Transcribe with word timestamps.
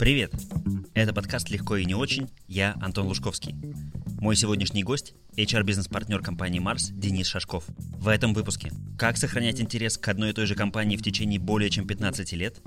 Привет! 0.00 0.32
Это 0.94 1.12
подкаст 1.12 1.50
«Легко 1.50 1.76
и 1.76 1.84
не 1.84 1.94
очень». 1.94 2.30
Я 2.48 2.74
Антон 2.80 3.06
Лужковский. 3.06 3.54
Мой 4.18 4.34
сегодняшний 4.34 4.82
гость– 4.82 5.12
HR-бизнес-партнер 5.36 6.22
компании 6.22 6.58
«Марс» 6.58 6.88
Денис 6.88 7.26
Шашков. 7.26 7.64
В 7.98 8.08
этом 8.08 8.32
выпуске 8.32 8.72
как 8.96 9.18
сохранять 9.18 9.60
интерес 9.60 9.98
к 9.98 10.08
одной 10.08 10.30
и 10.30 10.32
той 10.32 10.46
же 10.46 10.54
компании 10.54 10.96
в 10.96 11.02
течение 11.02 11.38
более 11.38 11.68
чем 11.68 11.86
15 11.86 12.32
лет, 12.32 12.62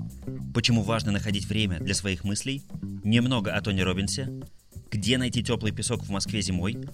почему 0.54 0.82
важно 0.82 1.10
находить 1.10 1.46
время 1.46 1.80
для 1.80 1.94
своих 1.94 2.22
мыслей, 2.22 2.62
немного 3.02 3.52
о 3.52 3.60
Тони 3.60 3.80
Робинсе, 3.80 4.28
где 4.92 5.18
найти 5.18 5.42
теплый 5.42 5.72
песок 5.72 6.04
в 6.04 6.10
Москве 6.10 6.40
зимой, 6.40 6.86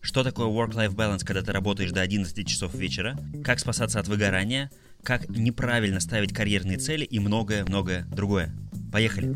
что 0.00 0.24
такое 0.24 0.46
work-life 0.46 0.94
balance, 0.94 1.22
когда 1.22 1.42
ты 1.42 1.52
работаешь 1.52 1.92
до 1.92 2.00
11 2.00 2.48
часов 2.48 2.74
вечера, 2.74 3.18
как 3.44 3.60
спасаться 3.60 4.00
от 4.00 4.08
выгорания, 4.08 4.70
как 5.02 5.28
неправильно 5.28 6.00
ставить 6.00 6.32
карьерные 6.32 6.78
цели 6.78 7.04
и 7.04 7.18
многое-многое 7.18 8.06
другое. 8.06 8.56
Поехали! 8.90 9.34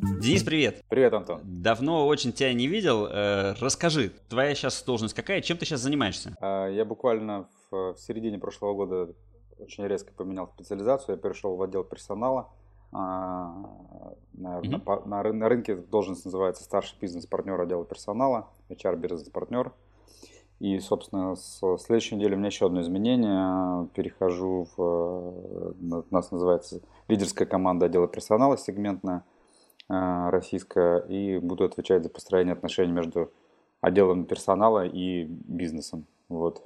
Денис, 0.00 0.44
привет. 0.44 0.84
Привет, 0.88 1.12
Антон. 1.12 1.40
Давно 1.42 2.06
очень 2.06 2.32
тебя 2.32 2.52
не 2.52 2.68
видел. 2.68 3.06
Э, 3.06 3.54
расскажи, 3.60 4.12
твоя 4.28 4.54
сейчас 4.54 4.82
должность 4.84 5.14
какая? 5.14 5.40
Чем 5.40 5.58
ты 5.58 5.64
сейчас 5.64 5.80
занимаешься? 5.80 6.36
А, 6.40 6.68
я 6.68 6.84
буквально 6.84 7.48
в, 7.70 7.96
середине 7.98 8.38
прошлого 8.38 8.74
года 8.74 9.14
очень 9.58 9.86
резко 9.86 10.12
поменял 10.12 10.46
специализацию. 10.46 11.16
Я 11.16 11.20
перешел 11.20 11.56
в 11.56 11.62
отдел 11.62 11.82
персонала. 11.82 12.48
А, 12.92 13.54
на, 14.34 14.60
mm-hmm. 14.60 14.82
на, 15.06 15.22
на, 15.22 15.32
на 15.32 15.48
рынке 15.48 15.74
должность 15.74 16.24
называется 16.24 16.62
старший 16.62 16.96
бизнес-партнер 17.00 17.60
отдела 17.60 17.84
персонала, 17.84 18.48
HR-бизнес-партнер. 18.70 19.72
И, 20.60 20.78
собственно, 20.78 21.34
с 21.34 21.60
следующей 21.78 22.16
недели 22.16 22.34
у 22.34 22.38
меня 22.38 22.48
еще 22.48 22.66
одно 22.66 22.80
изменение. 22.82 23.88
Перехожу 23.94 24.68
в, 24.76 24.80
у 24.80 26.04
нас 26.10 26.30
называется 26.30 26.82
лидерская 27.08 27.48
команда 27.48 27.86
отдела 27.86 28.06
персонала 28.06 28.56
сегментная. 28.56 29.24
Э, 29.90 30.28
российская, 30.28 30.98
и 30.98 31.38
буду 31.38 31.64
отвечать 31.64 32.02
за 32.02 32.10
построение 32.10 32.52
отношений 32.52 32.92
между 32.92 33.32
отделом 33.80 34.26
персонала 34.26 34.86
и 34.86 35.24
бизнесом. 35.24 36.04
Вот. 36.28 36.62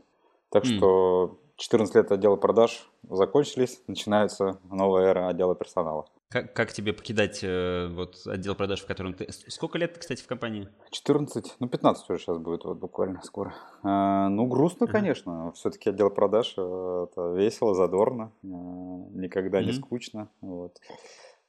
Так 0.49 0.65
mm. 0.65 0.77
что 0.77 1.39
14 1.57 1.95
лет 1.95 2.11
отдела 2.11 2.35
продаж 2.35 2.91
закончились, 3.09 3.81
начинается 3.87 4.59
новая 4.69 5.11
эра 5.11 5.29
отдела 5.29 5.55
персонала. 5.55 6.07
Как, 6.31 6.53
как 6.53 6.73
тебе 6.73 6.93
покидать 6.93 7.45
э, 7.45 7.89
вот 7.95 8.17
отдел 8.27 8.57
продаж, 8.57 8.81
в 8.81 8.87
котором 8.87 9.15
ты... 9.15 9.31
Сколько 9.31 9.79
лет, 9.79 9.97
кстати, 9.99 10.23
в 10.23 10.27
компании? 10.27 10.69
14, 10.91 11.57
ну 11.61 11.69
15 11.69 12.11
уже 12.11 12.19
сейчас 12.19 12.39
будет, 12.39 12.65
вот 12.65 12.79
буквально 12.79 13.23
скоро. 13.23 13.55
Э, 13.85 14.27
ну, 14.31 14.47
грустно, 14.47 14.87
uh-huh. 14.87 14.91
конечно. 14.91 15.53
Все-таки 15.53 15.91
отдел 15.91 16.11
продаж 16.11 16.55
э, 16.57 17.07
это 17.09 17.35
весело, 17.35 17.75
задорно, 17.75 18.33
э, 18.43 18.47
никогда 18.47 19.61
uh-huh. 19.61 19.67
не 19.67 19.73
скучно. 19.75 20.29
Вот. 20.41 20.81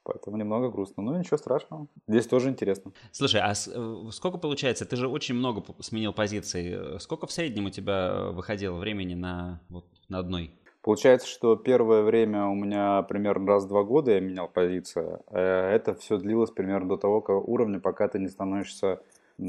Поэтому 0.03 0.37
немного 0.37 0.69
грустно. 0.69 1.03
Но 1.03 1.17
ничего 1.17 1.37
страшного. 1.37 1.87
Здесь 2.07 2.27
тоже 2.27 2.49
интересно. 2.49 2.91
Слушай, 3.11 3.41
а 3.41 3.51
э, 3.53 4.11
сколько 4.11 4.37
получается? 4.37 4.85
Ты 4.85 4.95
же 4.95 5.07
очень 5.07 5.35
много 5.35 5.63
сменил 5.79 6.13
позиций. 6.13 6.99
Сколько 6.99 7.27
в 7.27 7.31
среднем 7.31 7.65
у 7.65 7.69
тебя 7.69 8.31
выходило 8.31 8.77
времени 8.77 9.13
на, 9.13 9.61
вот, 9.69 9.85
на 10.09 10.19
одной? 10.19 10.57
Получается, 10.81 11.27
что 11.27 11.55
первое 11.55 12.03
время 12.03 12.47
у 12.47 12.55
меня 12.55 13.03
примерно 13.03 13.47
раз 13.47 13.63
в 13.63 13.69
два 13.69 13.83
года 13.83 14.11
я 14.11 14.19
менял 14.19 14.49
позицию. 14.49 15.21
Э, 15.27 15.39
это 15.39 15.95
все 15.95 16.17
длилось 16.17 16.51
примерно 16.51 16.89
до 16.89 16.97
того 16.97 17.23
уровня, 17.45 17.79
пока 17.79 18.09
ты 18.09 18.19
не 18.19 18.27
становишься 18.27 18.99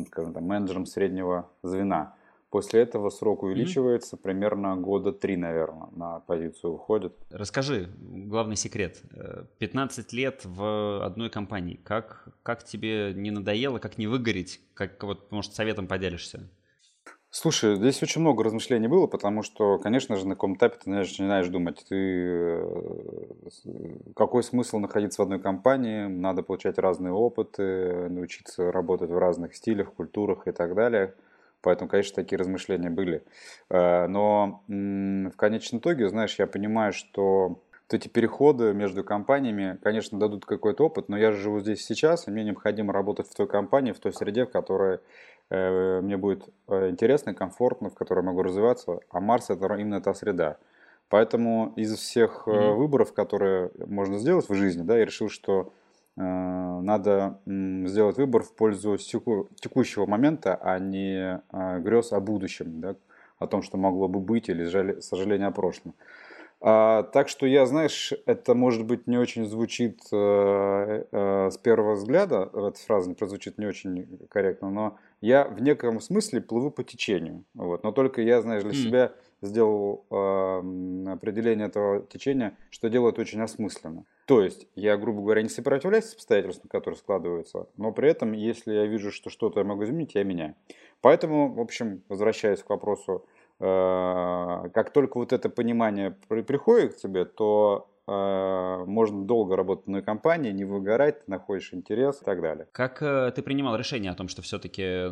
скажем, 0.06 0.32
там, 0.32 0.44
менеджером 0.44 0.86
среднего 0.86 1.50
звена. 1.62 2.14
После 2.54 2.82
этого 2.82 3.10
срок 3.10 3.42
увеличивается, 3.42 4.14
mm-hmm. 4.14 4.22
примерно 4.22 4.76
года 4.76 5.10
три, 5.10 5.36
наверное, 5.36 5.88
на 5.90 6.20
позицию 6.20 6.74
уходит. 6.74 7.12
Расскажи, 7.30 7.88
главный 7.98 8.54
секрет. 8.54 9.02
15 9.58 10.12
э, 10.12 10.16
лет 10.16 10.42
в 10.44 11.04
одной 11.04 11.30
компании. 11.30 11.80
Как, 11.82 12.28
как 12.44 12.62
тебе 12.62 13.12
не 13.12 13.32
надоело, 13.32 13.80
как 13.80 13.98
не 13.98 14.06
выгореть? 14.06 14.60
Как, 14.74 15.02
вот, 15.02 15.32
может, 15.32 15.52
советом 15.54 15.88
поделишься? 15.88 16.48
Слушай, 17.28 17.74
здесь 17.74 18.00
очень 18.04 18.20
много 18.20 18.44
размышлений 18.44 18.86
было, 18.86 19.08
потому 19.08 19.42
что, 19.42 19.80
конечно 19.80 20.14
же, 20.14 20.24
на 20.24 20.36
каком 20.36 20.54
этапе 20.54 20.78
ты 20.84 20.90
начинаешь 20.90 21.48
думать, 21.48 21.84
ты 21.88 21.96
э, 21.96 22.62
какой 24.14 24.44
смысл 24.44 24.78
находиться 24.78 25.22
в 25.22 25.24
одной 25.24 25.40
компании, 25.40 26.06
надо 26.06 26.44
получать 26.44 26.78
разные 26.78 27.12
опыты, 27.12 28.08
научиться 28.10 28.70
работать 28.70 29.10
в 29.10 29.18
разных 29.18 29.56
стилях, 29.56 29.92
культурах 29.92 30.46
и 30.46 30.52
так 30.52 30.76
далее– 30.76 31.14
Поэтому, 31.64 31.88
конечно, 31.88 32.14
такие 32.14 32.38
размышления 32.38 32.90
были. 32.90 33.24
Э, 33.70 34.06
но 34.06 34.62
в 34.68 35.36
конечном 35.36 35.80
итоге, 35.80 36.08
знаешь, 36.08 36.38
я 36.38 36.46
понимаю, 36.46 36.92
что 36.92 37.48
вот 37.48 37.94
эти 37.94 38.08
переходы 38.08 38.74
между 38.74 39.02
компаниями, 39.02 39.78
конечно, 39.82 40.18
дадут 40.18 40.44
какой-то 40.44 40.84
опыт, 40.84 41.08
но 41.08 41.16
я 41.16 41.32
же 41.32 41.40
живу 41.40 41.60
здесь 41.60 41.84
сейчас, 41.84 42.28
и 42.28 42.30
мне 42.30 42.44
необходимо 42.44 42.92
работать 42.92 43.28
в 43.28 43.34
той 43.34 43.46
компании, 43.46 43.92
в 43.92 43.98
той 43.98 44.12
среде, 44.12 44.44
в 44.44 44.50
которой 44.50 45.00
э, 45.48 46.00
мне 46.02 46.18
будет 46.18 46.48
э, 46.68 46.90
интересно, 46.90 47.34
комфортно, 47.34 47.88
в 47.88 47.94
которой 47.94 48.20
я 48.20 48.26
могу 48.26 48.42
развиваться. 48.42 49.00
А 49.10 49.20
Марс 49.20 49.48
это 49.48 49.66
именно 49.74 50.02
та 50.02 50.12
среда. 50.12 50.58
Поэтому 51.08 51.72
из 51.76 51.94
всех 51.96 52.44
mm-hmm. 52.46 52.74
выборов, 52.74 53.14
которые 53.14 53.70
можно 53.86 54.18
сделать 54.18 54.48
в 54.48 54.54
жизни, 54.54 54.82
да, 54.82 54.98
я 54.98 55.06
решил, 55.06 55.30
что 55.30 55.72
надо 56.16 57.40
сделать 57.46 58.16
выбор 58.16 58.42
в 58.42 58.54
пользу 58.54 58.96
текущего 58.96 60.06
момента, 60.06 60.54
а 60.54 60.78
не 60.78 61.42
а, 61.50 61.80
грез 61.80 62.12
о 62.12 62.20
будущем, 62.20 62.80
да, 62.80 62.96
о 63.38 63.46
том, 63.46 63.62
что 63.62 63.78
могло 63.78 64.06
бы 64.06 64.20
быть, 64.20 64.48
или 64.48 65.00
сожаление 65.00 65.48
о 65.48 65.52
прошлом. 65.52 65.94
А, 66.66 67.02
так 67.02 67.28
что 67.28 67.46
я, 67.46 67.66
знаешь, 67.66 68.14
это 68.24 68.54
может 68.54 68.86
быть 68.86 69.06
не 69.06 69.18
очень 69.18 69.44
звучит 69.44 70.00
э, 70.12 71.04
э, 71.12 71.50
с 71.50 71.58
первого 71.58 71.94
взгляда, 71.94 72.48
эта 72.54 72.78
фраза 72.86 73.10
не 73.10 73.14
прозвучит 73.14 73.58
не 73.58 73.66
очень 73.66 74.18
корректно, 74.30 74.70
но 74.70 74.96
я 75.20 75.44
в 75.44 75.60
неком 75.60 76.00
смысле 76.00 76.40
плыву 76.40 76.70
по 76.70 76.82
течению. 76.82 77.44
Вот. 77.52 77.82
Но 77.82 77.92
только 77.92 78.22
я, 78.22 78.40
знаешь, 78.40 78.62
для 78.62 78.72
mm. 78.72 78.76
себя 78.76 79.12
сделал 79.44 80.04
э, 80.10 81.12
определение 81.12 81.68
этого 81.68 82.02
течения, 82.06 82.56
что 82.70 82.88
делает 82.88 83.18
очень 83.18 83.40
осмысленно. 83.40 84.04
То 84.26 84.42
есть 84.42 84.66
я, 84.74 84.96
грубо 84.96 85.22
говоря, 85.22 85.42
не 85.42 85.48
сопротивляюсь 85.48 86.14
обстоятельствам, 86.14 86.68
которые 86.68 86.98
складываются, 86.98 87.68
но 87.76 87.92
при 87.92 88.08
этом, 88.08 88.32
если 88.32 88.72
я 88.72 88.86
вижу, 88.86 89.12
что 89.12 89.30
что-то 89.30 89.60
я 89.60 89.64
могу 89.64 89.84
изменить, 89.84 90.14
я 90.14 90.24
меняю. 90.24 90.54
Поэтому, 91.00 91.52
в 91.52 91.60
общем, 91.60 92.02
возвращаясь 92.08 92.62
к 92.62 92.70
вопросу, 92.70 93.26
э, 93.60 93.64
как 94.72 94.90
только 94.92 95.18
вот 95.18 95.32
это 95.32 95.50
понимание 95.50 96.12
приходит 96.28 96.94
к 96.94 96.96
тебе, 96.96 97.24
то 97.24 97.88
можно 98.06 99.24
долго 99.24 99.56
работать 99.56 99.86
в 99.86 99.88
одной 99.88 100.02
компании, 100.02 100.52
не 100.52 100.64
выгорать, 100.64 101.24
ты 101.24 101.30
находишь 101.30 101.72
интерес 101.72 102.20
и 102.20 102.24
так 102.24 102.42
далее. 102.42 102.66
Как 102.72 103.02
э, 103.02 103.32
ты 103.34 103.42
принимал 103.42 103.76
решение 103.76 104.10
о 104.10 104.14
том, 104.14 104.28
что 104.28 104.42
все-таки 104.42 105.10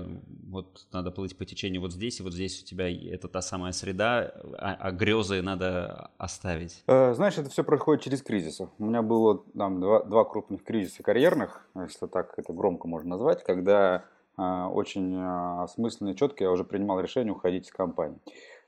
вот 0.48 0.86
надо 0.92 1.10
плыть 1.10 1.36
по 1.36 1.44
течению 1.44 1.80
вот 1.80 1.92
здесь, 1.92 2.20
и 2.20 2.22
вот 2.22 2.32
здесь 2.34 2.62
у 2.62 2.64
тебя 2.64 2.90
это 2.90 3.28
та 3.28 3.40
самая 3.40 3.72
среда, 3.72 4.32
а, 4.58 4.76
а 4.78 4.90
грезы 4.90 5.42
надо 5.42 6.10
оставить? 6.18 6.82
Э, 6.86 7.14
знаешь, 7.14 7.38
это 7.38 7.50
все 7.50 7.64
происходит 7.64 8.02
через 8.02 8.22
кризисы. 8.22 8.68
У 8.78 8.84
меня 8.84 9.02
было 9.02 9.42
там 9.56 9.80
два, 9.80 10.02
два 10.02 10.24
крупных 10.24 10.62
кризиса 10.62 11.02
карьерных, 11.02 11.66
если 11.74 12.06
так 12.06 12.34
это 12.36 12.52
громко 12.52 12.88
можно 12.88 13.10
назвать, 13.10 13.42
когда 13.44 14.04
э, 14.36 14.42
очень 14.42 15.14
э, 15.14 15.62
осмысленно 15.62 16.10
и 16.10 16.16
четко 16.16 16.44
я 16.44 16.50
уже 16.50 16.64
принимал 16.64 17.00
решение 17.00 17.32
уходить 17.32 17.66
из 17.66 17.72
компании. 17.72 18.18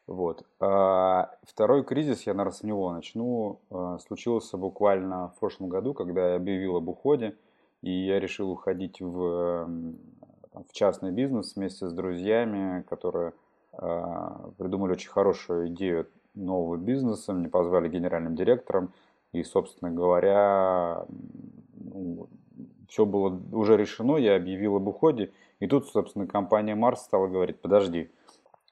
Вот. 0.06 0.44
А 0.60 1.34
второй 1.44 1.82
кризис, 1.82 2.26
я, 2.26 2.34
наверное, 2.34 2.56
с 2.56 2.62
него 2.62 2.92
начну, 2.92 3.60
а, 3.70 3.98
случился 3.98 4.58
буквально 4.58 5.28
в 5.28 5.40
прошлом 5.40 5.68
году, 5.68 5.94
когда 5.94 6.30
я 6.30 6.36
объявил 6.36 6.76
об 6.76 6.88
уходе, 6.88 7.36
и 7.80 7.90
я 7.90 8.20
решил 8.20 8.50
уходить 8.50 9.00
в, 9.00 9.66
в 9.66 10.72
частный 10.72 11.10
бизнес 11.10 11.56
вместе 11.56 11.88
с 11.88 11.92
друзьями, 11.92 12.82
которые 12.82 13.32
а, 13.72 14.50
придумали 14.58 14.92
очень 14.92 15.10
хорошую 15.10 15.68
идею 15.68 16.06
нового 16.34 16.76
бизнеса, 16.76 17.32
мне 17.32 17.48
позвали 17.48 17.88
генеральным 17.88 18.34
директором, 18.34 18.92
и, 19.32 19.42
собственно 19.42 19.90
говоря, 19.90 21.06
ну, 21.74 22.28
все 22.88 23.06
было 23.06 23.40
уже 23.52 23.76
решено, 23.76 24.16
я 24.16 24.36
объявил 24.36 24.76
об 24.76 24.86
уходе, 24.86 25.32
и 25.60 25.66
тут, 25.66 25.88
собственно, 25.88 26.26
компания 26.26 26.74
Марс 26.74 27.02
стала 27.02 27.26
говорить, 27.26 27.60
подожди, 27.60 28.10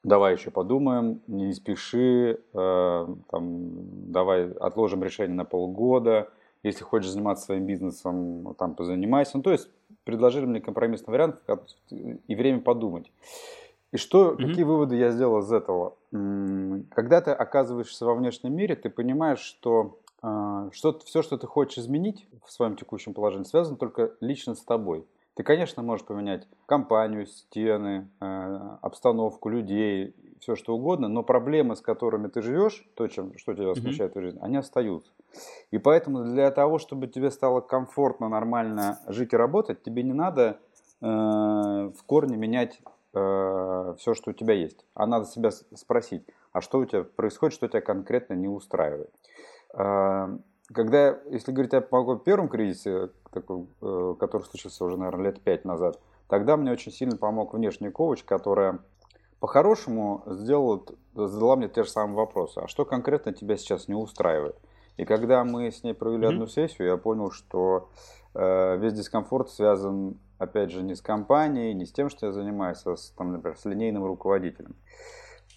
давай 0.05 0.35
еще 0.35 0.51
подумаем, 0.51 1.21
не 1.27 1.53
спеши, 1.53 2.41
э, 2.53 3.07
там, 3.31 4.11
давай 4.13 4.51
отложим 4.53 5.03
решение 5.03 5.37
на 5.37 5.45
полгода, 5.45 6.31
если 6.63 6.85
хочешь 6.85 7.11
заниматься 7.11 7.47
своим 7.47 7.67
бизнесом, 7.67 8.55
там 8.59 8.75
позанимайся. 8.75 9.37
Ну, 9.37 9.43
то 9.43 9.51
есть 9.51 9.69
предложили 10.05 10.45
мне 10.45 10.61
компромиссный 10.61 11.13
вариант 11.13 11.43
и 11.91 12.35
время 12.35 12.61
подумать. 12.61 13.11
И 13.93 13.97
что, 13.97 14.33
mm-hmm. 14.33 14.47
какие 14.47 14.65
выводы 14.65 14.97
я 14.97 15.11
сделал 15.11 15.41
из 15.41 15.53
этого? 15.53 15.97
Когда 16.11 17.21
ты 17.21 17.31
оказываешься 17.31 18.07
во 18.07 18.15
внешнем 18.15 18.55
мире, 18.55 18.75
ты 18.75 18.89
понимаешь, 18.89 19.41
что, 19.41 19.99
э, 20.23 20.71
что 20.73 20.99
все, 21.05 21.23
что 21.23 21.37
ты 21.37 21.47
хочешь 21.47 21.79
изменить 21.79 22.27
в 22.45 22.51
своем 22.51 22.77
текущем 22.77 23.13
положении, 23.13 23.45
связано 23.45 23.77
только 23.77 24.13
лично 24.21 24.55
с 24.55 24.63
тобой. 24.63 25.05
Ты, 25.35 25.43
конечно, 25.45 25.83
можешь 25.83 26.05
поменять 26.05 26.47
компанию, 26.67 27.27
стены, 27.27 28.09
э, 28.21 28.77
обстановку 28.83 29.49
людей, 29.49 30.15
все 30.43 30.57
что 30.57 30.75
угодно, 30.75 31.09
но 31.09 31.23
проблемы, 31.23 31.77
с 31.77 31.81
которыми 31.81 32.27
ты 32.27 32.43
живешь, 32.43 32.85
то, 32.97 33.07
чем, 33.07 33.39
что 33.39 33.55
тебя 33.55 33.75
смущает 33.75 34.15
mm-hmm. 34.15 34.19
в 34.19 34.23
жизни, 34.23 34.39
они 34.43 34.57
остаются. 34.57 35.13
И 35.71 35.79
поэтому 35.79 36.25
для 36.25 36.51
того, 36.51 36.79
чтобы 36.79 37.07
тебе 37.07 37.31
стало 37.31 37.61
комфортно, 37.61 38.29
нормально 38.29 38.99
жить 39.07 39.33
и 39.33 39.37
работать, 39.37 39.83
тебе 39.83 40.03
не 40.03 40.13
надо 40.13 40.59
э, 41.01 41.07
в 41.07 42.03
корне 42.05 42.37
менять 42.37 42.83
э, 43.15 43.95
все, 43.99 44.15
что 44.15 44.33
у 44.33 44.35
тебя 44.35 44.55
есть. 44.55 44.85
А 44.95 45.07
надо 45.07 45.27
себя 45.27 45.51
спросить, 45.51 46.27
а 46.53 46.61
что 46.61 46.81
у 46.81 46.85
тебя 46.85 47.05
происходит, 47.05 47.55
что 47.55 47.69
тебя 47.69 47.81
конкретно 47.81 48.35
не 48.35 48.49
устраивает. 48.49 49.11
Э, 49.75 50.37
когда, 50.73 51.19
если 51.31 51.53
говорить 51.53 51.75
о 51.75 52.17
первом 52.17 52.49
кризисе, 52.49 53.11
такой, 53.31 53.67
э, 53.81 54.15
который 54.19 54.43
случился 54.43 54.85
уже, 54.85 54.97
наверное, 54.97 55.27
лет 55.27 55.41
пять 55.41 55.65
назад, 55.65 55.99
тогда 56.29 56.57
мне 56.57 56.73
очень 56.73 56.93
сильно 56.93 57.17
помог 57.17 57.55
внешний 57.55 57.91
коуч, 57.91 58.25
которая 58.25 58.81
по-хорошему 59.41 60.23
сделала, 60.27 60.85
задала 61.15 61.57
мне 61.57 61.69
те 61.69 61.83
же 61.83 61.91
самые 61.91 62.17
вопросы. 62.17 62.61
А 62.61 62.69
что 62.69 62.85
конкретно 62.85 63.33
тебя 63.33 63.57
сейчас 63.57 63.89
не 63.89 63.95
устраивает? 63.95 64.57
И 64.97 65.05
когда 65.05 65.45
мы 65.45 65.71
с 65.71 65.83
ней 65.83 65.95
провели 65.95 66.27
mm-hmm. 66.27 66.29
одну 66.29 66.47
сессию, 66.47 66.89
я 66.89 66.97
понял, 66.97 67.31
что 67.31 67.89
э, 68.35 68.77
весь 68.79 68.93
дискомфорт 68.93 69.51
связан, 69.51 70.19
опять 70.39 70.71
же, 70.71 70.83
не 70.83 70.95
с 70.95 71.01
компанией, 71.01 71.75
не 71.75 71.87
с 71.87 71.93
тем, 71.93 72.09
что 72.09 72.27
я 72.27 72.33
занимаюсь, 72.33 72.83
а 72.85 72.97
с, 72.97 73.11
там, 73.17 73.33
например, 73.33 73.59
с 73.59 73.65
линейным 73.65 74.05
руководителем. 74.05 74.77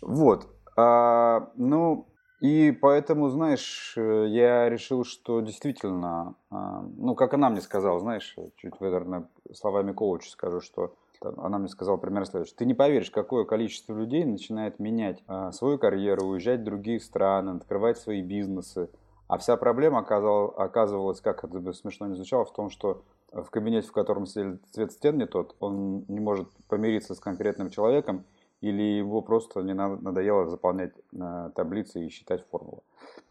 Вот. 0.01 0.47
А, 0.77 1.51
ну, 1.55 2.07
и 2.41 2.71
поэтому, 2.71 3.29
знаешь, 3.29 3.93
э, 3.95 4.25
я 4.27 4.69
решил, 4.69 5.05
что 5.05 5.39
действительно, 5.39 6.35
а, 6.49 6.81
ну, 6.97 7.15
как 7.15 7.33
она 7.33 7.49
мне 7.49 7.61
сказала, 7.61 7.99
знаешь, 7.99 8.35
чуть, 8.57 8.79
наверное, 8.81 9.29
словами 9.53 9.93
коуча 9.93 10.29
скажу, 10.29 10.59
что 10.59 10.93
она 11.21 11.57
мне 11.57 11.69
сказала 11.69 11.97
примерно 11.97 12.25
следующее. 12.25 12.57
Ты 12.57 12.65
не 12.65 12.73
поверишь, 12.73 13.09
какое 13.09 13.45
количество 13.45 13.97
людей 13.97 14.25
начинает 14.25 14.79
менять 14.79 15.23
а, 15.27 15.51
свою 15.51 15.77
карьеру, 15.77 16.25
уезжать 16.25 16.61
в 16.61 16.65
другие 16.65 16.99
страны, 16.99 17.51
открывать 17.51 17.97
свои 17.97 18.21
бизнесы. 18.21 18.89
А 19.27 19.37
вся 19.37 19.57
проблема 19.57 19.99
оказывалась, 19.99 21.21
как 21.21 21.43
это 21.43 21.59
бы 21.59 21.73
смешно 21.73 22.07
не 22.07 22.15
звучало, 22.15 22.45
в 22.45 22.53
том, 22.53 22.69
что 22.69 23.03
в 23.31 23.49
кабинете, 23.49 23.87
в 23.87 23.91
котором 23.91 24.27
цвет 24.27 24.91
стен 24.91 25.17
не 25.17 25.25
тот, 25.25 25.55
он 25.59 26.05
не 26.07 26.19
может 26.19 26.47
помириться 26.67 27.15
с 27.15 27.19
конкретным 27.19 27.69
человеком, 27.69 28.23
или 28.61 28.81
его 28.81 29.21
просто 29.21 29.61
не 29.61 29.73
надоело 29.73 30.47
заполнять 30.47 30.93
э, 31.13 31.51
таблицы 31.55 32.05
и 32.05 32.09
считать 32.09 32.45
формулы. 32.49 32.81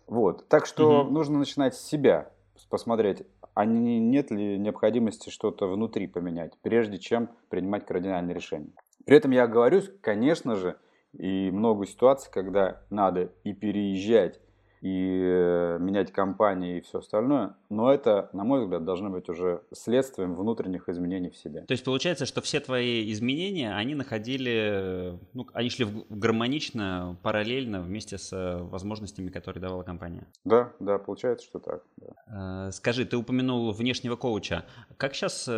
Вот. 0.07 0.49
Так 0.49 0.67
что 0.67 1.03
угу. 1.03 1.11
нужно 1.11 1.39
начинать 1.39 1.75
с 1.75 1.81
себя, 1.81 2.31
посмотреть, 2.69 3.25
а 3.55 3.65
не, 3.65 4.01
нет 4.01 4.31
ли 4.31 4.59
необходимости 4.59 5.31
что-то 5.31 5.67
внутри 5.67 6.07
поменять, 6.07 6.53
прежде 6.63 6.99
чем 6.99 7.31
принимать 7.49 7.87
кардинальные 7.87 8.35
решения. 8.35 8.73
При 9.05 9.17
этом 9.17 9.31
я 9.31 9.45
оговорюсь, 9.45 9.91
конечно 10.01 10.57
же, 10.57 10.77
и 11.13 11.51
много 11.51 11.87
ситуаций, 11.87 12.31
когда 12.33 12.83
надо 12.91 13.33
и 13.45 13.53
переезжать, 13.53 14.41
и 14.85 15.19
э, 15.25 15.79
менять 15.81 16.13
компании 16.13 16.77
и 16.77 16.81
все 16.83 16.99
остальное. 16.99 17.55
Но 17.71 17.91
это, 17.91 18.29
на 18.35 18.45
мой 18.45 18.61
взгляд, 18.61 18.85
должно 18.85 19.09
быть 19.09 19.31
уже 19.31 19.63
следствием 19.73 20.35
внутренних 20.35 20.91
изменений 20.91 21.31
в 21.31 21.37
себе. 21.39 21.63
То 21.63 21.73
есть 21.73 21.85
получается, 21.85 22.27
что 22.27 22.43
все 22.43 22.61
твои 22.61 23.11
изменения, 23.11 23.75
они 23.75 23.95
находили, 23.95 25.19
ну, 25.33 25.47
они 25.55 25.71
шли 25.71 25.87
гармонично, 26.11 27.17
параллельно 27.23 27.81
вместе 27.81 28.19
с 28.19 28.31
э, 28.35 28.59
возможностями, 28.63 29.31
которые 29.31 29.63
давала 29.63 29.85
компания. 29.85 30.27
Да, 30.45 30.71
да, 30.81 30.99
получается, 30.99 31.47
что 31.47 31.61
так. 31.61 31.83
Да. 31.97 32.67
Э, 32.69 32.73
скажи, 32.73 33.07
ты 33.07 33.17
упомянул 33.17 33.73
внешнего 33.73 34.17
коуча. 34.17 34.67
Как 34.99 35.15
сейчас 35.15 35.49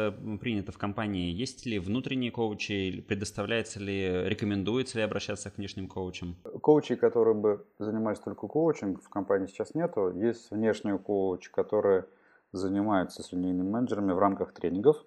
принято 0.41 0.71
в 0.71 0.79
компании? 0.79 1.33
Есть 1.33 1.67
ли 1.67 1.81
внутренние 1.81 2.31
коучи? 2.31 3.05
Предоставляется 3.09 3.81
ли, 3.81 4.29
рекомендуется 4.29 4.99
ли 4.99 5.05
обращаться 5.05 5.51
к 5.51 5.57
внешним 5.57 5.89
коучам? 5.89 6.37
Коучи, 6.63 6.95
которые 6.95 7.35
бы 7.35 7.67
занимались 7.81 8.21
только 8.21 8.47
коучингом, 8.47 9.01
в 9.03 9.16
компании 9.17 9.47
сейчас 9.47 9.75
нету. 9.75 10.13
Есть 10.15 10.51
внешние 10.51 10.99
коучи, 10.99 11.51
которые 11.51 12.05
занимаются 12.53 13.23
с 13.23 13.33
линейными 13.33 13.69
менеджерами 13.69 14.13
в 14.13 14.19
рамках 14.19 14.53
тренингов. 14.53 15.05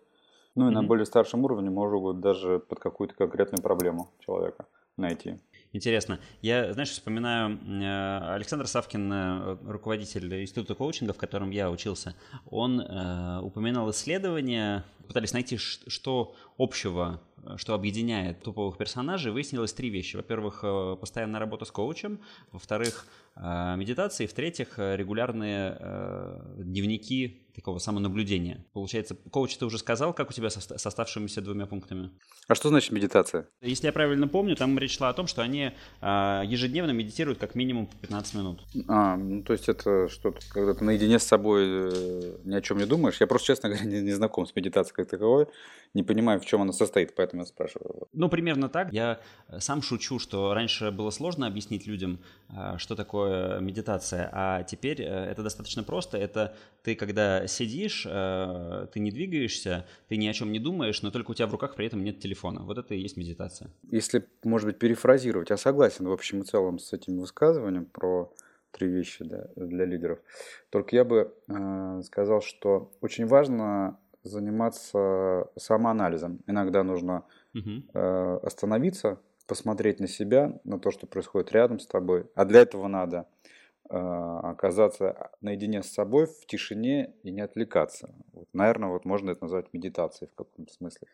Ну 0.56 0.68
и 0.68 0.72
mm-hmm. 0.72 0.74
на 0.74 0.84
более 0.84 1.06
старшем 1.06 1.46
уровне 1.46 1.70
могут 1.70 2.20
даже 2.20 2.60
под 2.60 2.80
какую-то 2.80 3.14
конкретную 3.14 3.62
проблему 3.62 4.10
человека 4.20 4.66
найти. 4.98 5.40
Интересно. 5.72 6.20
Я, 6.42 6.74
знаешь, 6.74 6.90
вспоминаю 6.90 7.60
э, 7.60 8.34
Александр 8.34 8.66
Савкин, 8.66 9.14
э, 9.14 9.58
руководитель 9.68 10.42
института 10.42 10.74
коучинга, 10.74 11.14
в 11.14 11.18
котором 11.18 11.52
я 11.52 11.70
учился. 11.70 12.16
Он 12.50 12.82
э, 12.82 13.40
упоминал 13.42 13.92
исследования, 13.92 14.84
пытались 15.08 15.34
найти, 15.34 15.58
что 15.58 16.36
общего 16.58 17.22
что 17.56 17.74
объединяет 17.74 18.44
топовых 18.44 18.78
персонажей, 18.78 19.32
выяснилось 19.32 19.72
три 19.72 19.90
вещи. 19.90 20.18
Во-первых, 20.18 20.62
постоянная 21.00 21.40
работа 21.40 21.64
с 21.64 21.72
коучем. 21.72 22.20
Во-вторых, 22.52 23.08
медитации. 23.40 24.26
В-третьих, 24.26 24.78
регулярные 24.78 25.78
дневники 26.58 27.49
такого 27.56 27.80
самонаблюдения. 27.80 28.66
Получается, 28.74 29.16
коуч 29.32 29.58
ты 29.58 29.66
уже 29.66 29.78
сказал, 29.78 30.14
как 30.14 30.30
у 30.30 30.34
тебя 30.34 30.50
со, 30.50 30.62
с 30.62 30.86
оставшимися 30.86 31.42
двумя 31.42 31.66
пунктами? 31.66 32.10
А 32.48 32.56
что 32.56 32.70
значит 32.70 32.92
медитация? 32.92 33.48
Если 33.62 33.88
я 33.88 33.94
правильно 33.94 34.28
помню, 34.28 34.56
там 34.56 34.78
речь 34.80 34.98
шла 34.98 35.10
о 35.10 35.14
том, 35.14 35.28
что 35.28 35.42
они 35.42 35.72
э, 36.02 36.42
ежедневно 36.46 36.92
медитируют 36.92 37.40
как 37.40 37.56
минимум 37.56 37.88
по 37.88 37.96
15 37.98 38.36
минут. 38.36 38.62
А, 38.88 39.16
ну 39.16 39.44
то 39.44 39.54
есть 39.54 39.70
это 39.70 40.08
что-то, 40.10 40.40
когда 40.52 40.74
ты 40.74 40.84
наедине 40.84 41.20
с 41.20 41.24
собой 41.24 41.64
э, 41.66 42.38
ни 42.44 42.56
о 42.56 42.62
чем 42.62 42.78
не 42.78 42.86
думаешь. 42.86 43.18
Я 43.20 43.28
просто, 43.28 43.48
честно 43.48 43.70
говоря, 43.70 43.86
не, 43.90 44.02
не 44.02 44.12
знаком 44.12 44.46
с 44.46 44.56
медитацией 44.56 44.96
как 44.96 45.10
таковой, 45.10 45.48
не 45.94 46.04
понимаю, 46.04 46.40
в 46.40 46.46
чем 46.46 46.62
она 46.62 46.72
состоит, 46.72 47.16
поэтому 47.16 47.42
я 47.42 47.46
спрашиваю. 47.46 48.08
Ну, 48.14 48.30
примерно 48.30 48.70
так. 48.70 48.94
Я 48.94 49.20
сам 49.60 49.82
шучу, 49.82 50.20
что 50.20 50.54
раньше 50.54 50.92
было 50.92 51.10
сложно 51.10 51.48
объяснить 51.48 51.88
людям, 51.88 52.20
э, 52.50 52.78
что 52.78 52.96
такое 52.96 53.60
медитация, 53.60 54.30
а 54.32 54.64
теперь 54.64 55.02
э, 55.02 55.06
это 55.06 55.44
достаточно 55.44 55.84
просто. 55.84 56.18
Это 56.18 56.56
ты, 56.84 56.96
когда 56.96 57.48
сидишь, 57.50 58.08
э, 58.10 58.88
ты 58.94 59.00
не 59.00 59.12
двигаешься, 59.12 59.86
ты 60.08 60.16
ни 60.16 60.28
о 60.28 60.34
чем 60.34 60.52
не 60.52 60.60
думаешь, 60.60 61.02
но 61.02 61.12
только 61.12 61.32
у 61.32 61.34
тебя 61.34 61.48
в 61.48 61.52
руках 61.52 61.76
при 61.76 61.86
этом 61.86 62.04
нет 62.04 62.20
телефона. 62.20 62.62
Вот 62.62 62.78
это 62.78 62.94
и 62.94 63.00
есть 63.00 63.18
медитация. 63.18 63.70
Если, 63.92 64.26
может 64.44 64.68
быть, 64.68 64.80
перефразировать, 64.80 65.50
я 65.50 65.58
согласен 65.58 66.08
в 66.08 66.12
общем 66.12 66.42
и 66.42 66.46
целом 66.46 66.80
с 66.80 66.94
этим 66.94 67.20
высказыванием 67.20 67.86
про 67.86 68.32
три 68.72 68.88
вещи 68.88 69.26
да, 69.26 69.48
для 69.56 69.86
лидеров. 69.86 70.20
Только 70.70 70.96
я 70.96 71.04
бы 71.04 71.34
э, 71.48 72.02
сказал, 72.06 72.42
что 72.42 72.92
очень 73.02 73.26
важно 73.26 73.98
заниматься 74.24 75.50
самоанализом. 75.56 76.40
Иногда 76.48 76.84
нужно 76.84 77.26
угу. 77.54 77.84
э, 77.94 78.40
остановиться, 78.44 79.20
посмотреть 79.48 80.00
на 80.00 80.08
себя, 80.08 80.60
на 80.64 80.80
то, 80.80 80.92
что 80.92 81.08
происходит 81.08 81.52
рядом 81.52 81.80
с 81.80 81.88
тобой. 81.88 82.28
А 82.36 82.46
для 82.46 82.62
этого 82.62 82.88
надо 82.88 83.28
оказаться 83.90 85.32
наедине 85.42 85.82
с 85.82 85.88
собой 85.88 86.28
в 86.28 86.46
тишине 86.46 87.14
и 87.24 87.32
не 87.32 87.42
отвлекаться. 87.42 88.14
Вот, 88.34 88.48
наверное, 88.54 88.90
вот 88.90 89.06
можно 89.06 89.32
это 89.32 89.44
назвать 89.44 89.74
медитацией 89.74 90.30
в 90.32 90.36
каком-то 90.36 90.72
смысле. 90.72 91.08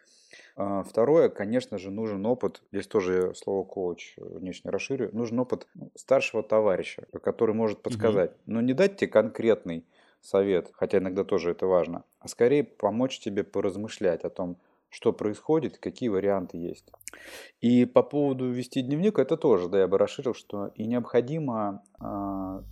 А, 0.56 0.84
второе, 0.84 1.30
конечно 1.30 1.78
же, 1.78 1.92
нужен 1.92 2.26
опыт, 2.26 2.62
здесь 2.72 2.88
тоже 2.88 3.34
слово 3.36 3.64
коуч 3.64 4.16
внешне 4.18 4.72
расширю, 4.72 5.10
нужен 5.14 5.40
опыт 5.40 5.68
старшего 5.96 6.44
товарища, 6.44 7.06
который 7.24 7.56
может 7.56 7.82
подсказать, 7.82 8.32
угу. 8.32 8.40
но 8.48 8.62
не 8.62 8.74
дать 8.74 8.98
тебе 8.98 9.10
конкретный 9.10 9.86
совет, 10.22 10.72
хотя 10.74 10.98
иногда 10.98 11.24
тоже 11.24 11.52
это 11.52 11.68
важно, 11.68 12.04
а 12.20 12.28
скорее 12.28 12.64
помочь 12.64 13.20
тебе 13.20 13.44
поразмышлять 13.44 14.24
о 14.24 14.30
том, 14.30 14.58
что 14.90 15.12
происходит, 15.12 15.78
какие 15.78 16.10
варианты 16.10 16.58
есть. 16.58 16.90
И 17.60 17.86
по 17.86 18.02
поводу 18.02 18.50
вести 18.50 18.82
дневник, 18.82 19.20
это 19.20 19.36
тоже, 19.36 19.68
да, 19.68 19.80
я 19.80 19.88
бы 19.88 19.98
расширил, 19.98 20.34
что 20.34 20.68
и 20.76 20.86
необходимо 20.86 21.84
э, 22.00 22.64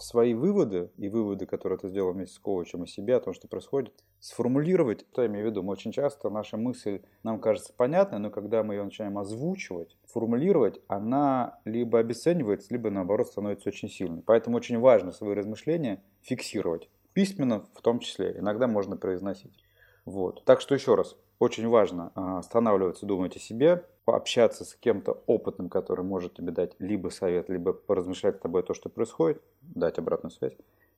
свои 0.00 0.34
выводы 0.34 0.90
и 0.96 1.08
выводы, 1.08 1.46
которые 1.46 1.78
ты 1.78 1.88
сделал 1.88 2.12
вместе 2.12 2.34
с 2.34 2.38
коучем 2.38 2.84
и 2.84 2.86
себе 2.86 3.16
о 3.16 3.20
том, 3.20 3.34
что 3.34 3.48
происходит, 3.48 3.92
сформулировать. 4.20 5.06
Что 5.12 5.22
я 5.22 5.28
имею 5.28 5.46
в 5.46 5.50
виду? 5.50 5.62
Мы 5.62 5.72
очень 5.72 5.92
часто 5.92 6.30
наша 6.30 6.56
мысль 6.56 7.00
нам 7.22 7.40
кажется 7.40 7.72
понятной, 7.72 8.18
но 8.18 8.30
когда 8.30 8.62
мы 8.62 8.74
ее 8.74 8.84
начинаем 8.84 9.18
озвучивать, 9.18 9.96
формулировать, 10.06 10.80
она 10.88 11.58
либо 11.64 11.98
обесценивается, 11.98 12.68
либо 12.70 12.90
наоборот 12.90 13.28
становится 13.28 13.68
очень 13.68 13.88
сильной. 13.88 14.22
Поэтому 14.22 14.56
очень 14.56 14.78
важно 14.78 15.12
свои 15.12 15.34
размышления 15.34 16.02
фиксировать. 16.22 16.88
Письменно 17.12 17.66
в 17.74 17.82
том 17.82 17.98
числе. 17.98 18.36
Иногда 18.38 18.66
можно 18.66 18.96
произносить. 18.96 19.56
Вот. 20.04 20.44
Так 20.44 20.60
что 20.60 20.74
еще 20.74 20.94
раз, 20.94 21.16
очень 21.40 21.66
важно 21.66 22.12
а, 22.14 22.38
останавливаться, 22.38 23.06
думать 23.06 23.34
о 23.34 23.40
себе, 23.40 23.84
пообщаться 24.04 24.64
с 24.64 24.74
кем-то 24.74 25.22
опытным, 25.26 25.68
который 25.68 26.04
может 26.04 26.34
тебе 26.34 26.52
дать 26.52 26.72
либо 26.78 27.08
совет, 27.08 27.48
либо 27.48 27.72
поразмышлять 27.72 28.36
с 28.36 28.40
тобой 28.40 28.62
то, 28.62 28.74
что 28.74 28.88
происходит, 28.90 29.42
дать 29.62 29.98
обратную 29.98 30.30
связь. 30.30 30.52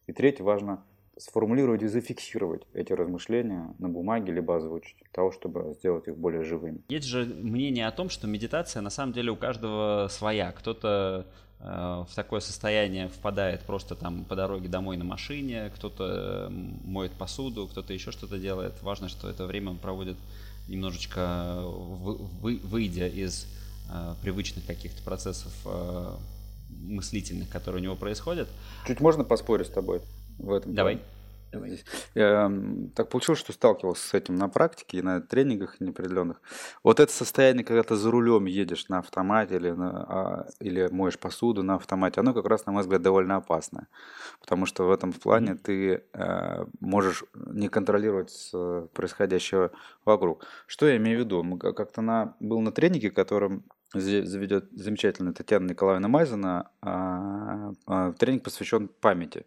И 0.06 0.12
третье, 0.12 0.42
важно 0.42 0.82
сформулировать 1.16 1.82
и 1.82 1.86
зафиксировать 1.86 2.66
эти 2.72 2.92
размышления 2.92 3.74
на 3.78 3.88
бумаге, 3.88 4.32
либо 4.32 4.56
озвучить, 4.56 4.96
для 4.98 5.10
того, 5.12 5.30
чтобы 5.30 5.74
сделать 5.74 6.08
их 6.08 6.16
более 6.16 6.42
живыми. 6.42 6.80
Есть 6.88 7.06
же 7.06 7.24
мнение 7.24 7.86
о 7.86 7.92
том, 7.92 8.08
что 8.08 8.26
медитация 8.26 8.82
на 8.82 8.90
самом 8.90 9.12
деле 9.12 9.30
у 9.30 9.36
каждого 9.36 10.08
своя. 10.08 10.50
Кто-то 10.52 11.26
в 11.62 12.08
такое 12.16 12.40
состояние 12.40 13.08
впадает 13.08 13.60
просто 13.60 13.94
там 13.94 14.24
по 14.24 14.34
дороге 14.34 14.68
домой 14.68 14.96
на 14.96 15.04
машине, 15.04 15.70
кто-то 15.76 16.48
моет 16.50 17.12
посуду, 17.12 17.68
кто-то 17.68 17.92
еще 17.92 18.10
что-то 18.10 18.38
делает. 18.38 18.74
Важно, 18.82 19.08
что 19.08 19.30
это 19.30 19.46
время 19.46 19.70
он 19.70 19.78
проводит 19.78 20.16
немножечко 20.68 21.62
вы, 21.62 22.58
выйдя 22.58 23.06
из 23.06 23.46
э, 23.90 24.14
привычных 24.22 24.66
каких-то 24.66 25.02
процессов 25.02 25.52
э, 25.64 26.14
мыслительных, 26.70 27.48
которые 27.48 27.80
у 27.80 27.84
него 27.84 27.96
происходят. 27.96 28.48
Чуть 28.86 29.00
можно 29.00 29.24
поспорить 29.24 29.68
с 29.68 29.70
тобой 29.70 30.00
в 30.38 30.52
этом? 30.52 30.74
Давай. 30.74 30.96
Плане? 30.96 31.08
Я, 32.14 32.52
так 32.94 33.08
получилось, 33.08 33.40
что 33.40 33.52
сталкивался 33.52 34.08
с 34.08 34.14
этим 34.14 34.36
на 34.36 34.48
практике 34.48 34.98
и 34.98 35.02
на 35.02 35.20
тренингах 35.20 35.80
неопределенных. 35.80 36.40
Вот 36.82 37.00
это 37.00 37.12
состояние, 37.12 37.64
когда 37.64 37.82
ты 37.82 37.96
за 37.96 38.10
рулем 38.10 38.46
едешь 38.46 38.88
на 38.88 38.98
автомате 38.98 39.56
или, 39.56 39.70
на, 39.70 39.90
а, 40.08 40.46
или 40.60 40.88
моешь 40.90 41.18
посуду 41.18 41.62
на 41.62 41.74
автомате, 41.74 42.20
оно 42.20 42.34
как 42.34 42.46
раз, 42.46 42.66
на 42.66 42.72
мой 42.72 42.82
взгляд, 42.82 43.02
довольно 43.02 43.36
опасное. 43.36 43.88
Потому 44.40 44.66
что 44.66 44.84
в 44.84 44.90
этом 44.90 45.12
плане 45.12 45.54
ты 45.54 46.04
э, 46.12 46.64
можешь 46.80 47.24
не 47.34 47.68
контролировать 47.68 48.50
э, 48.54 48.86
происходящее 48.92 49.70
вокруг. 50.04 50.46
Что 50.66 50.86
я 50.86 50.96
имею 50.96 51.18
в 51.18 51.20
виду? 51.24 51.58
Как-то 51.58 52.00
на, 52.02 52.34
был 52.40 52.60
на 52.60 52.72
тренинге, 52.72 53.10
которым 53.10 53.64
заведет 53.92 54.70
замечательная 54.72 55.32
Татьяна 55.32 55.68
Николаевна 55.68 56.08
Майзена, 56.08 56.70
а, 56.80 57.72
а, 57.86 58.12
тренинг 58.12 58.44
посвящен 58.44 58.88
памяти. 58.88 59.46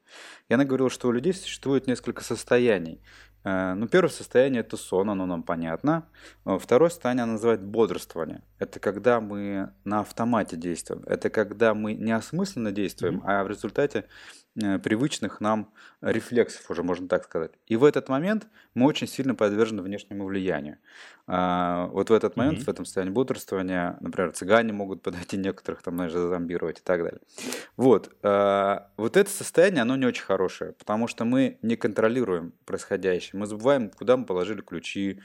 И 0.50 0.54
она 0.54 0.66
говорила, 0.66 0.90
что 0.90 1.08
у 1.08 1.12
людей 1.12 1.34
существует 1.34 1.88
несколько 1.88 2.24
состояний. 2.24 3.02
Э, 3.46 3.76
ну, 3.76 3.88
первое 3.88 4.10
состояние– 4.10 4.60
это 4.62 4.76
сон, 4.76 5.10
оно 5.10 5.26
нам 5.28 5.44
понятно. 5.44 6.08
Э, 6.46 6.58
второе 6.60 6.90
состояние 6.90 7.24
она 7.24 7.34
называет 7.34 7.62
бодрствование. 7.62 8.42
Это 8.58 8.80
когда 8.80 9.22
мы 9.22 9.72
на 9.84 10.00
автомате 10.00 10.58
действуем. 10.58 11.04
Это 11.06 11.30
когда 11.30 11.76
мы 11.76 11.94
не 11.94 12.12
осмысленно 12.12 12.72
действуем, 12.72 13.18
mm-hmm. 13.18 13.40
а 13.40 13.44
в 13.44 13.48
результате 13.48 14.06
привычных 14.56 15.42
нам 15.42 15.72
рефлексов, 16.02 16.70
уже 16.72 16.84
можно 16.84 17.08
так 17.08 17.24
сказать. 17.26 17.52
И 17.68 17.76
в 17.76 17.84
этот 17.84 18.10
момент 18.10 18.48
мы 18.74 18.86
очень 18.86 19.08
сильно 19.08 19.36
подвержены 19.36 19.82
внешнему 19.82 20.26
влиянию. 20.26 20.78
А, 21.28 21.88
вот 21.88 22.10
в 22.10 22.14
этот 22.14 22.36
момент, 22.36 22.60
mm-hmm. 22.60 22.66
в 22.66 22.70
этом 22.70 22.86
состоянии 22.86 23.12
бодрствования, 23.12 23.98
например, 24.00 24.32
цыгане 24.32 24.74
могут 24.74 25.02
подойти 25.02 25.38
некоторых, 25.38 25.82
там, 25.82 25.96
знаешь, 25.96 26.12
зомбировать 26.12 26.80
и 26.80 26.84
так 26.84 27.04
далее. 27.04 27.20
Вот. 27.78 28.16
А, 28.24 28.92
вот 28.98 29.18
это 29.18 29.30
состояние, 29.30 29.82
оно 29.82 29.96
не 29.96 30.06
очень 30.06 30.24
хорошее, 30.24 30.74
потому 30.74 31.08
что 31.08 31.26
мы 31.26 31.58
не 31.62 31.76
контролируем 31.76 32.54
происходящее. 32.66 33.40
Мы 33.40 33.48
забываем, 33.48 33.90
куда 33.90 34.18
мы 34.18 34.26
положили 34.26 34.62
ключи, 34.62 35.22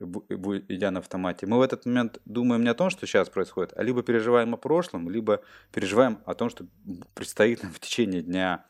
идя 0.00 0.90
на 0.90 1.00
автомате. 1.00 1.46
Мы 1.46 1.58
в 1.58 1.62
этот 1.62 1.86
момент 1.86 2.20
думаем 2.24 2.62
не 2.62 2.70
о 2.70 2.74
том, 2.74 2.90
что 2.90 3.06
сейчас 3.06 3.28
происходит, 3.28 3.72
а 3.76 3.82
либо 3.82 4.02
переживаем 4.02 4.54
о 4.54 4.56
прошлом, 4.56 5.10
либо 5.10 5.42
переживаем 5.72 6.18
о 6.24 6.34
том, 6.34 6.50
что 6.50 6.66
предстоит 7.14 7.62
нам 7.62 7.72
в 7.72 7.80
течение 7.80 8.22
дня. 8.22 8.66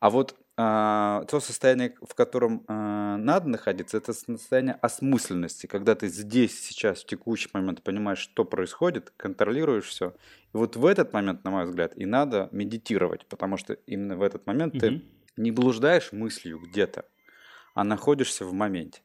А 0.00 0.10
вот 0.10 0.36
а, 0.56 1.24
то 1.24 1.40
состояние, 1.40 1.94
в 2.00 2.14
котором 2.14 2.64
а, 2.68 3.16
надо 3.16 3.48
находиться, 3.48 3.96
это 3.96 4.12
состояние 4.12 4.74
осмысленности, 4.74 5.66
когда 5.66 5.96
ты 5.96 6.06
здесь, 6.06 6.60
сейчас, 6.60 7.02
в 7.02 7.06
текущий 7.06 7.48
момент 7.52 7.82
понимаешь, 7.82 8.18
что 8.18 8.44
происходит, 8.44 9.12
контролируешь 9.16 9.86
все. 9.86 10.14
И 10.52 10.56
вот 10.56 10.76
в 10.76 10.86
этот 10.86 11.12
момент, 11.12 11.42
на 11.42 11.50
мой 11.50 11.64
взгляд, 11.64 11.96
и 11.96 12.06
надо 12.06 12.48
медитировать, 12.52 13.26
потому 13.26 13.56
что 13.56 13.72
именно 13.72 14.16
в 14.16 14.22
этот 14.22 14.46
момент 14.46 14.74
угу. 14.74 14.80
ты 14.80 15.02
не 15.36 15.50
блуждаешь 15.50 16.12
мыслью 16.12 16.60
где-то, 16.60 17.04
а 17.74 17.82
находишься 17.82 18.44
в 18.44 18.52
моменте. 18.52 19.02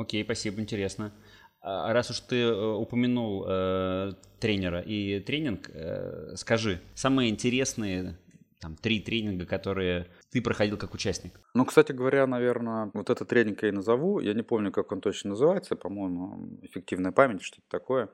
Окей, 0.00 0.24
спасибо, 0.24 0.62
интересно. 0.62 1.12
А, 1.60 1.92
раз 1.92 2.10
уж 2.10 2.20
ты 2.20 2.36
э, 2.40 2.72
упомянул 2.72 3.44
э, 3.46 4.12
тренера 4.38 4.80
и 4.80 5.20
тренинг, 5.20 5.68
э, 5.74 6.36
скажи, 6.36 6.80
самые 6.94 7.28
интересные 7.28 8.16
там 8.60 8.76
три 8.76 9.00
тренинга, 9.00 9.44
которые 9.44 10.06
ты 10.30 10.40
проходил 10.40 10.78
как 10.78 10.94
участник? 10.94 11.38
Ну, 11.52 11.66
кстати 11.66 11.92
говоря, 11.92 12.26
наверное, 12.26 12.90
вот 12.94 13.10
этот 13.10 13.28
тренинг 13.28 13.62
я 13.62 13.68
и 13.68 13.72
назову. 13.72 14.20
Я 14.20 14.32
не 14.32 14.42
помню, 14.42 14.72
как 14.72 14.90
он 14.90 15.02
точно 15.02 15.30
называется. 15.30 15.76
По-моему, 15.76 16.58
эффективная 16.62 17.12
память, 17.12 17.42
что-то 17.42 17.66
такое. 17.68 18.08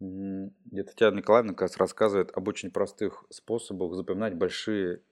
Где 0.00 0.82
Татьяна 0.82 1.18
Николаевна 1.18 1.52
как 1.52 1.62
раз 1.62 1.76
рассказывает 1.76 2.32
об 2.32 2.48
очень 2.48 2.72
простых 2.72 3.24
способах 3.30 3.94
запоминать 3.94 4.34
большие 4.34 5.02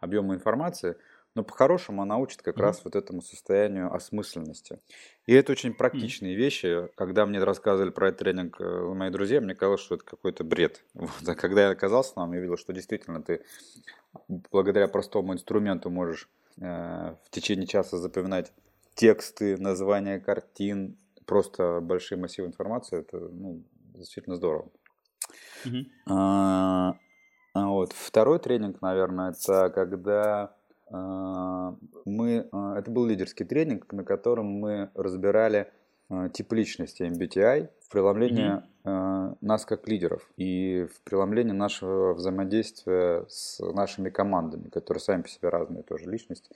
объемы 0.00 0.34
информации– 0.34 0.96
но 1.34 1.44
по-хорошему 1.44 2.02
она 2.02 2.18
учит 2.18 2.42
как 2.42 2.56
mm-hmm. 2.56 2.62
раз 2.62 2.84
вот 2.84 2.96
этому 2.96 3.22
состоянию 3.22 3.92
осмысленности. 3.94 4.80
И 5.26 5.32
это 5.32 5.52
очень 5.52 5.74
практичные 5.74 6.34
mm-hmm. 6.34 6.38
вещи. 6.38 6.88
Когда 6.96 7.24
мне 7.26 7.42
рассказывали 7.42 7.90
про 7.90 8.08
этот 8.08 8.20
тренинг 8.20 8.60
э, 8.60 8.94
мои 8.94 9.10
друзья, 9.10 9.40
мне 9.40 9.54
казалось, 9.54 9.80
что 9.80 9.94
это 9.94 10.04
какой-то 10.04 10.44
бред. 10.44 10.84
Вот. 10.94 11.28
А 11.28 11.34
когда 11.34 11.62
я 11.66 11.70
оказался 11.70 12.14
там, 12.14 12.32
я 12.32 12.40
видел, 12.40 12.56
что 12.56 12.72
действительно 12.72 13.22
ты 13.22 13.44
благодаря 14.50 14.88
простому 14.88 15.32
инструменту 15.32 15.88
можешь 15.90 16.28
э, 16.60 16.62
в 17.24 17.30
течение 17.30 17.66
часа 17.66 17.96
запоминать 17.96 18.52
тексты, 18.94 19.56
названия 19.56 20.18
картин, 20.18 20.98
просто 21.26 21.80
большие 21.80 22.18
массивы 22.18 22.48
информации. 22.48 22.98
Это 22.98 23.18
ну, 23.18 23.62
действительно 23.94 24.34
здорово. 24.34 24.68
Mm-hmm. 25.64 25.84
А, 26.08 26.96
вот 27.54 27.92
второй 27.92 28.40
тренинг, 28.40 28.82
наверное, 28.82 29.30
это 29.32 29.70
когда 29.70 30.56
мы, 30.90 32.48
а, 32.52 32.78
это 32.78 32.90
был 32.90 33.06
лидерский 33.06 33.46
тренинг, 33.46 33.92
на 33.92 34.04
котором 34.04 34.46
мы 34.46 34.90
разбирали 34.94 35.70
а, 36.08 36.28
тип 36.28 36.52
личности 36.52 37.02
MBTI 37.02 37.68
в 37.80 37.88
преломлении 37.90 38.62
mm-hmm. 38.84 39.38
нас 39.40 39.64
как 39.64 39.88
лидеров 39.88 40.28
и 40.36 40.86
в 40.92 41.00
преломлении 41.02 41.52
нашего 41.52 42.14
взаимодействия 42.14 43.24
с 43.28 43.60
нашими 43.60 44.10
командами, 44.10 44.68
которые 44.68 45.00
сами 45.00 45.22
по 45.22 45.28
себе 45.28 45.48
разные 45.48 45.82
тоже 45.82 46.10
личности. 46.10 46.50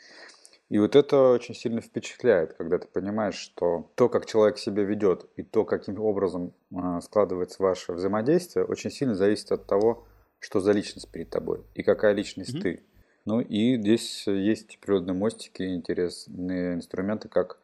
И 0.71 0.79
вот 0.79 0.97
это 0.97 1.31
очень 1.31 1.55
сильно 1.55 1.81
впечатляет, 1.81 2.55
когда 2.55 2.79
ты 2.79 2.89
понимаешь, 2.89 3.35
что 3.35 3.91
то, 3.95 4.09
как 4.09 4.25
человек 4.27 4.59
себя 4.59 4.83
ведет, 4.83 5.27
и 5.37 5.43
то, 5.43 5.65
каким 5.65 6.01
образом 6.01 6.55
складывается 7.03 7.63
ваше 7.63 7.93
взаимодействие, 7.93 8.65
очень 8.65 8.91
сильно 8.91 9.15
зависит 9.15 9.53
от 9.53 9.67
того, 9.67 10.07
что 10.39 10.61
за 10.61 10.73
личность 10.73 11.11
перед 11.11 11.31
тобой 11.31 11.63
и 11.75 11.83
какая 11.83 12.15
личность 12.15 12.57
mm-hmm. 12.57 12.63
ты. 12.63 12.83
Ну 13.25 13.41
и 13.41 13.77
здесь 13.79 14.27
есть 14.27 14.79
природные 14.81 15.15
мостики, 15.15 15.63
интересные 15.63 16.75
инструменты, 16.75 17.29
как 17.29 17.59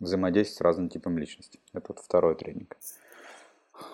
взаимодействовать 0.00 0.58
с 0.58 0.60
разным 0.60 0.88
типом 0.88 1.18
личности. 1.18 1.60
Это 1.72 1.86
вот 1.88 1.98
второй 1.98 2.34
тренинг. 2.34 2.76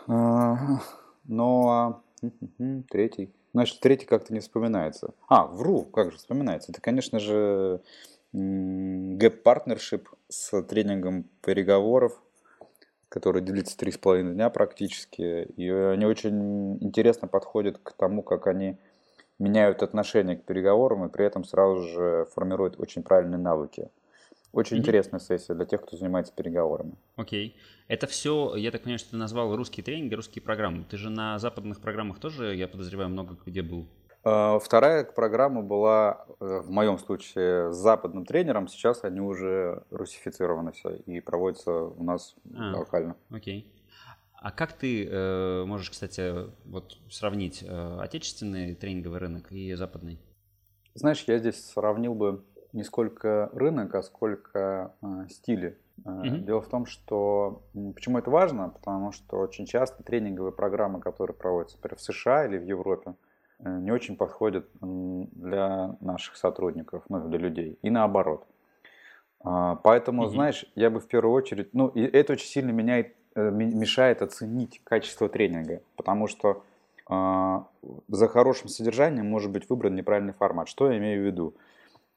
А, 0.07 0.81
ну 1.25 1.69
а 1.69 2.03
третий. 2.89 3.33
Значит, 3.53 3.81
третий 3.81 4.07
как-то 4.07 4.33
не 4.33 4.41
вспоминается. 4.41 5.15
А, 5.29 5.47
вру, 5.47 5.85
как 5.85 6.13
же 6.13 6.19
вспоминается. 6.19 6.71
Это, 6.71 6.81
конечно 6.81 7.19
же, 7.19 7.81
Partnership 8.33 10.07
с 10.29 10.63
тренингом 10.63 11.25
переговоров, 11.43 12.23
который 13.09 13.41
длится 13.43 13.77
три 13.77 13.91
с 13.91 13.99
половиной 13.99 14.35
дня 14.35 14.51
практически. 14.51 15.45
И 15.57 15.69
они 15.69 16.05
очень 16.05 16.83
интересно 16.83 17.27
подходят 17.27 17.79
к 17.79 17.93
тому, 17.93 18.23
как 18.23 18.47
они 18.47 18.77
меняют 19.39 19.83
отношение 19.83 20.37
к 20.37 20.45
переговорам 20.45 21.05
и 21.05 21.11
при 21.11 21.25
этом 21.25 21.45
сразу 21.45 21.83
же 21.83 22.27
формируют 22.35 22.79
очень 22.79 23.03
правильные 23.03 23.39
навыки. 23.39 23.89
Очень 24.53 24.77
mm-hmm. 24.77 24.81
интересная 24.81 25.21
сессия 25.21 25.55
для 25.55 25.67
тех, 25.67 25.83
кто 25.83 25.97
занимается 25.97 26.33
переговорами. 26.35 26.95
Окей. 27.17 27.55
Okay. 27.57 27.61
Это 27.89 28.07
все, 28.07 28.55
я 28.57 28.71
так 28.71 28.83
понимаю, 28.83 28.99
что 28.99 29.11
ты 29.11 29.17
назвал 29.17 29.55
русские 29.55 29.85
тренинги, 29.85 30.15
русские 30.15 30.43
программы. 30.43 30.85
Ты 30.89 30.97
же 30.97 31.11
на 31.11 31.39
западных 31.39 31.81
программах 31.81 32.19
тоже, 32.19 32.55
я 32.55 32.67
подозреваю, 32.67 33.11
много 33.11 33.37
где 33.45 33.63
был. 33.63 33.87
А, 34.25 34.59
вторая 34.59 35.05
программа 35.05 35.63
была, 35.63 36.27
э, 36.41 36.61
в 36.63 36.71
моем 36.71 36.99
случае, 36.99 37.73
с 37.73 37.77
западным 37.77 38.27
тренером. 38.27 38.69
Сейчас 38.69 39.05
они 39.05 39.21
уже 39.21 39.85
русифицированы 39.91 40.73
все 40.73 40.97
и 41.07 41.21
проводятся 41.21 41.73
у 41.73 42.03
нас 42.03 42.35
а, 42.55 42.77
локально. 42.77 43.17
Окей. 43.31 43.73
А 44.41 44.53
как 44.53 44.73
ты 44.73 45.05
э, 45.05 45.65
можешь, 45.65 45.91
кстати, 45.91 46.33
вот 46.65 46.99
сравнить 47.11 47.65
э, 47.67 47.99
отечественный 48.01 48.75
тренинговый 48.75 49.19
рынок 49.19 49.51
и 49.51 49.75
западный? 49.75 50.21
Знаешь, 50.95 51.25
я 51.27 51.39
здесь 51.39 51.71
сравнил 51.71 52.15
бы 52.15 52.45
не 52.73 52.85
сколько 52.85 53.51
рынок, 53.53 53.95
а 53.95 54.03
сколько 54.03 54.95
э, 55.03 55.29
стили. 55.29 55.79
Mm-hmm. 56.05 56.45
Дело 56.45 56.61
в 56.61 56.69
том, 56.69 56.87
что 56.87 57.65
почему 57.95 58.19
это 58.19 58.31
важно, 58.31 58.69
потому 58.69 59.11
что 59.11 59.39
очень 59.39 59.67
часто 59.67 60.05
тренинговые 60.05 60.53
программы, 60.53 61.01
которые 61.01 61.37
проводятся, 61.37 61.77
например, 61.79 61.97
в 61.99 62.03
США 62.03 62.47
или 62.47 62.59
в 62.59 62.65
Европе, 62.65 63.15
э, 63.59 63.79
не 63.81 63.91
очень 63.91 64.17
подходят 64.17 64.69
для 64.81 65.97
наших 66.01 66.37
сотрудников, 66.37 67.03
ну, 67.09 67.27
для 67.29 67.39
людей, 67.39 67.79
и 67.83 67.91
наоборот. 67.91 68.47
А, 69.41 69.77
поэтому, 69.77 70.25
mm-hmm. 70.25 70.31
знаешь, 70.31 70.65
я 70.75 70.91
бы 70.91 71.01
в 71.01 71.09
первую 71.09 71.35
очередь, 71.35 71.75
ну, 71.75 71.89
и 71.89 72.03
это 72.03 72.35
очень 72.35 72.47
сильно 72.47 72.71
меняет 72.71 73.15
мешает 73.35 74.23
оценить 74.23 74.81
качество 74.85 75.29
тренинга, 75.29 75.83
потому 75.97 76.27
что 76.27 76.65
э, 77.11 77.61
за 78.09 78.29
хорошим 78.29 78.69
содержанием 78.69 79.27
может 79.27 79.51
быть 79.51 79.69
выбран 79.69 79.95
неправильный 79.95 80.33
формат. 80.33 80.69
Что 80.69 80.91
я 80.91 80.99
имею 80.99 81.23
в 81.23 81.27
виду? 81.27 81.55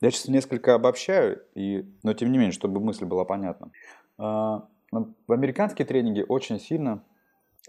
Я 0.01 0.09
сейчас 0.09 0.27
несколько 0.27 0.73
обобщаю, 0.73 1.43
и, 1.53 1.85
но 2.03 2.13
тем 2.13 2.31
не 2.31 2.37
менее, 2.37 2.53
чтобы 2.53 2.79
мысль 2.79 3.05
была 3.05 3.25
понятна. 3.25 3.71
Э, 4.17 4.61
в 4.91 5.31
американские 5.31 5.85
тренинги 5.85 6.25
очень 6.27 6.59
сильно 6.59 7.03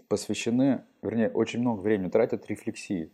посвящены, 0.07 0.83
вернее, 1.01 1.29
очень 1.29 1.59
много 1.59 1.81
времени 1.81 2.09
тратят 2.09 2.47
рефлексии. 2.47 3.11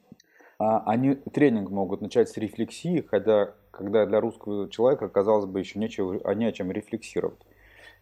А 0.58 0.84
они 0.86 1.16
тренинг 1.16 1.70
могут 1.70 2.02
начать 2.02 2.30
с 2.30 2.38
рефлексии, 2.38 3.02
хотя 3.02 3.54
когда 3.72 4.06
для 4.06 4.20
русского 4.20 4.70
человека, 4.70 5.08
казалось 5.08 5.46
бы, 5.46 5.60
еще 5.60 5.80
нечего, 5.80 6.34
не 6.34 6.46
о 6.46 6.52
чем 6.52 6.72
рефлексировать. 6.72 7.40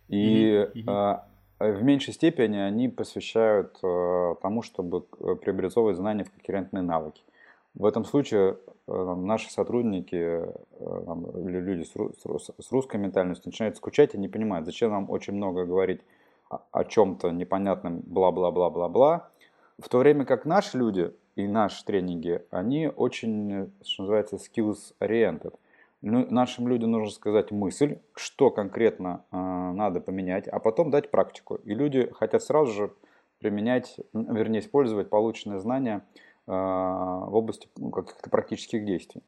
И 0.07 0.53
mm-hmm. 0.53 1.19
В 1.59 1.83
меньшей 1.83 2.13
степени 2.13 2.57
они 2.57 2.89
посвящают 2.89 3.79
тому, 3.81 4.61
чтобы 4.61 5.01
преобразовывать 5.01 5.97
знания 5.97 6.23
в 6.23 6.31
конкурентные 6.31 6.83
навыки. 6.83 7.23
В 7.73 7.85
этом 7.85 8.05
случае 8.05 8.57
наши 8.87 9.51
сотрудники 9.51 10.15
или 10.15 11.59
люди 11.59 11.83
с 11.83 12.71
русской 12.71 12.97
ментальностью 12.97 13.49
начинают 13.49 13.77
скучать 13.77 14.15
и 14.15 14.17
не 14.17 14.27
понимают, 14.27 14.65
зачем 14.65 14.91
нам 14.91 15.09
очень 15.09 15.33
много 15.33 15.65
говорить 15.65 16.01
о 16.49 16.83
чем-то 16.83 17.31
непонятном, 17.31 17.99
бла-бла-бла-бла-бла, 17.99 19.29
в 19.77 19.89
то 19.89 19.97
время 19.97 20.25
как 20.25 20.45
наши 20.45 20.77
люди 20.77 21.13
и 21.35 21.47
наши 21.47 21.83
тренинги, 21.85 22.41
они 22.49 22.87
очень, 22.87 23.71
что 23.83 24.03
называется, 24.03 24.37
skills-oriented. 24.37 25.53
Ну, 26.01 26.27
нашим 26.29 26.67
людям 26.67 26.91
нужно 26.91 27.09
сказать 27.09 27.51
мысль, 27.51 27.99
что 28.15 28.51
конкретно 28.51 29.25
э, 29.31 29.37
надо 29.37 29.99
поменять, 29.99 30.47
а 30.47 30.59
потом 30.59 30.91
дать 30.91 31.09
практику. 31.09 31.55
И 31.55 31.73
люди 31.73 32.11
хотят 32.13 32.43
сразу 32.43 32.71
же 32.71 32.93
применять, 33.39 33.99
вернее, 34.13 34.59
использовать 34.59 35.09
полученные 35.09 35.59
знания 35.59 36.05
э, 36.45 36.51
в 36.51 37.35
области 37.35 37.67
ну, 37.77 37.89
каких-то 37.89 38.29
практических 38.29 38.85
действий. 38.85 39.23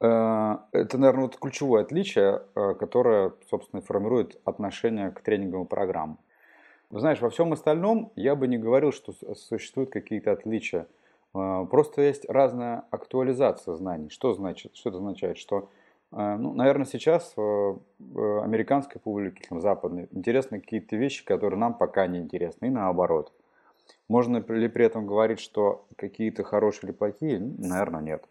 Э, 0.00 0.56
это, 0.72 0.96
наверное, 0.96 1.24
вот 1.24 1.36
ключевое 1.38 1.82
отличие, 1.82 2.42
э, 2.54 2.74
которое, 2.74 3.34
собственно, 3.50 3.82
формирует 3.82 4.40
отношение 4.44 5.10
к 5.10 5.20
тренинговым 5.20 5.66
программам. 5.66 6.18
Знаешь, 6.90 7.20
во 7.20 7.30
всем 7.30 7.52
остальном 7.52 8.10
я 8.16 8.34
бы 8.34 8.48
не 8.48 8.58
говорил, 8.58 8.90
что 8.90 9.12
существуют 9.34 9.90
какие-то 9.90 10.32
отличия. 10.32 10.88
А, 11.32 11.64
просто 11.64 12.02
есть 12.02 12.28
разная 12.28 12.84
актуализация 12.90 13.74
знаний. 13.74 14.10
Что 14.10 14.32
значит? 14.34 14.74
Что 14.74 14.88
это 14.90 14.98
означает? 14.98 15.38
Что, 15.38 15.68
ну, 16.12 16.54
наверное, 16.54 16.86
сейчас 16.86 17.34
американской 17.36 19.00
публике, 19.00 19.44
там, 19.48 19.60
западной, 19.60 20.08
интересны 20.10 20.60
какие-то 20.60 20.96
вещи, 20.96 21.24
которые 21.24 21.58
нам 21.58 21.74
пока 21.74 22.06
не 22.06 22.18
интересны, 22.18 22.66
и 22.66 22.70
наоборот. 22.70 23.32
Можно 24.08 24.38
ли 24.38 24.68
при 24.68 24.84
этом 24.84 25.06
говорить, 25.06 25.40
что 25.40 25.86
какие-то 25.96 26.42
хорошие 26.42 26.88
или 26.88 26.92
плохие? 26.92 27.38
Наверное, 27.38 28.00
нет. 28.00 28.24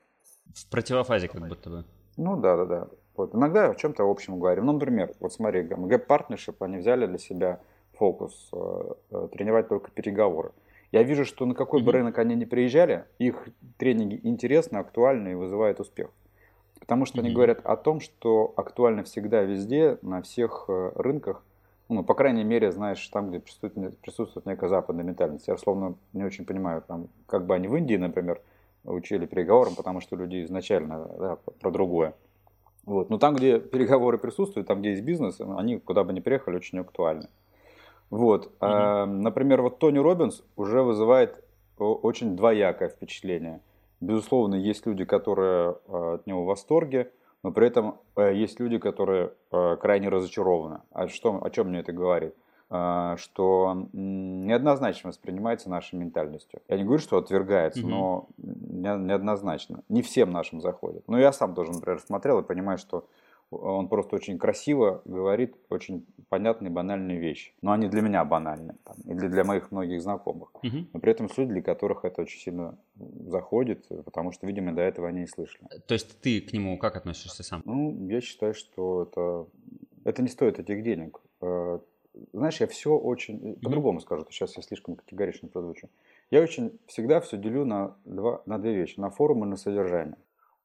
В 0.53 0.69
противофазе 0.69 1.27
как 1.27 1.47
будто 1.47 1.69
бы. 1.69 1.85
Ну 2.17 2.35
да, 2.35 2.57
да, 2.57 2.65
да. 2.65 2.87
Вот. 3.15 3.33
Иногда 3.35 3.69
о 3.69 3.75
чем-то 3.75 4.03
общем 4.09 4.39
говорим. 4.39 4.65
Ну, 4.65 4.73
например, 4.73 5.13
вот 5.19 5.31
смотри, 5.31 5.61
Gap 5.61 6.07
Partnership, 6.07 6.55
они 6.59 6.77
взяли 6.77 7.05
для 7.05 7.17
себя 7.17 7.61
фокус, 7.93 8.49
тренировать 9.09 9.67
только 9.69 9.91
переговоры. 9.91 10.51
Я 10.91 11.03
вижу, 11.03 11.23
что 11.23 11.45
на 11.45 11.53
какой 11.53 11.83
бы 11.83 11.91
рынок 11.91 12.17
они 12.17 12.35
ни 12.35 12.45
приезжали, 12.45 13.05
их 13.19 13.47
тренинги 13.77 14.19
интересны, 14.23 14.77
актуальны 14.77 15.29
и 15.31 15.35
вызывают 15.35 15.79
успех. 15.79 16.09
Потому 16.79 17.05
что 17.05 17.19
они 17.19 17.31
говорят 17.31 17.59
о 17.63 17.75
том, 17.75 17.99
что 17.99 18.53
актуально 18.55 19.03
всегда 19.03 19.41
везде, 19.41 19.97
на 20.01 20.21
всех 20.21 20.65
э, 20.67 20.91
рынках, 20.95 21.43
ну, 21.89 22.03
по 22.03 22.13
крайней 22.13 22.43
мере, 22.43 22.71
знаешь, 22.71 23.05
там, 23.07 23.29
где 23.29 23.39
присутствует, 23.39 23.97
присутствует 23.97 24.45
некая 24.45 24.69
западная 24.69 25.03
ментальность. 25.03 25.47
Я, 25.47 25.57
словно, 25.57 25.95
не 26.13 26.23
очень 26.23 26.45
понимаю, 26.45 26.83
там, 26.87 27.07
как 27.25 27.45
бы 27.45 27.55
они 27.55 27.67
в 27.67 27.75
Индии, 27.75 27.95
например, 27.95 28.41
учили 28.83 29.25
переговорам, 29.25 29.75
потому 29.75 29.99
что 29.99 30.15
люди 30.15 30.43
изначально 30.43 31.09
да, 31.19 31.37
про 31.59 31.71
другое. 31.71 32.13
Вот. 32.85 33.09
Но 33.09 33.17
там, 33.17 33.35
где 33.35 33.59
переговоры 33.59 34.17
присутствуют, 34.17 34.67
там, 34.67 34.79
где 34.79 34.91
есть 34.91 35.03
бизнес, 35.03 35.39
они, 35.41 35.79
куда 35.79 36.03
бы 36.03 36.13
ни 36.13 36.19
приехали, 36.19 36.55
очень 36.55 36.79
актуальны. 36.79 37.27
Вот. 38.09 38.51
А, 38.59 39.05
например, 39.05 39.61
вот 39.61 39.79
Тони 39.79 39.99
Робинс 39.99 40.43
уже 40.55 40.81
вызывает 40.81 41.43
очень 41.77 42.35
двоякое 42.35 42.89
впечатление. 42.89 43.61
Безусловно, 44.01 44.55
есть 44.55 44.85
люди, 44.85 45.05
которые 45.05 45.75
а, 45.87 46.15
от 46.15 46.27
него 46.27 46.43
в 46.43 46.47
восторге, 46.47 47.11
но 47.43 47.51
при 47.51 47.67
этом 47.67 47.99
а, 48.15 48.29
есть 48.29 48.59
люди, 48.59 48.77
которые 48.77 49.33
а, 49.51 49.75
крайне 49.75 50.09
разочарованы. 50.09 50.81
А 50.91 51.07
что, 51.07 51.43
о 51.43 51.49
чем 51.49 51.69
мне 51.69 51.79
это 51.79 51.91
говорит? 51.91 52.35
что 53.17 53.87
неоднозначно 53.93 55.09
воспринимается 55.09 55.71
нашей 55.71 55.95
ментальностью. 55.95 56.61
Я 56.67 56.77
не 56.77 56.83
говорю, 56.83 57.01
что 57.01 57.17
отвергается, 57.17 57.79
угу. 57.79 57.89
но 57.89 58.27
неоднозначно. 58.37 59.83
Не 59.89 60.03
всем 60.03 60.29
нашим 60.29 60.61
заходит. 60.61 61.03
Но 61.07 61.17
я 61.17 61.31
сам 61.31 61.55
тоже, 61.55 61.71
например, 61.71 61.99
смотрел 61.99 62.37
и 62.37 62.43
понимаю, 62.43 62.77
что 62.77 63.05
он 63.51 63.87
просто 63.87 64.15
очень 64.15 64.37
красиво 64.37 65.01
говорит 65.05 65.55
очень 65.69 66.05
понятные, 66.29 66.69
банальные 66.69 67.19
вещи. 67.19 67.53
Но 67.61 67.71
они 67.71 67.87
для 67.87 68.01
меня 68.01 68.23
банальны, 68.23 68.75
там, 68.83 68.95
и 69.05 69.13
для, 69.13 69.43
моих 69.43 69.71
многих 69.71 70.01
знакомых. 70.01 70.53
Угу. 70.55 70.87
Но 70.93 70.99
при 70.99 71.11
этом 71.11 71.25
есть 71.25 71.37
люди, 71.37 71.53
для 71.53 71.61
которых 71.61 72.05
это 72.05 72.21
очень 72.21 72.39
сильно 72.39 72.77
заходит, 72.95 73.87
потому 74.05 74.31
что, 74.31 74.45
видимо, 74.45 74.73
до 74.73 74.81
этого 74.81 75.07
они 75.07 75.21
не 75.21 75.27
слышали. 75.27 75.67
То 75.87 75.93
есть 75.93 76.19
ты 76.21 76.41
к 76.41 76.53
нему 76.53 76.77
как 76.77 76.95
относишься 76.95 77.43
сам? 77.43 77.63
Ну, 77.65 78.07
я 78.07 78.21
считаю, 78.21 78.53
что 78.53 79.03
это, 79.03 79.47
это 80.05 80.21
не 80.21 80.29
стоит 80.29 80.59
этих 80.59 80.83
денег. 80.83 81.19
Э, 81.41 81.79
знаешь, 82.33 82.59
я 82.59 82.67
все 82.67 82.95
очень... 82.95 83.55
По-другому 83.55 83.99
скажу, 84.01 84.25
сейчас 84.29 84.55
я 84.57 84.63
слишком 84.63 84.95
категорично 84.95 85.47
прозвучу. 85.47 85.89
Я 86.29 86.41
очень 86.41 86.79
всегда 86.85 87.19
все 87.21 87.37
делю 87.37 87.65
на, 87.65 87.95
два, 88.05 88.43
на 88.45 88.59
две 88.59 88.75
вещи. 88.75 88.99
На 88.99 89.09
форум 89.09 89.43
и 89.45 89.47
на 89.47 89.57
содержание. 89.57 90.17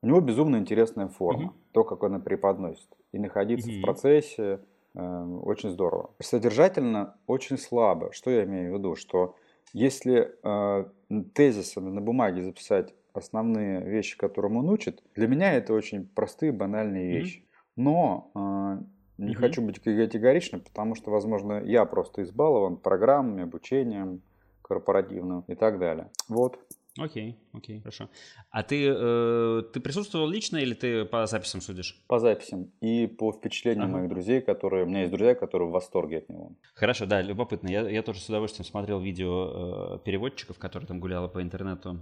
У 0.04 0.06
него 0.06 0.20
безумно 0.20 0.56
интересная 0.56 1.08
форма, 1.08 1.44
mm-hmm. 1.44 1.72
то, 1.72 1.82
как 1.82 2.02
он 2.02 2.20
преподносит. 2.20 2.88
И 3.12 3.18
находиться 3.18 3.70
mm-hmm. 3.70 3.78
в 3.78 3.82
процессе 3.82 4.60
э, 4.94 5.38
очень 5.42 5.70
здорово. 5.70 6.10
Содержательно 6.20 7.16
очень 7.26 7.56
слабо. 7.56 8.12
Что 8.12 8.30
я 8.30 8.44
имею 8.44 8.74
в 8.74 8.78
виду? 8.78 8.96
Что 8.96 9.34
если 9.72 10.34
э, 10.42 10.84
тезисами 11.32 11.88
на 11.88 12.02
бумаге 12.02 12.42
записать 12.42 12.94
основные 13.14 13.80
вещи, 13.80 14.18
которым 14.18 14.58
он 14.58 14.68
учит, 14.68 15.02
для 15.14 15.26
меня 15.26 15.54
это 15.54 15.72
очень 15.72 16.06
простые, 16.06 16.52
банальные 16.52 17.10
вещи. 17.10 17.38
Mm-hmm. 17.38 17.72
Но 17.76 18.30
э, 18.34 18.84
не 19.16 19.32
mm-hmm. 19.32 19.36
хочу 19.36 19.62
быть 19.62 19.78
категоричным, 19.78 20.60
потому 20.60 20.96
что, 20.96 21.12
возможно, 21.12 21.62
я 21.64 21.86
просто 21.86 22.24
избалован 22.24 22.76
программами, 22.76 23.44
обучением 23.44 24.20
корпоративным 24.60 25.44
и 25.46 25.54
так 25.54 25.78
далее. 25.78 26.10
Вот. 26.28 26.58
Окей, 26.96 27.36
окей, 27.52 27.80
хорошо. 27.80 28.08
А 28.50 28.62
ты, 28.62 28.86
э, 28.86 29.62
ты 29.72 29.80
присутствовал 29.80 30.28
лично 30.28 30.58
или 30.58 30.74
ты 30.74 31.04
по 31.04 31.26
записям 31.26 31.60
судишь? 31.60 32.00
По 32.06 32.20
записям 32.20 32.70
и 32.80 33.08
по 33.08 33.32
впечатлениям 33.32 33.88
ага. 33.88 33.98
моих 33.98 34.08
друзей, 34.08 34.40
которые... 34.40 34.84
У 34.84 34.86
меня 34.86 35.00
есть 35.00 35.10
друзья, 35.10 35.34
которые 35.34 35.68
в 35.68 35.72
восторге 35.72 36.18
от 36.18 36.28
него. 36.28 36.52
Хорошо, 36.74 37.06
да, 37.06 37.20
любопытно. 37.20 37.68
Я, 37.68 37.88
я 37.88 38.02
тоже 38.02 38.20
с 38.20 38.28
удовольствием 38.28 38.64
смотрел 38.64 39.00
видео 39.00 39.96
э, 39.96 39.98
переводчиков, 40.04 40.58
которые 40.58 40.86
там 40.86 41.00
гуляла 41.00 41.26
по 41.26 41.42
интернету 41.42 41.98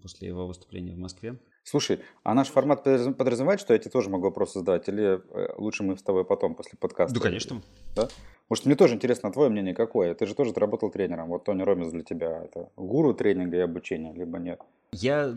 после 0.00 0.28
его 0.28 0.46
выступления 0.46 0.94
в 0.94 0.98
Москве. 0.98 1.36
Слушай, 1.64 1.98
а 2.22 2.32
наш 2.32 2.46
формат 2.46 2.84
подразумевает, 2.84 3.58
что 3.58 3.72
я 3.72 3.80
тебе 3.80 3.90
тоже 3.90 4.10
могу 4.10 4.26
вопросы 4.26 4.60
задать? 4.60 4.88
Или 4.88 5.20
э, 5.30 5.54
лучше 5.58 5.82
мы 5.82 5.96
с 5.96 6.02
тобой 6.04 6.24
потом, 6.24 6.54
после 6.54 6.78
подкаста? 6.78 7.18
Да, 7.18 7.20
конечно. 7.20 7.62
Да? 7.96 8.08
Может, 8.48 8.66
мне 8.66 8.76
тоже 8.76 8.94
интересно 8.94 9.32
твое 9.32 9.50
мнение 9.50 9.74
какое? 9.74 10.14
Ты 10.14 10.26
же 10.26 10.34
тоже 10.34 10.52
работал 10.54 10.90
тренером. 10.90 11.28
Вот 11.28 11.44
Тони 11.44 11.62
Ромис 11.62 11.90
для 11.90 12.02
тебя 12.02 12.44
это 12.44 12.70
гуру 12.76 13.12
тренинга 13.12 13.56
и 13.56 13.60
обучения, 13.60 14.12
либо 14.12 14.38
нет? 14.38 14.60
Я 14.92 15.34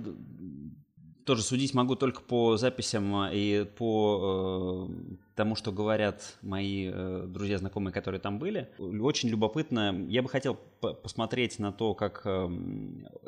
тоже 1.25 1.43
судить 1.43 1.75
могу 1.75 1.95
только 1.95 2.21
по 2.21 2.57
записям 2.57 3.15
и 3.31 3.63
по 3.77 4.87
э, 4.89 5.15
тому, 5.35 5.55
что 5.55 5.71
говорят 5.71 6.37
мои 6.41 6.89
э, 6.91 7.25
друзья, 7.27 7.59
знакомые, 7.59 7.93
которые 7.93 8.19
там 8.19 8.39
были. 8.39 8.67
Очень 8.79 9.29
любопытно. 9.29 9.95
Я 10.07 10.23
бы 10.23 10.29
хотел 10.29 10.57
посмотреть 10.79 11.59
на 11.59 11.71
то, 11.71 11.93
как 11.93 12.23
э, 12.25 12.49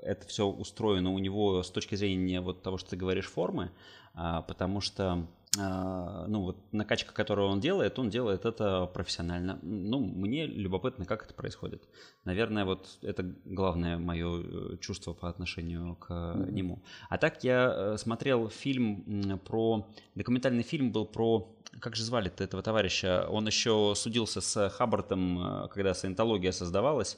это 0.01 0.27
все 0.27 0.47
устроено 0.47 1.11
у 1.11 1.19
него 1.19 1.61
с 1.61 1.69
точки 1.69 1.93
зрения 1.93 2.41
вот 2.41 2.63
того, 2.63 2.79
что 2.79 2.89
ты 2.89 2.95
говоришь, 2.95 3.29
формы, 3.29 3.65
э, 3.65 3.69
потому 4.13 4.81
что 4.81 5.27
а, 5.59 6.27
ну 6.27 6.43
вот 6.43 6.57
накачка, 6.71 7.13
которую 7.13 7.49
он 7.49 7.59
делает, 7.59 7.99
он 7.99 8.09
делает 8.09 8.45
это 8.45 8.85
профессионально. 8.85 9.59
Ну, 9.61 9.99
мне 9.99 10.45
любопытно, 10.45 11.05
как 11.05 11.25
это 11.25 11.33
происходит. 11.33 11.83
Наверное, 12.23 12.63
вот 12.63 12.99
это 13.01 13.35
главное 13.43 13.97
мое 13.97 14.43
э, 14.43 14.77
чувство 14.79 15.11
по 15.13 15.27
отношению 15.27 15.97
к 15.97 16.09
mm-hmm. 16.09 16.51
нему. 16.51 16.83
А 17.09 17.17
так 17.17 17.43
я 17.43 17.73
э, 17.75 17.97
смотрел 17.97 18.49
фильм 18.49 19.39
про... 19.39 19.89
Документальный 20.15 20.63
фильм 20.63 20.93
был 20.93 21.05
про... 21.05 21.53
Как 21.81 21.97
же 21.97 22.05
звали-то 22.05 22.45
этого 22.45 22.63
товарища? 22.63 23.27
Он 23.29 23.45
еще 23.45 23.93
судился 23.97 24.39
с 24.39 24.69
Хаббартом, 24.69 25.67
когда 25.73 25.93
саентология 25.93 26.51
создавалась. 26.51 27.17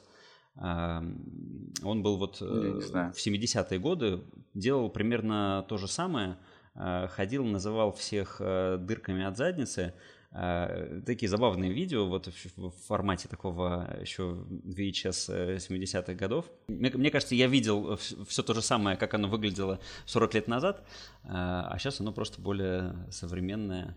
Он 0.56 2.04
был 2.04 2.18
вот 2.18 2.40
в 2.40 3.16
70-е 3.16 3.80
годы, 3.80 4.22
делал 4.54 4.90
примерно 4.90 5.66
то 5.68 5.78
же 5.78 5.88
самое– 5.88 6.38
ходил, 6.76 7.46
называл 7.46 7.92
всех 7.94 8.38
э, 8.40 8.78
дырками 8.80 9.24
от 9.24 9.38
задницы. 9.38 9.94
Э, 10.32 11.02
такие 11.06 11.30
забавные 11.30 11.72
видео 11.72 12.08
вот 12.08 12.28
в 12.56 12.72
формате 12.88 13.28
такого 13.28 13.96
еще 14.02 14.46
VHS 14.66 15.58
70-х 15.58 16.14
годов. 16.14 16.46
Мне, 16.68 16.90
мне 16.92 17.12
кажется, 17.12 17.36
я 17.36 17.48
видел 17.48 17.98
все 18.28 18.42
то 18.42 18.54
же 18.54 18.62
самое, 18.62 18.98
как 18.98 19.14
оно 19.14 19.28
выглядело 19.28 19.80
40 20.06 20.34
лет 20.34 20.48
назад, 20.48 20.84
а 21.24 21.76
сейчас 21.78 22.00
оно 22.00 22.12
просто 22.12 22.42
более 22.42 22.96
современное, 23.12 23.96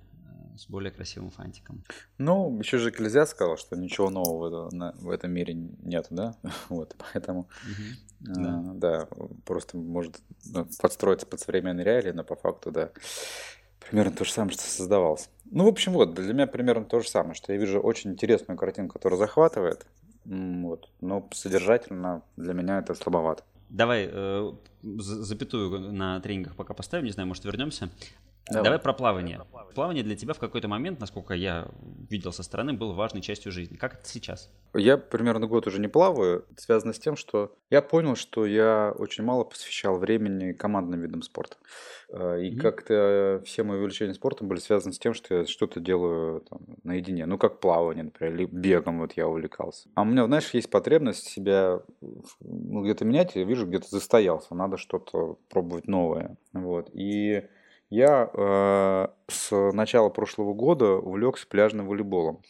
с 0.56 0.66
более 0.66 0.90
красивым 0.90 1.30
фантиком. 1.30 1.84
Ну, 2.18 2.58
еще 2.58 2.78
же 2.78 2.90
Экклезиаст 2.90 3.32
сказал, 3.32 3.56
что 3.56 3.76
ничего 3.76 4.10
нового 4.10 4.70
в 4.70 5.10
этом 5.10 5.30
мире 5.32 5.54
нет, 5.54 6.06
да? 6.10 6.36
Вот, 6.68 6.96
поэтому, 6.98 7.40
угу. 7.40 8.34
да. 8.34 8.58
А, 8.58 8.74
да, 8.74 9.08
просто 9.44 9.76
может 9.76 10.20
ну, 10.44 10.66
подстроиться 10.80 11.26
под 11.26 11.40
современные 11.40 11.84
реалии, 11.84 12.12
но 12.12 12.24
по 12.24 12.36
факту, 12.36 12.70
да, 12.70 12.90
примерно 13.88 14.12
то 14.12 14.24
же 14.24 14.32
самое, 14.32 14.52
что 14.52 14.62
создавалось. 14.62 15.28
Ну, 15.50 15.64
в 15.64 15.68
общем, 15.68 15.92
вот, 15.92 16.14
для 16.14 16.32
меня 16.32 16.46
примерно 16.46 16.84
то 16.84 17.00
же 17.00 17.08
самое, 17.08 17.34
что 17.34 17.52
я 17.52 17.58
вижу 17.58 17.80
очень 17.80 18.12
интересную 18.12 18.58
картинку, 18.58 18.94
которая 18.94 19.18
захватывает, 19.18 19.86
Вот. 20.24 20.88
Но 21.00 21.28
содержательно 21.32 22.22
для 22.36 22.52
меня 22.52 22.78
это 22.78 22.94
слабовато. 22.94 23.44
Давай 23.68 24.08
э, 24.10 24.52
запятую 24.82 25.92
на 25.92 26.20
тренингах 26.20 26.54
пока 26.54 26.74
поставим, 26.74 27.04
не 27.04 27.10
знаю, 27.10 27.28
может 27.28 27.44
вернемся. 27.44 27.90
Давай. 28.48 28.64
Давай 28.64 28.78
про 28.78 28.92
плавание. 28.92 29.40
Плавание 29.74 30.04
для 30.04 30.16
тебя 30.16 30.32
в 30.32 30.38
какой-то 30.38 30.68
момент, 30.68 31.00
насколько 31.00 31.34
я 31.34 31.68
видел 32.08 32.32
со 32.32 32.42
стороны, 32.42 32.72
было 32.72 32.92
важной 32.92 33.20
частью 33.20 33.50
жизни. 33.50 33.76
Как 33.76 33.94
это 33.94 34.08
сейчас? 34.08 34.50
Я 34.72 34.96
примерно 34.98 35.46
год 35.46 35.66
уже 35.66 35.80
не 35.80 35.88
плаваю. 35.88 36.44
Это 36.50 36.62
связано 36.62 36.92
с 36.92 36.98
тем, 36.98 37.16
что 37.16 37.52
я 37.70 37.82
понял, 37.82 38.14
что 38.14 38.46
я 38.46 38.94
очень 38.96 39.24
мало 39.24 39.44
посвящал 39.44 39.98
времени 39.98 40.52
командным 40.52 41.00
видам 41.00 41.22
спорта. 41.22 41.56
Э, 42.08 42.40
и 42.40 42.54
mm-hmm. 42.54 42.60
как-то 42.60 43.42
все 43.44 43.64
мои 43.64 43.78
увлечения 43.78 44.14
спортом 44.14 44.48
были 44.48 44.60
связаны 44.60 44.92
с 44.92 44.98
тем, 44.98 45.12
что 45.12 45.34
я 45.34 45.46
что-то 45.46 45.80
делаю 45.80 46.42
там, 46.42 46.60
наедине. 46.84 47.26
Ну, 47.26 47.38
как 47.38 47.60
плавание, 47.60 48.04
например, 48.04 48.34
или 48.34 48.44
бегом 48.44 49.00
вот 49.00 49.12
я 49.12 49.26
увлекался. 49.26 49.88
А 49.94 50.02
у 50.02 50.04
меня, 50.04 50.24
знаешь, 50.26 50.50
есть 50.54 50.70
потребность 50.70 51.26
себя 51.26 51.80
ну, 52.40 52.82
где-то 52.82 53.04
менять. 53.04 53.34
Я 53.34 53.44
вижу, 53.44 53.66
где-то 53.66 53.88
застоялся. 53.88 54.54
Надо 54.54 54.76
что-то 54.76 55.38
пробовать 55.48 55.88
новое. 55.88 56.36
Вот. 56.52 56.90
И 56.94 57.42
я 57.90 58.30
э, 58.32 59.06
с 59.28 59.72
начала 59.72 60.08
прошлого 60.08 60.54
года 60.54 60.92
увлекся 60.92 61.46
пляжным 61.46 61.86
волейболом, 61.86 62.42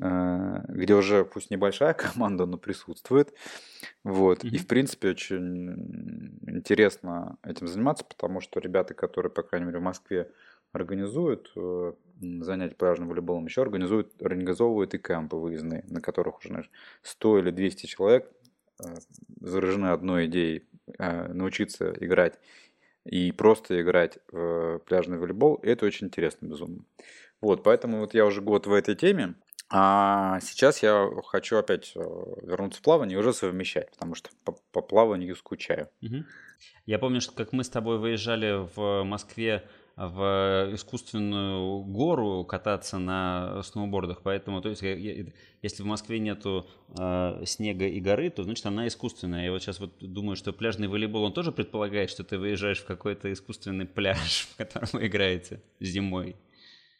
э, 0.00 0.64
где 0.68 0.94
уже 0.94 1.24
пусть 1.24 1.50
небольшая 1.50 1.94
команда, 1.94 2.46
но 2.46 2.58
присутствует. 2.58 3.32
Вот. 4.02 4.44
Mm-hmm. 4.44 4.50
И, 4.50 4.58
в 4.58 4.66
принципе, 4.66 5.10
очень 5.10 6.38
интересно 6.48 7.36
этим 7.44 7.68
заниматься, 7.68 8.04
потому 8.04 8.40
что 8.40 8.60
ребята, 8.60 8.94
которые, 8.94 9.30
по 9.30 9.42
крайней 9.42 9.66
мере, 9.66 9.78
в 9.78 9.82
Москве 9.82 10.30
организуют 10.72 11.52
э, 11.54 11.92
занятия 12.40 12.74
пляжным 12.74 13.08
волейболом, 13.08 13.46
еще 13.46 13.62
организуют, 13.62 14.20
организовывают 14.22 14.94
и 14.94 14.98
кемпы 14.98 15.36
выездные, 15.36 15.84
на 15.88 16.00
которых 16.00 16.38
уже, 16.38 16.48
знаешь, 16.48 16.70
100 17.02 17.38
или 17.38 17.50
200 17.50 17.86
человек 17.86 18.30
э, 18.82 18.94
заражены 19.40 19.88
одной 19.88 20.26
идеей 20.26 20.66
э, 20.98 21.32
научиться 21.32 21.92
играть 22.00 22.38
и 23.04 23.32
просто 23.32 23.80
играть 23.80 24.18
в 24.30 24.78
пляжный 24.80 25.18
волейбол, 25.18 25.58
это 25.62 25.86
очень 25.86 26.06
интересно, 26.06 26.46
безумно. 26.46 26.84
Вот, 27.40 27.62
поэтому 27.62 27.98
вот 27.98 28.14
я 28.14 28.24
уже 28.24 28.40
год 28.40 28.66
в 28.66 28.72
этой 28.72 28.94
теме, 28.94 29.34
а 29.74 30.38
сейчас 30.40 30.82
я 30.82 31.08
хочу 31.24 31.56
опять 31.56 31.92
э, 31.96 32.00
вернуться 32.42 32.78
в 32.78 32.82
плавание 32.82 33.16
и 33.16 33.18
уже 33.18 33.32
совмещать, 33.32 33.90
потому 33.90 34.14
что 34.14 34.28
по, 34.44 34.52
по 34.70 34.82
плаванию 34.82 35.34
скучаю. 35.34 35.88
Угу. 36.02 36.24
Я 36.84 36.98
помню, 36.98 37.22
что 37.22 37.32
как 37.32 37.52
мы 37.52 37.64
с 37.64 37.70
тобой 37.70 37.98
выезжали 37.98 38.68
в 38.76 39.02
Москве 39.02 39.66
в 39.96 40.70
искусственную 40.72 41.82
гору 41.84 42.44
кататься 42.44 42.98
на 42.98 43.62
сноубордах, 43.62 44.22
поэтому, 44.22 44.60
то 44.62 44.70
есть, 44.70 44.82
если 44.82 45.82
в 45.82 45.86
Москве 45.86 46.18
нету 46.18 46.66
э, 46.98 47.42
снега 47.44 47.86
и 47.86 48.00
горы, 48.00 48.30
то 48.30 48.42
значит 48.42 48.64
она 48.66 48.86
искусственная. 48.86 49.44
Я 49.44 49.52
вот 49.52 49.62
сейчас 49.62 49.80
вот 49.80 49.92
думаю, 50.00 50.36
что 50.36 50.52
пляжный 50.52 50.88
волейбол 50.88 51.24
он 51.24 51.32
тоже 51.32 51.52
предполагает, 51.52 52.10
что 52.10 52.24
ты 52.24 52.38
выезжаешь 52.38 52.80
в 52.80 52.86
какой-то 52.86 53.32
искусственный 53.32 53.86
пляж, 53.86 54.48
в 54.54 54.56
котором 54.56 54.88
вы 54.92 55.06
играете 55.06 55.62
зимой. 55.80 56.36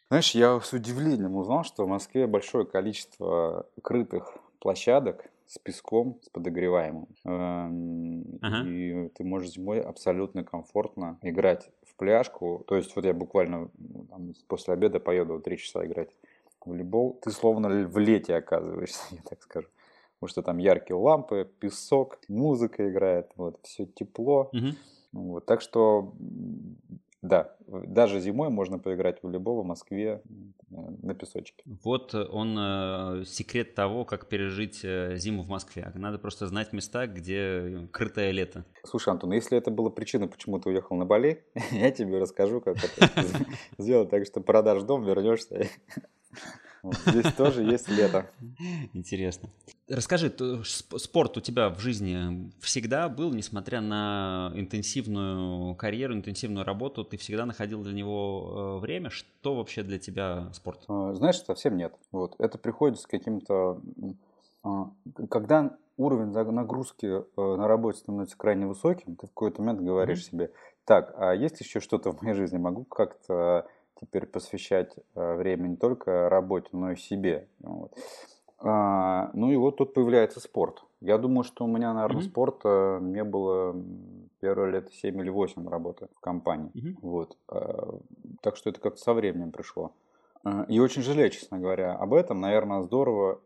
Знаешь, 0.09 0.35
я 0.35 0.59
с 0.59 0.71
удивлением 0.73 1.35
узнал, 1.35 1.63
что 1.63 1.85
в 1.85 1.89
Москве 1.89 2.27
большое 2.27 2.65
количество 2.65 3.67
крытых 3.81 4.37
площадок, 4.59 5.29
с 5.47 5.59
песком, 5.59 6.19
с 6.23 6.29
подогреваемым. 6.29 7.07
Эм, 7.25 8.39
ага. 8.41 8.67
И 8.67 9.09
ты 9.09 9.23
можешь 9.23 9.51
зимой 9.51 9.81
абсолютно 9.81 10.43
комфортно 10.43 11.19
играть 11.21 11.69
в 11.93 11.97
пляжку. 11.97 12.63
То 12.67 12.75
есть 12.75 12.95
вот 12.95 13.05
я 13.05 13.13
буквально 13.13 13.69
ну, 13.77 14.05
там, 14.09 14.33
после 14.47 14.73
обеда 14.73 14.99
поеду 14.99 15.39
три 15.39 15.57
часа 15.57 15.85
играть 15.85 16.09
в 16.59 16.69
волейбол. 16.69 17.19
Ты 17.21 17.31
словно 17.31 17.87
в 17.87 17.97
лете 17.97 18.35
оказываешься, 18.35 19.01
я 19.11 19.21
так 19.29 19.41
скажу. 19.41 19.67
Потому 20.19 20.29
что 20.29 20.41
там 20.41 20.57
яркие 20.57 20.97
лампы, 20.97 21.49
песок, 21.59 22.19
музыка 22.29 22.89
играет, 22.89 23.31
вот, 23.35 23.59
все 23.63 23.85
тепло. 23.85 24.49
Угу. 24.53 24.67
Вот, 25.13 25.45
так 25.45 25.61
что 25.61 26.13
да, 27.23 27.55
даже 27.67 28.19
зимой 28.19 28.49
можно 28.49 28.79
поиграть 28.79 29.21
в 29.21 29.23
волейбол 29.23 29.63
в 29.63 29.65
Москве 29.65 30.21
э, 30.25 30.75
на 31.01 31.15
песочке. 31.15 31.63
Вот 31.81 32.13
он 32.13 32.57
э, 32.59 33.23
секрет 33.25 33.75
того, 33.75 34.03
как 34.03 34.27
пережить 34.27 34.81
э, 34.83 35.15
зиму 35.15 35.43
в 35.43 35.47
Москве. 35.47 35.89
Надо 35.95 36.19
просто 36.19 36.47
знать 36.47 36.73
места, 36.73 37.07
где 37.07 37.87
крытое 37.91 38.31
лето. 38.31 38.65
Слушай, 38.83 39.13
Антон, 39.13 39.29
ну 39.29 39.35
если 39.35 39.57
это 39.57 39.71
была 39.71 39.89
причина, 39.89 40.27
почему 40.27 40.59
ты 40.59 40.67
уехал 40.67 40.97
на 40.97 41.05
Бали, 41.05 41.45
я 41.71 41.91
тебе 41.91 42.19
расскажу, 42.19 42.59
как 42.59 42.75
это 42.83 43.09
сделать 43.77 44.09
так, 44.09 44.25
что 44.25 44.41
продашь 44.41 44.83
дом, 44.83 45.05
вернешься 45.05 45.69
Здесь 46.83 47.33
тоже 47.33 47.63
есть 47.63 47.87
лето. 47.89 48.27
Интересно. 48.93 49.49
Расскажи, 49.87 50.33
спорт 50.63 51.37
у 51.37 51.41
тебя 51.41 51.69
в 51.69 51.79
жизни 51.79 52.51
всегда 52.59 53.07
был, 53.07 53.33
несмотря 53.33 53.79
на 53.79 54.51
интенсивную 54.55 55.75
карьеру, 55.75 56.13
интенсивную 56.13 56.65
работу, 56.65 57.05
ты 57.05 57.17
всегда 57.17 57.45
находил 57.45 57.83
для 57.83 57.93
него 57.93 58.77
э, 58.77 58.81
время? 58.81 59.09
Что 59.09 59.55
вообще 59.55 59.83
для 59.83 59.97
тебя 59.97 60.49
спорт? 60.53 60.83
А, 60.87 61.13
знаешь, 61.13 61.41
совсем 61.41 61.77
нет. 61.77 61.93
Вот. 62.11 62.35
Это 62.39 62.57
приходит 62.57 62.99
с 62.99 63.05
каким-то... 63.05 63.79
А, 64.63 64.89
когда 65.29 65.77
уровень 65.97 66.31
нагрузки 66.31 67.05
э, 67.05 67.23
на 67.37 67.67
работе 67.67 67.99
становится 67.99 68.37
крайне 68.37 68.67
высоким, 68.67 69.15
ты 69.15 69.27
в 69.27 69.29
какой-то 69.29 69.61
момент 69.61 69.81
говоришь 69.81 70.19
mm-hmm. 70.19 70.31
себе, 70.31 70.51
так, 70.85 71.13
а 71.17 71.33
есть 71.33 71.61
еще 71.61 71.79
что-то 71.79 72.11
в 72.11 72.21
моей 72.21 72.35
жизни? 72.35 72.57
Могу 72.57 72.83
как-то 72.83 73.67
теперь 74.05 74.25
посвящать 74.25 74.95
э, 75.15 75.35
время 75.35 75.67
не 75.67 75.75
только 75.75 76.29
работе, 76.29 76.69
но 76.71 76.91
и 76.91 76.95
себе. 76.95 77.47
Вот. 77.59 77.93
А, 78.59 79.29
ну 79.33 79.51
и 79.51 79.57
вот 79.57 79.77
тут 79.77 79.93
появляется 79.93 80.39
спорт. 80.39 80.83
Я 81.01 81.17
думаю, 81.17 81.43
что 81.43 81.65
у 81.65 81.67
меня, 81.67 81.93
наверное, 81.93 82.21
mm-hmm. 82.21 82.29
спорта 82.29 82.99
не 83.01 83.23
было 83.23 83.75
первые 84.39 84.71
лет 84.71 84.93
7 84.93 85.19
или 85.19 85.29
8 85.29 85.67
работы 85.67 86.07
в 86.15 86.21
компании. 86.21 86.71
Mm-hmm. 86.73 86.95
Вот. 87.01 87.37
А, 87.49 87.99
так 88.41 88.55
что 88.55 88.69
это 88.69 88.79
как-то 88.79 89.01
со 89.01 89.13
временем 89.13 89.51
пришло. 89.51 89.91
А, 90.45 90.65
и 90.69 90.79
очень 90.79 91.01
жалею, 91.01 91.29
честно 91.29 91.59
говоря, 91.59 91.93
об 91.95 92.13
этом. 92.13 92.39
Наверное, 92.39 92.83
здорово, 92.83 93.41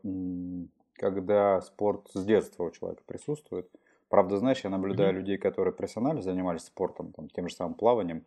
когда 0.94 1.62
спорт 1.62 2.08
с 2.14 2.24
детства 2.24 2.66
у 2.66 2.72
человека 2.72 3.02
присутствует. 3.08 3.68
Правда, 4.10 4.38
знаешь, 4.38 4.62
я 4.64 4.70
наблюдаю 4.70 5.14
mm-hmm. 5.14 5.20
людей, 5.20 5.38
которые 5.40 5.74
профессионально 5.74 6.22
занимались 6.22 6.66
спортом, 6.66 7.12
там, 7.12 7.28
тем 7.30 7.50
же 7.50 7.56
самым 7.56 7.74
плаванием, 7.74 8.24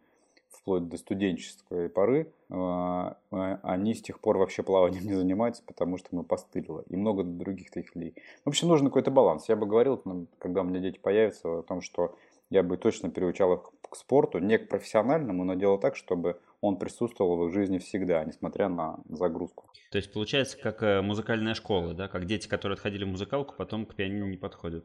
вплоть 0.51 0.89
до 0.89 0.97
студенческой 0.97 1.89
поры, 1.89 2.33
а, 2.51 3.17
а, 3.31 3.61
они 3.63 3.95
с 3.95 4.03
тех 4.03 4.21
пор 4.21 4.39
вообще 4.39 4.63
плаванием 4.63 5.05
не 5.05 5.15
занимаются, 5.15 5.63
потому 5.67 5.97
что 5.97 6.09
мы 6.13 6.25
постылило. 6.25 6.85
И 6.89 6.97
много 6.97 7.23
других 7.23 7.71
таких 7.71 7.95
людей. 7.95 8.15
В 8.45 8.49
общем, 8.49 8.69
нужен 8.69 8.87
какой-то 8.87 9.11
баланс. 9.11 9.49
Я 9.49 9.57
бы 9.57 9.67
говорил, 9.67 10.03
когда 10.39 10.63
у 10.63 10.65
меня 10.65 10.81
дети 10.81 10.99
появятся, 10.99 11.61
о 11.61 11.63
том, 11.63 11.81
что 11.81 12.17
я 12.51 12.63
бы 12.63 12.77
точно 12.77 13.11
приучал 13.11 13.55
их 13.55 13.71
к 13.89 13.97
спорту, 13.97 14.39
не 14.39 14.59
к 14.59 14.69
профессиональному, 14.69 15.45
но 15.45 15.55
делал 15.55 15.79
так, 15.79 15.97
чтобы 15.97 16.41
он 16.61 16.77
присутствовал 16.77 17.37
в 17.37 17.46
их 17.46 17.55
жизни 17.55 17.79
всегда, 17.79 18.25
несмотря 18.25 18.68
на 18.68 18.99
загрузку. 19.09 19.64
То 19.90 19.99
есть 19.99 20.12
получается 20.12 20.59
как 20.59 20.83
э, 20.83 21.01
музыкальная 21.01 21.55
школа, 21.55 21.94
да? 21.94 22.09
Как 22.09 22.27
дети, 22.27 22.49
которые 22.49 22.75
отходили 22.75 23.05
в 23.05 23.09
музыкалку, 23.09 23.55
потом 23.57 23.87
к 23.87 23.94
пианино 23.94 24.25
не 24.25 24.37
подходят. 24.37 24.85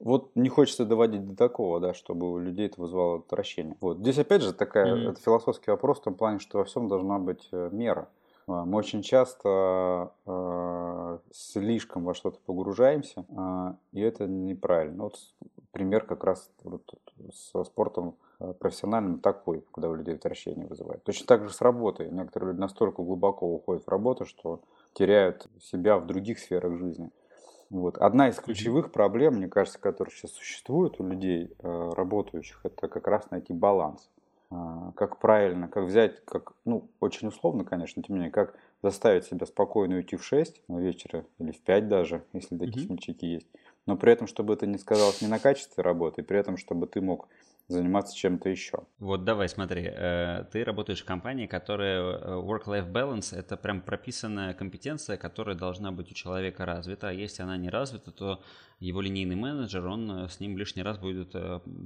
Вот 0.00 0.30
не 0.34 0.48
хочется 0.48 0.84
доводить 0.84 1.26
до 1.26 1.36
такого, 1.36 1.80
да, 1.80 1.94
чтобы 1.94 2.30
у 2.30 2.38
людей 2.38 2.66
это 2.66 2.80
вызвало 2.80 3.18
отвращение. 3.18 3.76
Вот. 3.80 3.98
Здесь 3.98 4.18
опять 4.18 4.42
же 4.42 4.52
такая, 4.52 4.94
mm-hmm. 4.94 5.10
это 5.10 5.20
философский 5.20 5.70
вопрос 5.70 6.00
в 6.00 6.04
том 6.04 6.14
плане, 6.14 6.38
что 6.38 6.58
во 6.58 6.64
всем 6.64 6.88
должна 6.88 7.18
быть 7.18 7.48
э, 7.52 7.70
мера. 7.72 8.08
А, 8.46 8.64
мы 8.64 8.78
очень 8.78 9.02
часто 9.02 10.12
э, 10.26 11.18
слишком 11.32 12.04
во 12.04 12.14
что-то 12.14 12.38
погружаемся, 12.44 13.24
э, 13.28 13.74
и 13.92 14.00
это 14.00 14.26
неправильно. 14.26 15.04
Вот 15.04 15.16
пример 15.72 16.04
как 16.04 16.24
раз 16.24 16.50
вот, 16.62 16.82
со 17.32 17.64
спортом 17.64 18.16
э, 18.20 18.23
профессиональным 18.52 19.20
такой, 19.20 19.64
когда 19.72 19.88
у 19.88 19.94
людей 19.94 20.14
отвращение 20.14 20.66
вызывает. 20.66 21.02
Точно 21.04 21.26
так 21.26 21.44
же 21.44 21.54
с 21.54 21.60
работой. 21.60 22.10
Некоторые 22.10 22.50
люди 22.50 22.60
настолько 22.60 23.02
глубоко 23.02 23.46
уходят 23.46 23.84
в 23.84 23.88
работу, 23.88 24.26
что 24.26 24.60
теряют 24.92 25.46
себя 25.60 25.98
в 25.98 26.06
других 26.06 26.38
сферах 26.38 26.76
жизни. 26.78 27.10
Вот. 27.70 27.98
Одна 27.98 28.28
из 28.28 28.36
ключевых 28.36 28.92
проблем, 28.92 29.34
мне 29.34 29.48
кажется, 29.48 29.80
которая 29.80 30.14
сейчас 30.14 30.32
существует 30.32 31.00
у 31.00 31.04
людей, 31.08 31.50
э, 31.58 31.90
работающих, 31.96 32.60
это 32.62 32.88
как 32.88 33.06
раз 33.08 33.30
найти 33.30 33.52
баланс. 33.52 34.08
А, 34.50 34.92
как 34.94 35.18
правильно, 35.18 35.66
как 35.66 35.84
взять, 35.84 36.24
как, 36.24 36.52
ну, 36.64 36.88
очень 37.00 37.28
условно, 37.28 37.64
конечно, 37.64 38.02
тем 38.02 38.14
не 38.14 38.20
менее, 38.20 38.32
как 38.32 38.54
заставить 38.82 39.24
себя 39.24 39.46
спокойно 39.46 39.96
уйти 39.96 40.16
в 40.16 40.24
6 40.24 40.62
вечера 40.68 41.24
или 41.38 41.50
в 41.50 41.60
5 41.60 41.88
даже, 41.88 42.22
если 42.32 42.56
такие 42.56 42.84
mm-hmm. 42.84 42.86
смельчаки 42.86 43.26
есть. 43.26 43.48
Но 43.86 43.96
при 43.96 44.12
этом, 44.12 44.26
чтобы 44.26 44.54
это 44.54 44.66
не 44.66 44.78
сказалось 44.78 45.22
не 45.22 45.28
на 45.28 45.38
качестве 45.38 45.82
работы, 45.82 46.22
при 46.22 46.38
этом, 46.38 46.56
чтобы 46.56 46.86
ты 46.86 47.00
мог 47.00 47.28
заниматься 47.68 48.16
чем-то 48.16 48.48
еще. 48.48 48.84
Вот 48.98 49.24
давай, 49.24 49.48
смотри, 49.48 49.84
э, 49.86 50.44
ты 50.52 50.64
работаешь 50.64 51.02
в 51.02 51.04
компании, 51.04 51.46
которая 51.46 52.00
э, 52.00 52.34
work-life 52.34 52.90
balance– 52.90 53.36
это 53.36 53.56
прям 53.56 53.80
прописанная 53.80 54.54
компетенция, 54.54 55.16
которая 55.16 55.56
должна 55.56 55.90
быть 55.90 56.10
у 56.10 56.14
человека 56.14 56.66
развита, 56.66 57.08
а 57.08 57.12
если 57.12 57.42
она 57.42 57.56
не 57.56 57.70
развита, 57.70 58.10
то 58.10 58.42
его 58.80 59.00
линейный 59.00 59.36
менеджер, 59.36 59.86
он 59.86 60.10
э, 60.10 60.28
с 60.28 60.40
ним 60.40 60.58
лишний 60.58 60.82
раз 60.82 60.98
будет 60.98 61.34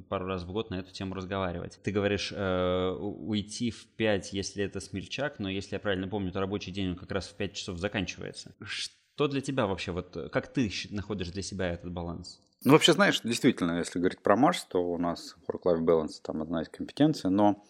пару 0.09 0.27
раз 0.27 0.43
в 0.43 0.53
год 0.53 0.71
на 0.71 0.77
эту 0.81 0.93
тему 0.93 1.14
разговаривать. 1.14 1.79
Ты 1.83 1.93
говоришь, 1.93 2.33
уйти 2.33 3.71
в 3.71 3.87
5, 3.97 4.33
если 4.33 4.64
это 4.64 4.81
смельчак, 4.81 5.38
но 5.38 5.49
если 5.49 5.77
я 5.77 5.81
правильно 5.81 6.09
помню, 6.09 6.33
то 6.33 6.41
рабочий 6.41 6.73
день 6.73 6.91
он 6.91 6.97
как 6.97 7.12
раз 7.12 7.29
в 7.29 7.37
5 7.37 7.53
часов 7.55 7.79
заканчивается 7.79 8.55
Что 8.61 8.95
для 9.26 9.40
тебя 9.40 9.66
вообще, 9.66 9.92
вот 9.92 10.31
как 10.33 10.52
ты 10.52 10.70
находишь 10.90 11.31
для 11.31 11.42
себя 11.42 11.72
этот 11.72 11.90
баланс? 11.90 12.40
Ну, 12.64 12.72
вообще, 12.72 12.92
знаешь, 12.92 13.20
действительно, 13.22 13.78
если 13.78 13.98
говорить 13.98 14.20
про 14.20 14.37
Марс, 14.37 14.64
то 14.64 14.83
у 14.83 14.98
нас 14.98 15.37
work-life 15.48 15.81
balance 15.81 16.20
там 16.22 16.42
одна 16.42 16.62
из 16.62 16.68
компетенций, 16.68 17.31
но 17.31 17.64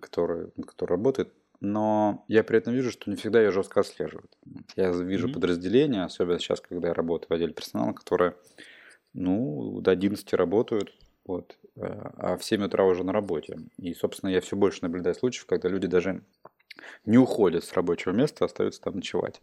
который, 0.00 0.50
который 0.66 0.90
работает, 0.92 1.32
но 1.60 2.24
я 2.28 2.42
при 2.42 2.58
этом 2.58 2.74
вижу, 2.74 2.90
что 2.90 3.10
не 3.10 3.16
всегда 3.16 3.40
ее 3.42 3.50
жестко 3.50 3.80
отслеживают. 3.80 4.30
Я 4.76 4.90
вижу 4.90 5.28
mm-hmm. 5.28 5.32
подразделения, 5.32 6.04
особенно 6.04 6.38
сейчас, 6.38 6.60
когда 6.60 6.88
я 6.88 6.94
работаю 6.94 7.28
в 7.28 7.32
отделе 7.32 7.52
персонала, 7.52 7.92
которые, 7.92 8.34
ну, 9.12 9.80
до 9.80 9.90
11 9.90 10.32
работают, 10.34 10.94
вот, 11.26 11.56
э, 11.76 11.80
а 11.82 12.36
в 12.36 12.44
7 12.44 12.64
утра 12.64 12.84
уже 12.84 13.04
на 13.04 13.12
работе. 13.12 13.58
И, 13.78 13.94
собственно, 13.94 14.30
я 14.30 14.40
все 14.40 14.56
больше 14.56 14.80
наблюдаю 14.82 15.14
случаев, 15.14 15.46
когда 15.46 15.68
люди 15.68 15.86
даже 15.86 16.22
не 17.06 17.18
уходят 17.18 17.64
с 17.64 17.72
рабочего 17.72 18.12
места, 18.12 18.44
а 18.44 18.46
остаются 18.46 18.80
там 18.80 18.96
ночевать. 18.96 19.40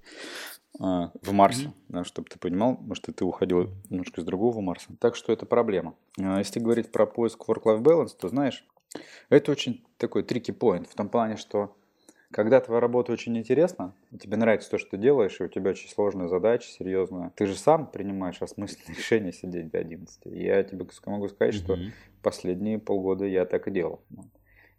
А, 0.79 1.11
в 1.21 1.31
Марсе, 1.31 1.65
mm-hmm. 1.65 1.73
да, 1.89 2.03
чтобы 2.03 2.29
ты 2.29 2.39
понимал, 2.39 2.77
может, 2.79 3.09
и 3.09 3.11
ты 3.11 3.25
уходил 3.25 3.69
немножко 3.89 4.21
из 4.21 4.25
другого 4.25 4.61
Марса. 4.61 4.87
Так 4.99 5.15
что 5.15 5.33
это 5.33 5.45
проблема. 5.45 5.95
А 6.17 6.39
если 6.39 6.59
говорить 6.59 6.91
про 6.91 7.05
поиск 7.05 7.47
work-life 7.47 7.81
balance, 7.81 8.15
то 8.17 8.29
знаешь, 8.29 8.65
это 9.29 9.51
очень 9.51 9.85
такой 9.97 10.23
трики 10.23 10.51
point 10.51 10.87
в 10.89 10.95
том 10.95 11.09
плане, 11.09 11.37
что 11.37 11.75
когда 12.31 12.61
твоя 12.61 12.79
работа 12.79 13.11
очень 13.11 13.37
интересна, 13.37 13.93
тебе 14.17 14.37
нравится 14.37 14.71
то, 14.71 14.77
что 14.77 14.91
ты 14.91 14.97
делаешь, 14.97 15.39
и 15.39 15.43
у 15.43 15.47
тебя 15.49 15.71
очень 15.71 15.89
сложная 15.89 16.29
задача, 16.29 16.67
серьезная, 16.67 17.31
ты 17.35 17.45
же 17.45 17.55
сам 17.55 17.85
принимаешь 17.85 18.41
осмысленное 18.41 18.95
решение 18.97 19.33
сидеть 19.33 19.69
до 19.69 19.79
11. 19.79 20.27
И 20.27 20.43
я 20.43 20.63
тебе 20.63 20.85
могу 21.05 21.27
сказать, 21.27 21.55
mm-hmm. 21.55 21.57
что 21.57 21.77
последние 22.23 22.79
полгода 22.79 23.25
я 23.25 23.45
так 23.45 23.67
и 23.67 23.71
делал. 23.71 24.01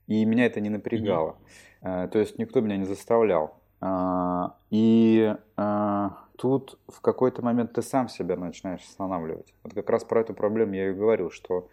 И 0.06 0.24
меня 0.24 0.46
это 0.46 0.60
не 0.60 0.70
напрягало. 0.70 1.36
Mm-hmm. 1.82 2.08
То 2.08 2.18
есть 2.18 2.38
никто 2.38 2.60
меня 2.60 2.76
не 2.76 2.84
заставлял. 2.84 3.56
А, 3.80 4.54
и 4.70 5.34
а, 5.56 6.22
тут 6.36 6.78
в 6.88 7.00
какой-то 7.00 7.42
момент 7.42 7.72
ты 7.72 7.82
сам 7.82 8.08
себя 8.08 8.36
начинаешь 8.36 8.82
останавливать. 8.82 9.52
Вот 9.62 9.74
как 9.74 9.90
раз 9.90 10.04
про 10.04 10.20
эту 10.20 10.34
проблему 10.34 10.74
я 10.74 10.90
и 10.90 10.92
говорил, 10.92 11.30
что 11.30 11.68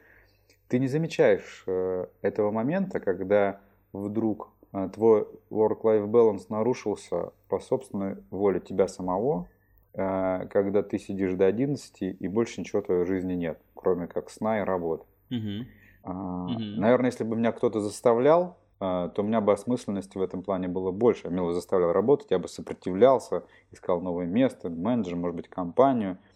ты 0.68 0.80
не 0.80 0.88
замечаешь 0.88 1.64
э, 1.68 2.08
этого 2.22 2.52
момента, 2.52 3.00
когда 3.00 3.62
вдруг 3.94 4.52
э, 4.74 4.90
твой 4.94 5.28
work-life 5.50 6.06
balance 6.08 6.46
нарушился 6.50 7.32
по 7.48 7.60
собственной 7.60 8.18
воле 8.30 8.60
тебя 8.60 8.88
самого, 8.88 9.48
э, 9.94 10.48
когда 10.50 10.84
ты 10.84 11.00
сидишь 11.00 11.34
до 11.34 11.46
11 11.48 12.02
и 12.20 12.28
больше 12.28 12.62
ничего 12.62 12.82
в 12.82 12.86
твоей 12.86 13.06
жизни 13.06 13.34
нет, 13.34 13.60
кроме 13.76 14.08
как 14.08 14.30
сна 14.30 14.60
и 14.60 14.64
работы. 14.64 15.06
Угу. 15.32 15.66
Угу. 16.04 16.60
Наверное, 16.78 17.10
если 17.10 17.24
бы 17.24 17.36
меня 17.36 17.52
кто-то 17.52 17.80
заставлял, 17.80 18.58
то 18.80 19.14
у 19.18 19.24
меня 19.24 19.42
бы 19.42 19.52
осмысленности 19.52 20.18
в 20.18 20.22
этом 20.22 20.42
плане 20.42 20.70
было 20.70 20.92
больше. 20.92 21.28
Я 21.28 21.32
меня 21.32 21.52
заставлял 21.52 21.92
работать, 21.92 22.32
я 22.32 22.40
бы 22.40 22.48
сопротивлялся, 22.48 23.44
искал 23.72 24.00
новое 24.00 24.26
место, 24.26 24.70
менеджер, 24.70 25.18
может 25.18 25.36
быть, 25.36 25.50
компанию– 25.50 26.18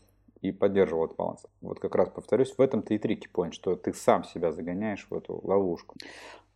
и 0.43 0.51
поддерживал 0.51 1.05
этот 1.05 1.17
баланс. 1.17 1.45
Вот 1.61 1.79
как 1.79 1.95
раз 1.95 2.09
повторюсь, 2.09 2.53
в 2.55 2.61
этом-то 2.61 2.93
и 2.93 2.97
трики 2.97 3.29
point, 3.33 3.53
что 3.53 3.75
ты 3.75 3.93
сам 3.93 4.25
себя 4.25 4.51
загоняешь 4.51 5.07
в 5.09 5.15
эту 5.15 5.39
ловушку. 5.41 5.95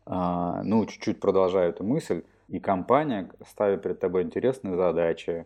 А, 0.06 0.62
ну, 0.64 0.86
чуть-чуть 0.86 1.22
продолжаю 1.22 1.70
эту 1.70 1.86
мысль, 1.86 2.24
и 2.50 2.60
компания, 2.60 3.32
ставя 3.48 3.78
перед 3.78 4.00
тобой 4.00 4.24
интересные 4.24 4.76
задачи, 4.76 5.46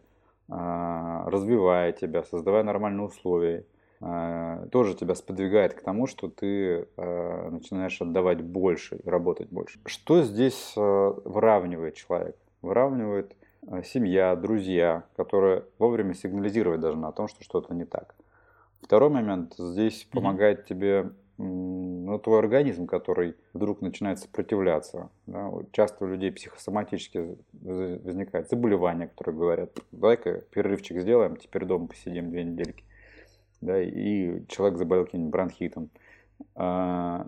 а, 0.50 1.30
развивая 1.30 1.92
тебя, 1.92 2.24
создавая 2.24 2.64
нормальные 2.64 3.06
условия, 3.06 3.60
а, 3.60 3.71
тоже 4.72 4.96
тебя 4.96 5.14
сподвигает 5.14 5.76
к 5.76 5.82
тому, 5.82 6.08
что 6.08 6.28
ты 6.28 6.88
а, 6.98 7.50
начинаешь 7.52 8.02
отдавать 8.02 8.42
больше 8.42 8.96
и 8.96 9.08
работать 9.08 9.50
больше. 9.50 9.80
Что 9.86 10.24
здесь 10.24 10.74
а, 10.76 11.12
выравнивает 11.24 11.94
человек? 11.94 12.36
Выравнивает 12.64 13.36
а, 13.68 13.84
семья, 13.84 14.36
друзья, 14.36 15.04
которые 15.16 15.66
вовремя 15.78 16.16
сигнализировать 16.16 16.80
должны 16.80 17.06
о 17.06 17.12
том, 17.12 17.28
что 17.28 17.44
что-то 17.44 17.76
не 17.76 17.86
так. 17.86 18.16
Второй 18.82 19.12
момент, 19.12 19.54
здесь 19.58 20.02
mm-hmm. 20.02 20.16
помогает 20.16 20.66
тебе 20.66 21.12
ну, 21.38 22.20
твой 22.20 22.40
организм, 22.40 22.88
который 22.88 23.36
вдруг 23.54 23.82
начинает 23.82 24.20
сопротивляться. 24.20 25.10
Да? 25.28 25.52
Часто 25.72 26.06
у 26.06 26.08
людей 26.08 26.32
психосоматически 26.32 27.38
возникает 27.54 28.50
заболевания, 28.50 29.08
которые 29.08 29.36
говорят, 29.36 29.80
давай-ка 29.92 30.42
перерывчик 30.52 31.00
сделаем, 31.00 31.38
теперь 31.38 31.66
дома 31.66 31.88
посидим 31.88 32.32
две 32.32 32.44
недельки. 32.44 32.84
Да? 33.62 33.82
И 33.82 34.46
человек 34.48 34.78
заболел 34.78 35.06
каким-нибудь 35.06 35.32
бронхитом. 35.32 35.90
А, 36.56 37.28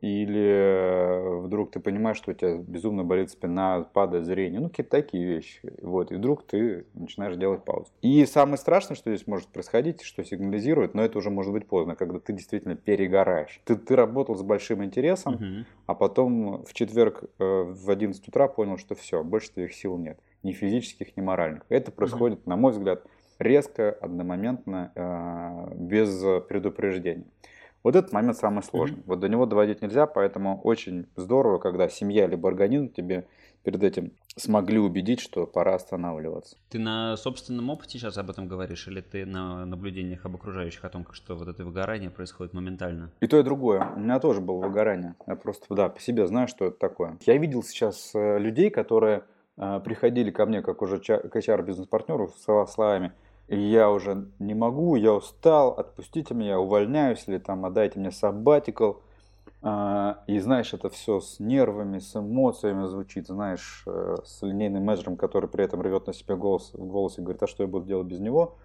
или 0.00 1.40
вдруг 1.44 1.70
ты 1.70 1.80
понимаешь, 1.80 2.16
что 2.16 2.32
у 2.32 2.34
тебя 2.34 2.56
безумно 2.56 3.04
болит 3.04 3.30
спина, 3.30 3.86
падает 3.92 4.24
зрение, 4.24 4.60
ну 4.60 4.68
какие-то 4.68 4.90
такие 4.90 5.24
вещи. 5.24 5.60
Вот, 5.82 6.12
и 6.12 6.16
вдруг 6.16 6.46
ты 6.46 6.86
начинаешь 6.94 7.36
делать 7.36 7.64
паузу. 7.64 7.90
И 8.02 8.24
самое 8.26 8.58
страшное, 8.58 8.96
что 8.96 9.14
здесь 9.14 9.26
может 9.26 9.48
происходить, 9.48 10.02
что 10.02 10.24
сигнализирует, 10.24 10.94
но 10.94 11.02
это 11.02 11.18
уже 11.18 11.30
может 11.30 11.52
быть 11.52 11.66
поздно, 11.66 11.94
когда 11.94 12.18
ты 12.18 12.32
действительно 12.32 12.74
перегораешь. 12.74 13.60
Ты, 13.64 13.76
ты 13.76 13.96
работал 13.96 14.34
с 14.34 14.42
большим 14.42 14.84
интересом, 14.84 15.34
угу. 15.34 15.44
а 15.86 15.94
потом 15.94 16.64
в 16.64 16.72
четверг 16.74 17.24
э, 17.38 17.44
в 17.44 17.90
11 17.90 18.26
утра 18.28 18.48
понял, 18.48 18.76
что 18.78 18.94
все, 18.94 19.22
больше 19.22 19.52
твоих 19.52 19.74
сил 19.74 19.96
нет. 19.96 20.18
Ни 20.42 20.52
физических, 20.52 21.16
ни 21.16 21.20
моральных. 21.20 21.64
Это 21.68 21.90
происходит, 21.90 22.40
угу. 22.40 22.50
на 22.50 22.56
мой 22.56 22.72
взгляд, 22.72 23.04
резко, 23.38 23.90
одномоментно, 23.90 24.92
э, 24.94 25.74
без 25.76 26.20
предупреждения. 26.48 27.26
Вот 27.84 27.94
этот 27.96 28.12
момент 28.12 28.36
самый 28.36 28.62
сложный. 28.62 28.98
Mm-hmm. 28.98 29.06
Вот 29.06 29.20
до 29.20 29.28
него 29.28 29.46
доводить 29.46 29.82
нельзя, 29.82 30.06
поэтому 30.06 30.60
очень 30.62 31.06
здорово, 31.16 31.58
когда 31.58 31.88
семья 31.88 32.26
либо 32.26 32.48
организм 32.48 32.88
тебе 32.88 33.26
перед 33.62 33.82
этим 33.82 34.12
смогли 34.36 34.78
убедить, 34.78 35.20
что 35.20 35.46
пора 35.46 35.74
останавливаться. 35.74 36.56
Ты 36.70 36.78
на 36.78 37.16
собственном 37.16 37.70
опыте 37.70 37.98
сейчас 37.98 38.16
об 38.18 38.30
этом 38.30 38.48
говоришь, 38.48 38.86
или 38.88 39.00
ты 39.00 39.26
на 39.26 39.64
наблюдениях 39.64 40.24
об 40.24 40.36
окружающих 40.36 40.84
о 40.84 40.88
том, 40.88 41.06
что 41.12 41.36
вот 41.36 41.48
это 41.48 41.64
выгорание 41.64 42.10
происходит 42.10 42.54
моментально? 42.54 43.10
И 43.20 43.26
то, 43.26 43.38
и 43.38 43.42
другое. 43.42 43.92
У 43.96 44.00
меня 44.00 44.20
тоже 44.20 44.40
было 44.40 44.64
выгорание. 44.64 45.14
Я 45.26 45.36
просто, 45.36 45.74
да, 45.74 45.88
по 45.88 46.00
себе 46.00 46.26
знаю, 46.26 46.48
что 46.48 46.66
это 46.66 46.78
такое. 46.78 47.18
Я 47.26 47.36
видел 47.36 47.62
сейчас 47.62 48.12
э, 48.14 48.38
людей, 48.38 48.70
которые 48.70 49.24
э, 49.56 49.80
приходили 49.84 50.30
ко 50.30 50.46
мне, 50.46 50.62
как 50.62 50.82
уже 50.82 50.98
к 50.98 51.36
HR-бизнес-партнеру, 51.36 52.28
с 52.28 52.66
словами– 52.72 53.12
я 53.56 53.90
уже 53.90 54.28
не 54.38 54.54
могу, 54.54 54.96
я 54.96 55.12
устал, 55.12 55.70
отпустите 55.70 56.34
меня, 56.34 56.60
увольняюсь, 56.60 57.24
или 57.26 57.38
там 57.38 57.64
отдайте 57.64 57.98
мне 57.98 58.10
сабатикл. 58.10 58.94
И 59.60 60.38
знаешь, 60.38 60.72
это 60.72 60.88
все 60.88 61.20
с 61.20 61.40
нервами, 61.40 61.98
с 61.98 62.14
эмоциями 62.14 62.86
звучит, 62.86 63.26
знаешь, 63.26 63.82
э, 63.86 64.16
с 64.24 64.40
линейным 64.42 64.84
менеджером, 64.84 65.16
который 65.16 65.48
при 65.48 65.64
этом 65.64 65.82
рвет 65.82 66.06
на 66.06 66.12
себе 66.12 66.36
голос, 66.36 66.70
в 66.74 66.86
голосе, 66.86 67.22
говорит, 67.22 67.42
а 67.42 67.48
что 67.48 67.64
я 67.64 67.68
буду 67.68 67.84
делать 67.84 68.06
без 68.06 68.20
него? 68.20 68.56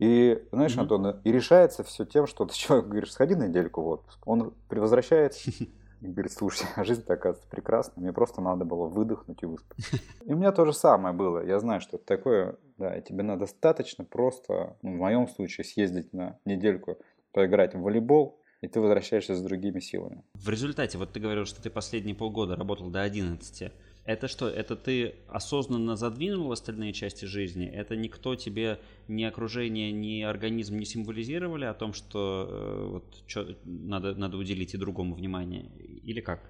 И, 0.00 0.44
знаешь, 0.52 0.76
mm-hmm. 0.76 0.80
Антон, 0.80 1.20
и 1.24 1.32
решается 1.32 1.82
все 1.82 2.04
тем, 2.04 2.26
что 2.26 2.44
ты 2.44 2.54
человек 2.58 2.88
говоришь, 2.88 3.12
сходи 3.12 3.34
на 3.34 3.48
недельку 3.48 3.80
в 3.80 3.88
отпуск. 3.88 4.18
Он 4.26 4.52
возвращается, 4.68 5.50
и 6.04 6.12
говорит, 6.12 6.32
слушай, 6.32 6.66
жизнь 6.84 7.04
оказывается 7.06 7.48
прекрасна, 7.48 8.02
мне 8.02 8.12
просто 8.12 8.40
надо 8.40 8.64
было 8.64 8.86
выдохнуть 8.86 9.42
и 9.42 9.46
выспаться. 9.46 9.96
И 10.24 10.32
у 10.32 10.36
меня 10.36 10.52
то 10.52 10.64
же 10.64 10.72
самое 10.72 11.14
было. 11.14 11.44
Я 11.44 11.58
знаю, 11.60 11.80
что 11.80 11.96
это 11.96 12.04
такое, 12.04 12.56
да, 12.76 13.00
тебе 13.00 13.22
надо 13.22 13.40
достаточно 13.40 14.04
просто, 14.04 14.76
ну, 14.82 14.92
в 14.92 14.96
моем 14.96 15.28
случае, 15.28 15.64
съездить 15.64 16.12
на 16.12 16.38
недельку, 16.44 16.98
поиграть 17.32 17.74
в 17.74 17.80
волейбол, 17.80 18.38
и 18.60 18.68
ты 18.68 18.80
возвращаешься 18.80 19.34
с 19.34 19.42
другими 19.42 19.80
силами. 19.80 20.22
В 20.34 20.48
результате, 20.48 20.98
вот 20.98 21.12
ты 21.12 21.20
говорил, 21.20 21.44
что 21.46 21.62
ты 21.62 21.70
последние 21.70 22.14
полгода 22.14 22.56
работал 22.56 22.90
до 22.90 23.02
11. 23.02 23.72
Это 24.04 24.28
что? 24.28 24.48
Это 24.48 24.76
ты 24.76 25.14
осознанно 25.28 25.96
задвинул 25.96 26.52
остальные 26.52 26.92
части 26.92 27.24
жизни? 27.24 27.66
Это 27.66 27.96
никто 27.96 28.34
тебе, 28.34 28.78
ни 29.08 29.24
окружение, 29.24 29.92
ни 29.92 30.20
организм 30.22 30.76
не 30.76 30.84
символизировали 30.84 31.64
о 31.64 31.72
том, 31.72 31.94
что 31.94 32.48
э, 32.50 32.88
вот 32.90 33.26
чё, 33.26 33.56
надо, 33.64 34.14
надо 34.14 34.36
уделить 34.36 34.74
и 34.74 34.78
другому 34.78 35.14
внимание? 35.14 35.70
Или 36.04 36.20
как? 36.20 36.40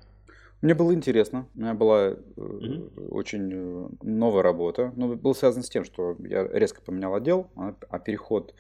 Мне 0.62 0.74
было 0.74 0.92
интересно. 0.94 1.46
У 1.54 1.60
меня 1.60 1.74
была 1.74 2.10
mm-hmm. 2.10 3.08
очень 3.10 3.50
э, 3.52 3.88
новая 4.02 4.42
работа. 4.42 4.92
Ну, 4.96 5.14
был 5.14 5.34
связан 5.34 5.62
с 5.62 5.68
тем, 5.68 5.84
что 5.84 6.16
я 6.20 6.48
резко 6.48 6.80
поменял 6.82 7.14
отдел, 7.14 7.50
а, 7.54 7.76
а 7.88 7.98
переход 8.00 8.54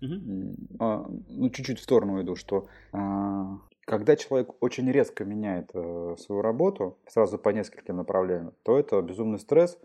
mm-hmm. 0.00 1.24
ну, 1.28 1.50
чуть-чуть 1.50 1.78
в 1.78 1.82
сторону 1.82 2.20
иду, 2.20 2.34
что 2.34 2.66
а, 2.92 3.60
когда 3.90 4.14
человек 4.14 4.50
очень 4.62 4.88
резко 4.92 5.24
меняет 5.24 5.70
э, 5.74 6.14
свою 6.16 6.42
работу, 6.42 6.96
сразу 7.08 7.38
по 7.38 7.48
нескольким 7.48 7.96
направлениям, 7.96 8.52
то 8.62 8.78
это 8.78 9.02
безумный 9.02 9.40
стресс, 9.40 9.76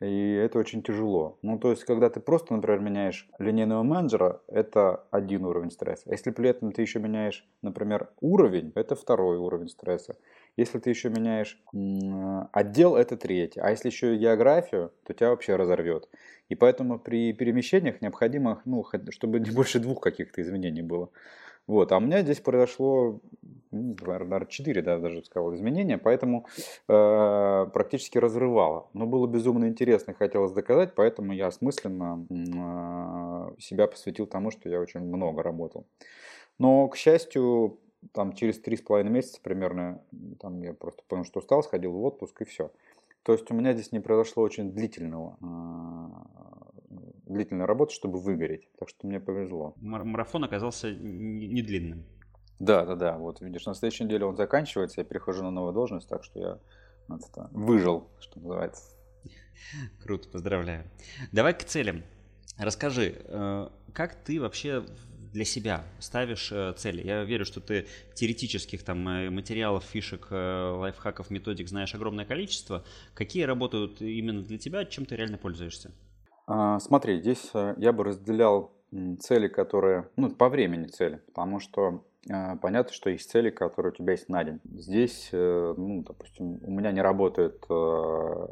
и 0.00 0.34
это 0.34 0.58
очень 0.58 0.82
тяжело. 0.82 1.38
Ну, 1.40 1.58
то 1.58 1.70
есть, 1.70 1.84
когда 1.84 2.10
ты 2.10 2.20
просто, 2.20 2.52
например, 2.52 2.80
меняешь 2.80 3.26
линейного 3.38 3.82
менеджера, 3.82 4.42
это 4.48 5.06
один 5.10 5.46
уровень 5.46 5.70
стресса. 5.70 6.10
Если 6.10 6.30
при 6.30 6.50
этом 6.50 6.72
ты 6.72 6.82
еще 6.82 6.98
меняешь, 6.98 7.48
например, 7.62 8.10
уровень, 8.20 8.70
это 8.74 8.94
второй 8.94 9.38
уровень 9.38 9.70
стресса. 9.70 10.16
Если 10.58 10.78
ты 10.78 10.90
еще 10.90 11.08
меняешь 11.08 11.58
отдел, 12.52 12.96
это 12.96 13.16
третий. 13.16 13.60
А 13.60 13.70
если 13.70 13.88
еще 13.88 14.14
и 14.14 14.18
географию, 14.18 14.92
то 15.04 15.14
тебя 15.14 15.30
вообще 15.30 15.56
разорвет. 15.56 16.06
И 16.50 16.54
поэтому 16.54 16.98
при 16.98 17.32
перемещениях 17.32 18.02
необходимо, 18.02 18.60
ну, 18.66 18.84
чтобы 19.08 19.40
не 19.40 19.50
больше 19.50 19.78
двух 19.78 20.02
каких-то 20.02 20.42
изменений 20.42 20.82
было. 20.82 21.08
Вот, 21.68 21.92
а 21.92 21.98
у 21.98 22.00
меня 22.00 22.22
здесь 22.22 22.40
произошло, 22.40 23.20
ну, 23.70 23.94
наверное, 24.00 24.46
4, 24.46 24.80
да, 24.80 24.98
даже 24.98 25.22
сказал, 25.22 25.54
изменения, 25.54 25.98
поэтому 25.98 26.46
э, 26.88 27.66
практически 27.74 28.16
разрывало. 28.16 28.88
Но 28.94 29.06
было 29.06 29.26
безумно 29.26 29.66
интересно, 29.66 30.14
хотелось 30.14 30.52
доказать, 30.52 30.94
поэтому 30.94 31.34
я 31.34 31.48
осмысленно 31.48 32.26
э, 32.30 33.60
себя 33.60 33.86
посвятил 33.86 34.26
тому, 34.26 34.50
что 34.50 34.70
я 34.70 34.80
очень 34.80 35.00
много 35.00 35.42
работал. 35.42 35.84
Но, 36.58 36.88
к 36.88 36.96
счастью, 36.96 37.78
там 38.12 38.32
через 38.32 38.58
три 38.58 38.78
с 38.78 38.80
половиной 38.80 39.10
месяца 39.10 39.38
примерно, 39.42 40.00
там 40.40 40.62
я 40.62 40.72
просто 40.72 41.02
понял, 41.06 41.24
что 41.24 41.40
устал, 41.40 41.62
сходил 41.62 41.92
в 41.92 42.02
отпуск 42.02 42.40
и 42.40 42.46
все. 42.46 42.70
То 43.24 43.32
есть 43.32 43.50
у 43.50 43.54
меня 43.54 43.74
здесь 43.74 43.92
не 43.92 44.00
произошло 44.00 44.42
очень 44.42 44.72
длительного, 44.72 45.36
э, 45.42 46.98
длительной 47.28 47.66
работы, 47.66 47.94
чтобы 47.94 48.20
выгореть. 48.20 48.68
Так 48.78 48.88
что 48.88 49.06
мне 49.06 49.20
повезло. 49.20 49.74
Марафон 49.76 50.44
оказался 50.44 50.92
не 50.92 51.62
длинным. 51.62 52.04
Да, 52.58 52.84
да, 52.84 52.96
да. 52.96 53.16
Вот 53.18 53.40
видишь, 53.40 53.66
на 53.66 53.74
следующей 53.74 54.04
неделе 54.04 54.24
он 54.24 54.36
заканчивается, 54.36 55.00
я 55.00 55.04
перехожу 55.04 55.42
на 55.42 55.50
новую 55.50 55.72
должность, 55.72 56.08
так 56.08 56.24
что 56.24 56.40
я 56.40 56.58
это, 57.08 57.48
выжил, 57.52 58.08
что 58.20 58.38
называется. 58.40 58.82
Круто, 60.02 60.28
поздравляю. 60.28 60.84
Давай 61.32 61.54
к 61.54 61.64
целям. 61.64 62.02
Расскажи, 62.58 63.14
э, 63.24 63.68
как 63.92 64.16
ты 64.16 64.40
вообще 64.40 64.84
для 65.32 65.44
себя 65.44 65.84
ставишь 66.00 66.50
э, 66.50 66.74
цели? 66.76 67.06
Я 67.06 67.22
верю, 67.24 67.44
что 67.44 67.60
ты 67.60 67.86
теоретических 68.14 68.82
там 68.82 69.08
э, 69.08 69.30
материалов, 69.30 69.84
фишек, 69.84 70.28
лайфхаков, 70.30 71.30
методик 71.30 71.68
знаешь 71.68 71.94
огромное 71.94 72.24
количество. 72.24 72.84
Какие 73.14 73.44
работают 73.44 74.02
именно 74.02 74.42
для 74.42 74.58
тебя, 74.58 74.84
чем 74.84 75.06
ты 75.06 75.14
реально 75.14 75.38
пользуешься? 75.38 75.92
А, 76.50 76.80
смотри, 76.80 77.20
здесь 77.20 77.50
я 77.76 77.92
бы 77.92 78.04
разделял 78.04 78.72
цели, 79.20 79.48
которые, 79.48 80.08
ну, 80.16 80.30
по 80.30 80.48
времени 80.48 80.86
цели, 80.86 81.20
потому 81.26 81.60
что 81.60 82.02
а, 82.30 82.56
понятно, 82.56 82.94
что 82.94 83.10
есть 83.10 83.30
цели, 83.30 83.50
которые 83.50 83.92
у 83.92 83.94
тебя 83.94 84.12
есть 84.12 84.30
на 84.30 84.42
день. 84.44 84.58
Здесь, 84.64 85.28
э, 85.32 85.74
ну, 85.76 86.02
допустим, 86.02 86.58
у 86.62 86.70
меня 86.70 86.90
не 86.90 87.02
работает 87.02 87.62
э, 87.68 88.46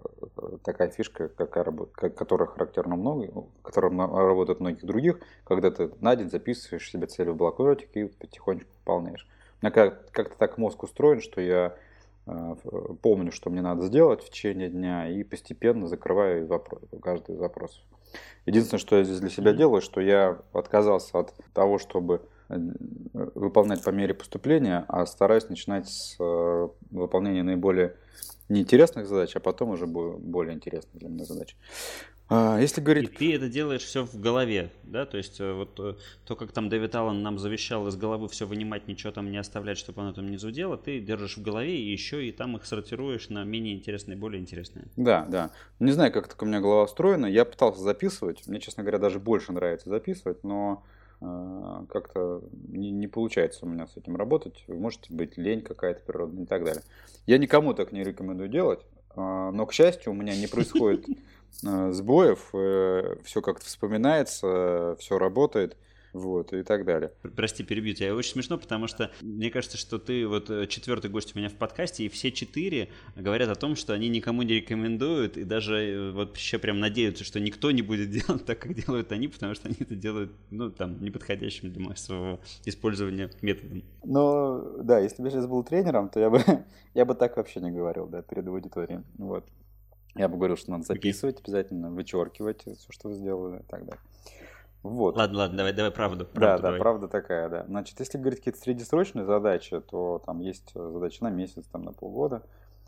такая 0.63 0.91
фишка, 0.91 1.29
которая 1.29 2.49
характерна 2.49 2.97
много, 2.97 3.47
которая 3.63 3.91
работает 3.93 4.61
многих 4.61 4.85
других, 4.85 5.19
когда 5.45 5.71
ты 5.71 5.91
на 6.01 6.17
день 6.17 6.29
записываешь 6.29 6.91
себе 6.91 7.07
цели 7.07 7.31
в 7.31 7.37
блокнотик 7.37 7.89
и 7.97 8.05
потихонечку 8.05 8.71
выполняешь. 8.79 9.27
У 9.63 9.67
меня 9.67 9.71
как-то 9.71 10.37
так 10.39 10.59
мозг 10.59 10.83
устроен, 10.83 11.23
что 11.23 11.41
я 11.41 11.67
э, 11.67 11.77
помню, 13.03 13.33
что 13.33 13.51
мне 13.51 13.63
надо 13.63 13.87
сделать 13.87 14.23
в 14.23 14.31
течение 14.31 14.69
дня 14.69 15.09
и 15.09 15.23
постепенно 15.23 15.87
закрываю 15.87 16.49
каждый 17.03 17.35
из 17.35 17.39
запросов. 17.39 17.83
Единственное, 18.47 18.81
что 18.81 18.97
я 18.97 19.05
здесь 19.05 19.21
для 19.21 19.31
себя 19.31 19.53
делаю, 19.53 19.81
что 19.81 20.01
я 20.01 20.41
отказался 20.53 21.19
от 21.19 21.35
того, 21.53 21.79
чтобы 21.79 22.23
Э, 22.49 22.57
выполнять 23.35 23.83
по 23.83 23.91
мере 23.91 24.15
поступления, 24.15 24.85
а 24.89 25.05
стараюсь 25.07 25.49
начинать 25.49 25.89
с 25.89 26.17
э, 26.21 26.69
выполнения 26.91 27.43
наиболее 27.43 27.97
неинтересных 28.49 29.07
задач, 29.07 29.35
а 29.37 29.41
потом 29.41 29.71
уже 29.71 29.87
более 29.87 30.55
интересных 30.55 30.99
для 30.99 31.09
меня 31.09 31.25
задач. 31.25 31.57
А, 32.29 32.59
если 32.61 32.81
говорить... 32.81 33.05
И 33.13 33.17
ты 33.17 33.35
это 33.37 33.49
делаешь 33.49 33.83
все 33.83 34.05
в 34.05 34.21
голове, 34.21 34.73
да? 34.83 35.07
То 35.07 35.17
есть 35.17 35.41
э, 35.41 35.53
вот 35.53 35.75
то, 35.75 36.37
как 36.37 36.51
там 36.51 36.69
Дэвид 36.69 36.93
Аллен 36.97 37.23
нам 37.23 37.39
завещал 37.39 37.87
из 37.87 37.95
головы 37.95 38.29
все 38.29 38.47
вынимать, 38.47 38.89
ничего 38.89 39.13
там 39.13 39.31
не 39.31 39.39
оставлять, 39.39 39.79
чтобы 39.79 40.03
оно 40.03 40.13
там 40.13 40.29
не 40.29 40.37
зудело, 40.37 40.77
ты 40.77 40.99
держишь 40.99 41.37
в 41.37 41.43
голове 41.43 41.77
и 41.77 41.93
еще 41.93 42.27
и 42.27 42.33
там 42.33 42.57
их 42.57 42.67
сортируешь 42.67 43.29
на 43.29 43.45
менее 43.45 43.77
интересные, 43.77 44.17
более 44.17 44.41
интересные. 44.41 44.87
Да, 44.97 45.25
да. 45.29 45.51
Не 45.79 45.93
знаю, 45.93 46.13
как 46.13 46.27
так 46.27 46.43
у 46.43 46.47
меня 46.47 46.61
голова 46.61 46.85
устроена. 46.85 47.27
Я 47.27 47.45
пытался 47.45 47.81
записывать. 47.83 48.45
Мне, 48.49 48.59
честно 48.59 48.83
говоря, 48.83 48.99
даже 48.99 49.21
больше 49.21 49.53
нравится 49.53 49.89
записывать, 49.89 50.43
но 50.43 50.83
а, 50.83 50.96
как-то 51.19 52.43
не, 52.69 52.91
не 52.91 53.07
получается 53.09 53.65
у 53.65 53.69
меня 53.69 53.87
с 53.87 53.97
этим 53.97 54.17
работать. 54.17 54.65
Может 54.69 55.11
быть 55.11 55.37
лень 55.39 55.63
какая-то 55.63 56.03
природная 56.03 56.45
и 56.45 56.47
так 56.47 56.65
далее. 56.65 56.83
Я 57.27 57.39
никому 57.39 57.75
так 57.75 57.93
не 57.93 58.05
рекомендую 58.05 58.49
делать, 58.49 58.81
а, 59.17 59.51
но, 59.51 59.67
к 59.67 59.73
счастью, 59.73 60.13
у 60.13 60.15
меня 60.15 60.37
не 60.37 60.47
происходит 60.47 61.07
а, 61.67 61.91
сбоев, 61.93 62.51
э, 62.53 63.17
все 63.25 63.41
как-то 63.41 63.65
вспоминается, 63.65 64.97
все 64.99 65.19
работает 65.19 65.77
вот, 66.19 66.53
и 66.53 66.63
так 66.63 66.85
далее. 66.85 67.13
Прости, 67.35 67.65
перебью 67.65 67.95
тебя. 67.95 68.15
Очень 68.15 68.33
смешно, 68.33 68.59
потому 68.59 68.87
что 68.87 69.11
мне 69.21 69.51
кажется, 69.51 69.77
что 69.77 69.99
ты 69.99 70.27
вот 70.27 70.51
э, 70.51 70.67
четвертый 70.67 71.11
гость 71.11 71.35
у 71.35 71.39
меня 71.39 71.49
в 71.49 71.55
подкасте, 71.55 72.05
и 72.05 72.09
все 72.09 72.31
четыре 72.31 72.89
говорят 73.15 73.49
о 73.49 73.55
том, 73.55 73.77
что 73.77 73.93
они 73.93 74.09
никому 74.09 74.43
не 74.43 74.55
рекомендуют, 74.55 75.37
и 75.37 75.45
даже 75.45 75.77
э, 75.77 76.11
вот 76.13 76.37
вообще 76.37 76.59
прям 76.59 76.81
надеются, 76.81 77.25
что 77.25 77.41
никто 77.41 77.71
не 77.71 77.83
будет 77.83 78.11
делать 78.27 78.45
так, 78.45 78.59
как 78.59 78.75
делают 78.75 79.13
они, 79.13 79.29
потому 79.29 79.55
что 79.55 79.69
они 79.69 79.77
это 79.81 79.95
делают, 79.95 80.33
ну, 80.51 80.71
там, 80.71 81.03
неподходящим 81.03 81.73
для 81.73 81.83
массового 81.83 82.41
использования 82.65 83.31
методом. 83.43 83.83
Ну, 84.05 84.83
да, 84.83 84.99
если 84.99 85.23
бы 85.23 85.29
я 85.29 85.33
сейчас 85.33 85.47
был 85.47 85.65
тренером, 85.65 86.09
то 86.09 86.21
я 86.21 86.31
бы, 86.31 86.41
я 86.95 87.05
бы 87.05 87.15
так 87.15 87.37
вообще 87.37 87.61
не 87.61 87.71
говорил, 87.71 88.07
да, 88.07 88.23
перед 88.23 88.47
аудиторией. 88.47 89.01
Вот. 89.19 89.45
Я 90.15 90.29
бы 90.29 90.37
говорил, 90.37 90.57
что 90.57 90.71
надо 90.71 90.85
записывать 90.85 91.41
обязательно, 91.41 91.91
вычеркивать 91.91 92.63
все, 92.63 92.91
что 92.91 93.09
вы 93.09 93.15
сделали 93.15 93.61
и 93.61 93.65
так 93.65 93.85
далее. 93.85 94.01
Вот. 94.83 95.17
Ладно, 95.17 95.39
ладно, 95.39 95.57
давай, 95.57 95.73
давай 95.73 95.91
правду. 95.91 96.27
правду 96.27 96.41
да, 96.41 96.59
давай. 96.59 96.79
да, 96.79 96.83
правда 96.83 97.09
такая, 97.09 97.49
да. 97.49 97.65
Значит, 97.67 97.99
если 98.01 98.19
говорить 98.19 98.39
какие-то 98.39 98.61
среднесрочные 98.61 99.25
задачи, 99.25 99.81
то 99.81 100.23
там 100.25 100.41
есть 100.41 100.73
задачи 100.75 101.23
на 101.23 101.31
месяц, 101.31 101.65
там 101.67 101.83
на 101.83 101.93
полгода. 101.93 102.43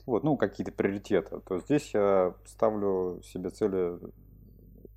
Вот, 0.06 0.24
ну, 0.24 0.36
какие-то 0.36 0.72
приоритеты. 0.72 1.40
То 1.40 1.58
здесь 1.58 1.92
я 1.92 2.34
ставлю 2.46 3.20
себе 3.24 3.50
цели 3.50 3.98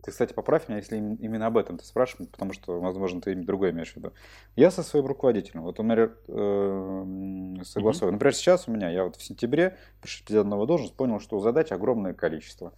ты, 0.04 0.12
кстати, 0.12 0.34
поправь 0.34 0.68
меня, 0.68 0.80
если 0.80 0.98
именно 0.98 1.48
об 1.48 1.58
этом 1.58 1.78
ты 1.78 1.86
спрашиваешь, 1.86 2.30
потому 2.30 2.54
что, 2.54 2.80
возможно, 2.80 3.22
ты 3.22 3.36
другое 3.36 3.72
имеешь 3.72 3.94
в 3.94 3.98
виду. 3.98 4.14
Я 4.56 4.72
со 4.72 4.84
своим 4.84 5.06
руководителем, 5.06 5.62
вот, 5.62 5.78
например, 5.78 6.18
э, 6.28 7.64
согласовываю. 7.64 8.12
Mm-hmm. 8.12 8.14
Например, 8.14 8.34
сейчас 8.34 8.68
у 8.68 8.72
меня, 8.72 8.90
я 8.90 9.04
вот 9.04 9.16
в 9.16 9.24
сентябре 9.24 9.78
при 10.02 10.10
61 10.10 10.50
должность 10.66 10.96
понял, 10.96 11.20
что 11.20 11.40
задач 11.40 11.72
огромное 11.72 12.14
количество. 12.14 12.74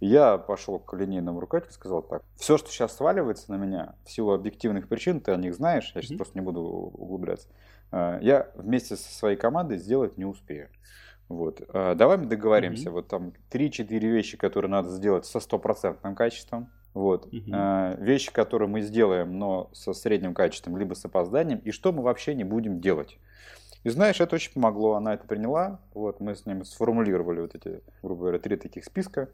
я 0.00 0.38
пошел 0.38 0.78
к 0.78 0.94
линейному 0.94 1.40
руководителю 1.40 1.72
и 1.72 1.74
сказал 1.74 2.02
так, 2.02 2.22
все, 2.36 2.58
что 2.58 2.70
сейчас 2.70 2.96
сваливается 2.96 3.50
на 3.50 3.56
меня, 3.56 3.94
в 4.04 4.10
силу 4.10 4.32
объективных 4.32 4.88
причин, 4.88 5.20
ты 5.20 5.32
о 5.32 5.36
них 5.36 5.54
знаешь, 5.54 5.92
я 5.94 6.02
сейчас 6.02 6.12
mm-hmm. 6.12 6.16
просто 6.16 6.38
не 6.38 6.44
буду 6.44 6.60
углубляться, 6.60 7.48
э, 7.92 8.18
я 8.20 8.50
вместе 8.54 8.96
со 8.96 9.12
своей 9.12 9.36
командой 9.36 9.78
сделать 9.78 10.18
не 10.18 10.24
успею. 10.24 10.68
Вот. 11.28 11.60
А, 11.68 11.94
давай 11.94 12.18
мы 12.18 12.26
договоримся. 12.26 12.88
Mm-hmm. 12.88 12.92
Вот 12.92 13.08
там 13.08 13.32
3-4 13.50 13.98
вещи, 13.98 14.36
которые 14.36 14.70
надо 14.70 14.90
сделать 14.90 15.26
со 15.26 15.40
стопроцентным 15.40 16.14
качеством. 16.14 16.70
Вот. 16.94 17.26
Mm-hmm. 17.32 18.02
Вещи, 18.02 18.32
которые 18.32 18.68
мы 18.68 18.80
сделаем, 18.80 19.38
но 19.38 19.70
со 19.72 19.92
средним 19.92 20.34
качеством, 20.34 20.76
либо 20.76 20.94
с 20.94 21.04
опозданием, 21.04 21.58
и 21.58 21.70
что 21.70 21.92
мы 21.92 22.02
вообще 22.02 22.34
не 22.34 22.44
будем 22.44 22.80
делать. 22.80 23.18
И 23.84 23.88
знаешь, 23.88 24.20
это 24.20 24.34
очень 24.34 24.52
помогло, 24.52 24.94
она 24.94 25.14
это 25.14 25.26
приняла. 25.26 25.80
Вот 25.94 26.20
мы 26.20 26.34
с 26.34 26.46
ним 26.46 26.64
сформулировали 26.64 27.40
вот 27.40 27.54
эти, 27.54 27.82
грубо 28.02 28.22
говоря, 28.22 28.38
три 28.38 28.56
таких 28.56 28.84
списка. 28.84 29.28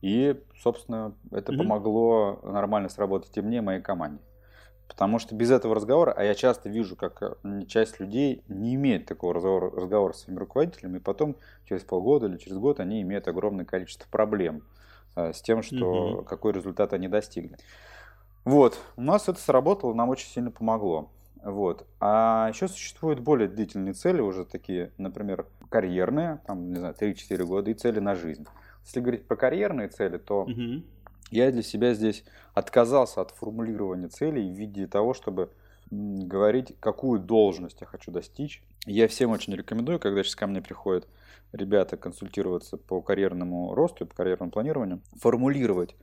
И, 0.00 0.40
собственно, 0.60 1.14
это 1.30 1.52
mm-hmm. 1.52 1.58
помогло 1.58 2.40
нормально 2.42 2.88
сработать 2.88 3.36
и 3.36 3.40
мне, 3.40 3.58
и 3.58 3.60
моей 3.60 3.80
команде. 3.80 4.20
Потому 4.88 5.18
что 5.18 5.34
без 5.34 5.50
этого 5.50 5.74
разговора, 5.74 6.12
а 6.12 6.22
я 6.24 6.34
часто 6.34 6.68
вижу, 6.68 6.94
как 6.94 7.22
э, 7.22 7.62
часть 7.66 8.00
людей 8.00 8.42
не 8.48 8.74
имеет 8.74 9.06
такого 9.06 9.34
разговора, 9.34 9.70
разговора 9.70 10.12
с 10.12 10.20
своими 10.20 10.38
руководителями, 10.38 10.98
и 10.98 11.00
потом 11.00 11.36
через 11.68 11.82
полгода 11.82 12.26
или 12.26 12.36
через 12.36 12.58
год 12.58 12.80
они 12.80 13.02
имеют 13.02 13.26
огромное 13.26 13.64
количество 13.64 14.06
проблем 14.10 14.62
э, 15.16 15.32
с 15.32 15.40
тем, 15.40 15.62
что 15.62 16.16
угу. 16.16 16.22
какой 16.24 16.52
результат 16.52 16.92
они 16.92 17.08
достигли. 17.08 17.56
Вот, 18.44 18.78
у 18.96 19.02
нас 19.02 19.28
это 19.28 19.40
сработало, 19.40 19.94
нам 19.94 20.10
очень 20.10 20.28
сильно 20.28 20.50
помогло. 20.50 21.10
Вот. 21.42 21.86
А 22.00 22.48
еще 22.50 22.68
существуют 22.68 23.20
более 23.20 23.48
длительные 23.48 23.94
цели, 23.94 24.20
уже 24.20 24.44
такие, 24.44 24.92
например, 24.96 25.46
карьерные, 25.68 26.40
там, 26.46 26.70
не 26.70 26.76
знаю, 26.76 26.94
3-4 26.98 27.44
года, 27.44 27.70
и 27.70 27.74
цели 27.74 28.00
на 28.00 28.14
жизнь. 28.14 28.46
Если 28.84 29.00
говорить 29.00 29.26
про 29.26 29.36
карьерные 29.36 29.88
цели, 29.88 30.18
то 30.18 30.42
угу. 30.42 30.82
Я 31.34 31.50
для 31.50 31.64
себя 31.64 31.94
здесь 31.94 32.22
отказался 32.54 33.20
от 33.20 33.32
формулирования 33.32 34.06
целей 34.06 34.48
в 34.48 34.54
виде 34.56 34.86
того, 34.86 35.14
чтобы 35.14 35.50
говорить, 35.90 36.76
какую 36.78 37.18
должность 37.18 37.80
я 37.80 37.88
хочу 37.88 38.12
достичь. 38.12 38.62
Я 38.86 39.08
всем 39.08 39.32
очень 39.32 39.52
рекомендую, 39.52 39.98
когда 39.98 40.22
сейчас 40.22 40.36
ко 40.36 40.46
мне 40.46 40.62
приходят 40.62 41.08
ребята 41.50 41.96
консультироваться 41.96 42.76
по 42.76 43.02
карьерному 43.02 43.74
росту 43.74 44.04
и 44.04 44.06
по 44.06 44.14
карьерному 44.14 44.52
планированию, 44.52 45.00
формулировать 45.18 45.96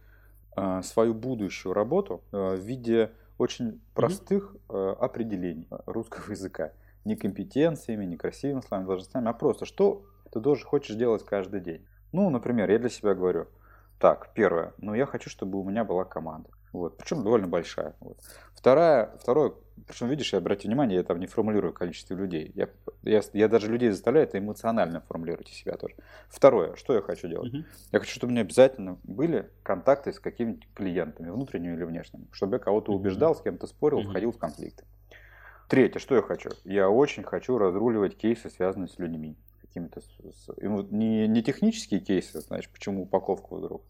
э, 0.58 0.82
свою 0.84 1.14
будущую 1.14 1.72
работу 1.72 2.22
э, 2.34 2.56
в 2.58 2.60
виде 2.60 3.12
очень 3.38 3.80
простых 3.94 4.54
э, 4.68 4.96
определений 5.00 5.70
русского 5.86 6.30
языка. 6.32 6.74
Не 7.06 7.16
компетенциями, 7.16 8.04
не 8.04 8.18
красивыми 8.18 8.60
словами, 8.60 8.86
должностями, 8.86 9.30
а 9.30 9.34
просто, 9.34 9.64
что 9.64 10.06
ты 10.30 10.42
должен, 10.42 10.68
хочешь 10.68 10.98
делать 10.98 11.24
каждый 11.24 11.62
день. 11.62 11.86
Ну, 12.12 12.30
например, 12.30 12.70
я 12.70 12.80
для 12.80 12.90
себя 12.90 13.14
говорю– 13.14 13.48
так, 14.02 14.32
первое. 14.34 14.74
Ну, 14.80 14.96
я 14.96 15.06
хочу, 15.06 15.30
чтобы 15.30 15.60
у 15.60 15.64
меня 15.64 15.84
была 15.84 16.06
команда. 16.06 16.50
Вот, 16.74 16.98
причем 16.98 17.24
довольно 17.24 17.48
большая. 17.48 17.94
Вот. 18.00 18.18
Вторая, 18.56 19.16
второе, 19.20 19.54
причем, 19.88 20.08
видишь, 20.08 20.34
я 20.34 20.40
обратите 20.40 20.70
внимание, 20.70 20.98
я 20.98 21.04
там 21.04 21.20
не 21.20 21.28
формулирую 21.28 21.72
количество 21.72 22.16
людей. 22.16 22.52
Я, 22.56 22.70
я, 23.04 23.22
я 23.34 23.48
даже 23.48 23.72
людей 23.72 23.92
заставляю 23.92 24.28
это 24.28 24.40
эмоционально 24.40 25.02
формулировать 25.02 25.50
из 25.50 25.56
себя 25.56 25.78
тоже. 25.78 25.96
Второе, 26.30 26.76
что 26.78 26.96
я 26.96 27.02
хочу 27.02 27.28
делать? 27.28 27.54
Uh-huh. 27.54 27.64
Я 27.92 28.00
хочу, 28.00 28.14
чтобы 28.16 28.32
у 28.32 28.34
меня 28.34 28.42
обязательно 28.42 28.98
были 29.04 29.50
контакты 29.62 30.14
с 30.14 30.20
какими-нибудь 30.20 30.68
клиентами, 30.74 31.30
внутренними 31.30 31.76
или 31.76 31.84
внешними, 31.84 32.28
чтобы 32.32 32.56
я 32.56 32.60
кого-то 32.60 32.94
убеждал, 32.94 33.36
с 33.36 33.42
кем-то 33.42 33.68
спорил, 33.68 34.00
uh-huh. 34.00 34.10
входил 34.10 34.32
в 34.32 34.38
конфликты. 34.40 34.86
Третье, 35.68 36.00
что 36.00 36.16
я 36.16 36.22
хочу? 36.24 36.50
Я 36.64 36.90
очень 36.90 37.24
хочу 37.24 37.58
разруливать 37.58 38.18
кейсы, 38.18 38.50
связанные 38.50 38.88
с 38.88 38.98
людьми. 38.98 39.38
Какими-то 39.72 40.02
не, 40.92 41.28
не 41.28 41.42
технические 41.42 42.02
кейсы, 42.02 42.42
знаешь, 42.42 42.70
почему 42.70 43.04
упаковка 43.04 43.56
вдруг 43.56 43.84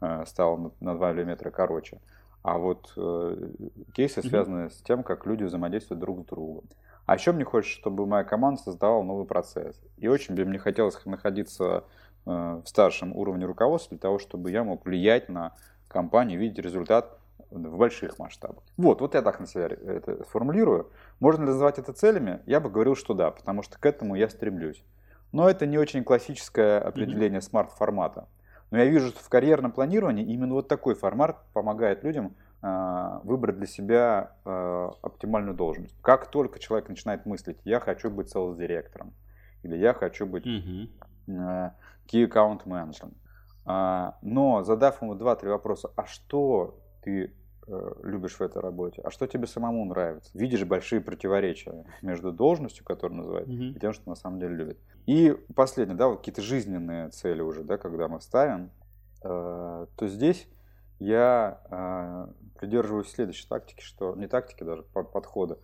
э, 0.00 0.24
стала 0.26 0.56
на, 0.56 0.70
на 0.80 0.94
2 0.94 1.12
мм 1.12 1.50
короче, 1.50 2.00
а 2.42 2.58
вот 2.58 2.92
э, 2.96 3.50
кейсы, 3.92 4.22
связанные 4.22 4.66
mm-hmm. 4.66 4.72
с 4.72 4.82
тем, 4.82 5.02
как 5.02 5.26
люди 5.26 5.44
взаимодействуют 5.44 6.00
друг 6.00 6.22
с 6.22 6.24
другом. 6.24 6.64
А 7.04 7.14
еще 7.14 7.32
мне 7.32 7.44
хочется, 7.44 7.78
чтобы 7.78 8.06
моя 8.06 8.24
команда 8.24 8.62
создавала 8.62 9.02
новый 9.02 9.26
процесс. 9.26 9.80
И 9.96 10.08
очень 10.08 10.34
бы 10.34 10.44
мне 10.44 10.58
хотелось 10.58 11.04
находиться 11.04 11.84
э, 12.24 12.30
в 12.64 12.66
старшем 12.66 13.14
уровне 13.14 13.46
руководства 13.46 13.90
для 13.90 14.00
того, 14.00 14.18
чтобы 14.18 14.50
я 14.50 14.64
мог 14.64 14.84
влиять 14.84 15.28
на 15.28 15.54
компанию, 15.88 16.38
видеть 16.40 16.58
результат 16.58 17.18
в 17.50 17.76
больших 17.76 18.18
масштабах. 18.18 18.62
Вот, 18.76 19.00
вот 19.00 19.14
я 19.14 19.22
так 19.22 19.40
на 19.40 19.46
себя 19.46 19.66
это 19.66 20.24
сформулирую. 20.24 20.90
Можно 21.20 21.42
ли 21.42 21.48
называть 21.48 21.78
это 21.78 21.92
целями? 21.92 22.40
Я 22.46 22.60
бы 22.60 22.70
говорил, 22.70 22.96
что 22.96 23.14
да, 23.14 23.30
потому 23.30 23.62
что 23.62 23.78
к 23.78 23.86
этому 23.86 24.14
я 24.14 24.28
стремлюсь. 24.28 24.82
Но 25.32 25.48
это 25.48 25.66
не 25.66 25.78
очень 25.78 26.04
классическое 26.04 26.80
определение 26.80 27.40
mm-hmm. 27.40 27.50
смарт-формата. 27.50 28.28
Но 28.70 28.78
я 28.78 28.86
вижу, 28.86 29.08
что 29.08 29.20
в 29.20 29.28
карьерном 29.28 29.72
планировании 29.72 30.24
именно 30.24 30.54
вот 30.54 30.68
такой 30.68 30.94
формат 30.94 31.38
помогает 31.52 32.02
людям 32.02 32.34
э, 32.62 33.20
выбрать 33.22 33.56
для 33.56 33.66
себя 33.66 34.32
э, 34.44 34.90
оптимальную 35.02 35.54
должность. 35.54 35.94
Как 36.02 36.30
только 36.30 36.58
человек 36.58 36.88
начинает 36.88 37.26
мыслить, 37.26 37.58
я 37.64 37.80
хочу 37.80 38.10
быть 38.10 38.34
sales-директором, 38.34 39.12
или 39.62 39.76
я 39.76 39.94
хочу 39.94 40.26
быть 40.26 40.46
mm-hmm. 40.46 40.90
э, 41.28 41.70
key 42.06 42.28
account 42.28 42.62
менеджером. 42.64 43.14
Э, 43.66 44.12
но 44.22 44.64
задав 44.64 45.00
ему 45.00 45.14
два-три 45.14 45.48
вопроса, 45.48 45.90
а 45.96 46.06
что 46.06 46.80
ты 47.02 47.32
любишь 48.02 48.36
в 48.36 48.40
этой 48.40 48.62
работе, 48.62 49.02
а 49.02 49.10
что 49.10 49.26
тебе 49.26 49.46
самому 49.46 49.84
нравится. 49.84 50.30
Видишь 50.34 50.64
большие 50.64 51.00
противоречия 51.00 51.84
между 52.02 52.32
должностью, 52.32 52.84
которую 52.84 53.18
называют, 53.18 53.48
mm-hmm. 53.48 53.76
и 53.76 53.80
тем, 53.80 53.92
что 53.92 54.08
на 54.08 54.14
самом 54.14 54.38
деле 54.38 54.54
любит. 54.54 54.78
И 55.06 55.36
последнее, 55.54 55.96
да, 55.96 56.08
вот 56.08 56.18
какие-то 56.18 56.42
жизненные 56.42 57.10
цели 57.10 57.40
уже, 57.40 57.64
да, 57.64 57.76
когда 57.76 58.08
мы 58.08 58.20
ставим, 58.20 58.70
э, 59.22 59.86
то 59.96 60.08
здесь 60.08 60.48
я 60.98 61.60
э, 61.70 62.32
придерживаюсь 62.58 63.08
следующей 63.08 63.48
тактики, 63.48 63.82
что 63.82 64.14
не 64.14 64.26
тактики 64.26 64.64
даже 64.64 64.82
подхода. 64.82 65.58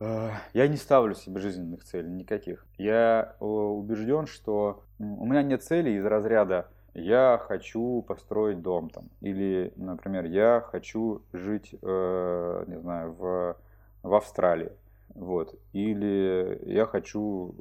Э, 0.00 0.30
я 0.52 0.68
не 0.68 0.76
ставлю 0.76 1.14
себе 1.14 1.40
жизненных 1.40 1.84
целей 1.84 2.10
никаких. 2.10 2.66
Я 2.76 3.36
э, 3.40 3.44
убежден, 3.44 4.26
что 4.26 4.84
у 4.98 5.26
меня 5.26 5.42
нет 5.42 5.62
целей 5.62 5.96
из 5.96 6.04
разряда 6.04 6.68
я 6.94 7.40
хочу 7.46 8.02
построить 8.02 8.62
дом 8.62 8.90
там, 8.90 9.04
или, 9.20 9.72
например, 9.76 10.24
я 10.24 10.64
хочу 10.70 11.22
жить, 11.32 11.74
э, 11.80 12.64
не 12.66 12.78
знаю, 12.78 13.12
в, 13.12 13.56
в 14.02 14.14
Австралии, 14.14 14.72
вот, 15.14 15.54
или 15.72 16.60
я 16.66 16.86
хочу 16.86 17.54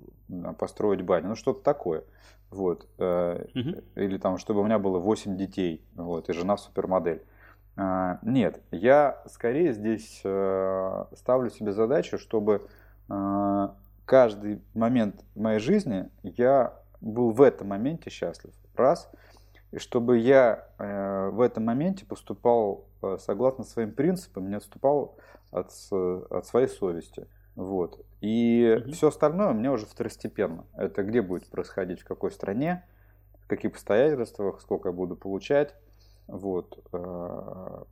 построить 0.58 1.02
баню, 1.02 1.30
ну 1.30 1.36
что-то 1.36 1.62
такое, 1.62 2.04
вот, 2.50 2.88
э, 2.98 3.46
угу. 3.56 3.84
или 3.96 4.18
там, 4.18 4.38
чтобы 4.38 4.62
у 4.62 4.64
меня 4.64 4.80
было 4.80 5.00
8 5.00 5.38
детей, 5.38 5.84
вот, 5.96 6.30
и 6.30 6.34
жена 6.34 6.58
супермодель. 6.58 7.24
Э, 7.78 8.18
нет, 8.24 8.62
я 8.72 9.22
скорее 9.28 9.74
здесь 9.74 10.22
э, 10.24 11.06
ставлю 11.16 11.50
себе 11.50 11.72
задачу, 11.72 12.18
чтобы 12.18 12.68
э, 13.10 13.70
каждый 14.06 14.62
момент 14.74 15.24
моей 15.36 15.60
жизни 15.60 16.10
я 16.24 16.74
был 17.02 17.32
в 17.32 17.42
этом 17.42 17.68
моменте 17.70 18.10
счастлив 18.10 18.54
раз, 18.80 19.10
и 19.72 19.78
чтобы 19.78 20.18
я 20.18 20.68
э, 20.78 21.30
в 21.30 21.42
этом 21.42 21.66
моменте 21.66 22.06
поступал 22.06 22.88
э, 23.02 23.18
согласно 23.20 23.64
своим 23.64 23.92
принципам, 23.92 24.50
не 24.50 24.56
отступал 24.56 25.18
от, 25.52 25.72
от 25.92 26.46
своей 26.46 26.68
совести. 26.68 27.28
Вот. 27.56 28.04
И 28.22 28.64
mm-hmm. 28.64 28.92
все 28.92 29.10
остальное 29.10 29.50
у 29.50 29.54
меня 29.54 29.72
уже 29.72 29.86
второстепенно. 29.86 30.66
Это 30.76 31.04
где 31.04 31.22
будет 31.22 31.48
происходить, 31.48 32.02
в 32.02 32.06
какой 32.06 32.32
стране, 32.32 32.86
в 33.44 33.48
каких 33.48 33.72
обстоятельствах, 33.72 34.62
сколько 34.62 34.90
я 34.90 34.94
буду 34.94 35.16
получать. 35.16 35.76
Вот. 36.28 36.84
Э, 36.94 37.84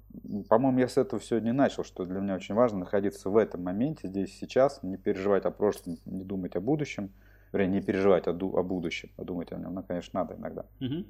по-моему, 0.47 0.79
я 0.79 0.87
с 0.87 0.97
этого 0.97 1.21
сегодня 1.21 1.53
начал, 1.53 1.83
что 1.83 2.05
для 2.05 2.19
меня 2.19 2.35
очень 2.35 2.55
важно 2.55 2.79
находиться 2.79 3.29
в 3.29 3.37
этом 3.37 3.63
моменте, 3.63 4.07
здесь 4.07 4.37
сейчас, 4.37 4.83
не 4.83 4.97
переживать 4.97 5.45
о 5.45 5.51
прошлом, 5.51 5.97
не 6.05 6.23
думать 6.23 6.55
о 6.55 6.61
будущем 6.61 7.11
вернее, 7.51 7.79
не 7.79 7.81
переживать 7.81 8.27
о, 8.27 8.31
о 8.31 8.63
будущем, 8.63 9.09
а 9.17 9.23
думать 9.23 9.51
о 9.51 9.57
нем, 9.57 9.73
ну, 9.73 9.83
конечно, 9.83 10.21
надо 10.21 10.35
иногда. 10.35 10.65
Угу. 10.79 11.05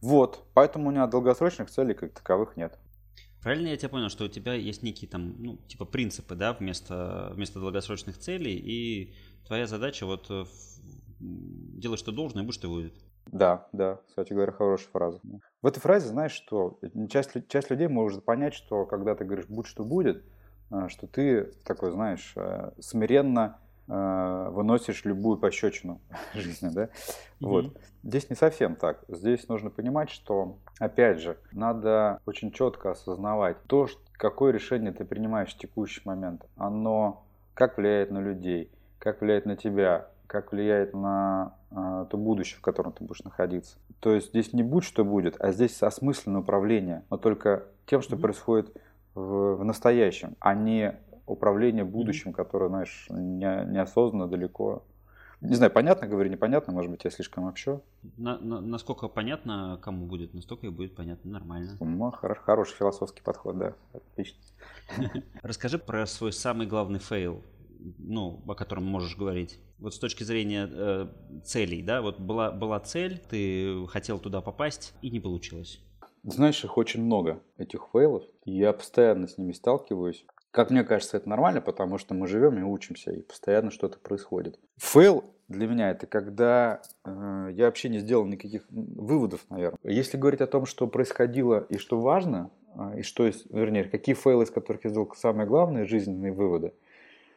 Вот, 0.00 0.44
поэтому 0.54 0.88
у 0.88 0.90
меня 0.90 1.06
долгосрочных 1.06 1.70
целей 1.70 1.94
как 1.94 2.12
таковых 2.12 2.56
нет. 2.56 2.78
Правильно 3.42 3.68
я 3.68 3.76
тебя 3.76 3.90
понял, 3.90 4.08
что 4.08 4.24
у 4.24 4.28
тебя 4.28 4.54
есть 4.54 4.82
некие 4.82 5.08
там, 5.08 5.34
ну, 5.38 5.56
типа 5.68 5.84
принципы, 5.84 6.34
да, 6.34 6.54
вместо, 6.54 7.30
вместо 7.34 7.60
долгосрочных 7.60 8.18
целей, 8.18 8.54
и 8.54 9.14
твоя 9.46 9.66
задача 9.66 10.06
вот 10.06 10.26
э, 10.30 10.44
делать, 11.20 12.00
что 12.00 12.10
должно, 12.10 12.42
и 12.42 12.44
будь, 12.44 12.54
что 12.54 12.68
будет. 12.68 12.94
Да, 13.26 13.68
да, 13.72 14.00
кстати 14.06 14.32
говоря, 14.32 14.52
хорошая 14.52 14.88
фраза. 14.88 15.20
В 15.62 15.66
этой 15.66 15.80
фразе, 15.80 16.08
знаешь, 16.08 16.32
что 16.32 16.78
часть, 17.10 17.32
часть 17.48 17.70
людей 17.70 17.88
может 17.88 18.24
понять, 18.24 18.54
что 18.54 18.86
когда 18.86 19.14
ты 19.14 19.24
говоришь 19.24 19.46
«будь, 19.48 19.66
что 19.66 19.84
будет», 19.84 20.24
э, 20.70 20.88
что 20.88 21.06
ты 21.06 21.52
такой, 21.64 21.90
знаешь, 21.92 22.32
э, 22.36 22.72
смиренно 22.80 23.58
выносишь 23.86 25.04
любую 25.04 25.38
пощечину 25.38 26.00
жизни, 26.34 26.70
да? 26.70 26.84
Mm-hmm. 26.84 26.88
Вот. 27.40 27.76
Здесь 28.02 28.30
не 28.30 28.36
совсем 28.36 28.76
так. 28.76 29.04
Здесь 29.08 29.48
нужно 29.48 29.70
понимать, 29.70 30.10
что, 30.10 30.58
опять 30.78 31.20
же, 31.20 31.38
надо 31.52 32.20
очень 32.26 32.52
четко 32.52 32.92
осознавать 32.92 33.56
то, 33.66 33.88
какое 34.12 34.52
решение 34.52 34.92
ты 34.92 35.04
принимаешь 35.04 35.54
в 35.54 35.58
текущий 35.58 36.02
момент. 36.04 36.46
Оно 36.56 37.24
как 37.54 37.78
влияет 37.78 38.10
на 38.10 38.18
людей, 38.18 38.70
как 38.98 39.20
влияет 39.20 39.46
на 39.46 39.56
тебя, 39.56 40.08
как 40.26 40.52
влияет 40.52 40.94
на 40.94 41.54
э, 41.70 42.06
то 42.10 42.16
будущее, 42.16 42.58
в 42.58 42.62
котором 42.62 42.92
ты 42.92 43.04
будешь 43.04 43.22
находиться. 43.22 43.76
То 44.00 44.14
есть 44.14 44.28
здесь 44.30 44.52
не 44.52 44.62
будь 44.62 44.84
что 44.84 45.04
будет, 45.04 45.36
а 45.38 45.52
здесь 45.52 45.82
осмысленное 45.82 46.40
управление, 46.40 47.04
но 47.10 47.16
только 47.16 47.64
тем, 47.86 48.02
что 48.02 48.16
mm-hmm. 48.16 48.20
происходит 48.20 48.76
в, 49.14 49.56
в 49.56 49.64
настоящем, 49.64 50.36
а 50.40 50.54
не 50.54 50.96
управление 51.26 51.84
будущим, 51.84 52.32
которое, 52.32 52.68
знаешь, 52.68 53.06
не, 53.10 53.64
неосознанно 53.66 54.28
далеко. 54.28 54.84
Не 55.40 55.56
знаю, 55.56 55.70
понятно 55.70 56.06
говорю, 56.06 56.30
непонятно, 56.30 56.72
может 56.72 56.90
быть, 56.90 57.04
я 57.04 57.10
слишком 57.10 57.44
общо. 57.44 57.82
На, 58.16 58.38
на, 58.38 58.60
насколько 58.60 59.08
понятно, 59.08 59.78
кому 59.82 60.06
будет, 60.06 60.32
настолько 60.32 60.66
и 60.66 60.70
будет 60.70 60.94
понятно 60.94 61.30
нормально. 61.30 61.76
Ну, 61.80 62.10
хорош, 62.12 62.38
хороший 62.38 62.74
философский 62.76 63.22
подход, 63.22 63.58
да, 63.58 63.74
отлично. 63.92 64.38
Расскажи 65.42 65.78
про 65.78 66.06
свой 66.06 66.32
самый 66.32 66.66
главный 66.66 66.98
fail, 66.98 67.42
ну, 67.98 68.42
о 68.46 68.54
котором 68.54 68.84
можешь 68.86 69.16
говорить. 69.16 69.60
Вот 69.78 69.94
с 69.94 69.98
точки 69.98 70.22
зрения 70.24 70.66
э, 70.70 71.08
целей, 71.44 71.82
да, 71.82 72.00
вот 72.00 72.18
была, 72.18 72.50
была 72.50 72.80
цель, 72.80 73.18
ты 73.18 73.86
хотел 73.88 74.18
туда 74.18 74.40
попасть 74.40 74.94
и 75.02 75.10
не 75.10 75.20
получилось. 75.20 75.82
Знаешь, 76.22 76.64
их 76.64 76.78
очень 76.78 77.04
много, 77.04 77.42
этих 77.58 77.88
фейлов. 77.92 78.24
Я 78.46 78.72
постоянно 78.72 79.28
с 79.28 79.36
ними 79.36 79.52
сталкиваюсь. 79.52 80.24
Как 80.54 80.70
мне 80.70 80.84
кажется, 80.84 81.16
это 81.16 81.28
нормально, 81.28 81.60
потому 81.60 81.98
что 81.98 82.14
мы 82.14 82.28
живем 82.28 82.56
и 82.60 82.62
учимся, 82.62 83.10
и 83.10 83.22
постоянно 83.22 83.72
что-то 83.72 83.98
происходит. 83.98 84.56
Фейл 84.76 85.24
для 85.48 85.66
меня 85.66 85.90
это 85.90 86.06
когда 86.06 86.80
э, 87.04 87.48
я 87.54 87.64
вообще 87.64 87.88
не 87.88 87.98
сделал 87.98 88.24
никаких 88.24 88.64
выводов, 88.70 89.44
наверное. 89.50 89.80
Если 89.82 90.16
говорить 90.16 90.40
о 90.40 90.46
том, 90.46 90.64
что 90.64 90.86
происходило 90.86 91.66
и 91.68 91.76
что 91.76 91.98
важно, 91.98 92.52
э, 92.76 93.00
и 93.00 93.02
что, 93.02 93.28
вернее, 93.50 93.82
какие 93.82 94.14
фейлы, 94.14 94.44
из 94.44 94.52
которых 94.52 94.84
я 94.84 94.90
сделал 94.90 95.10
самые 95.16 95.48
главные 95.48 95.86
жизненные 95.86 96.30
выводы, 96.30 96.72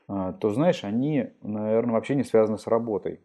э, 0.08 0.34
то, 0.40 0.52
знаешь, 0.52 0.84
они, 0.84 1.32
наверное, 1.42 1.94
вообще 1.94 2.14
не 2.14 2.24
связаны 2.24 2.60
с 2.60 2.68
работой. 2.68 3.20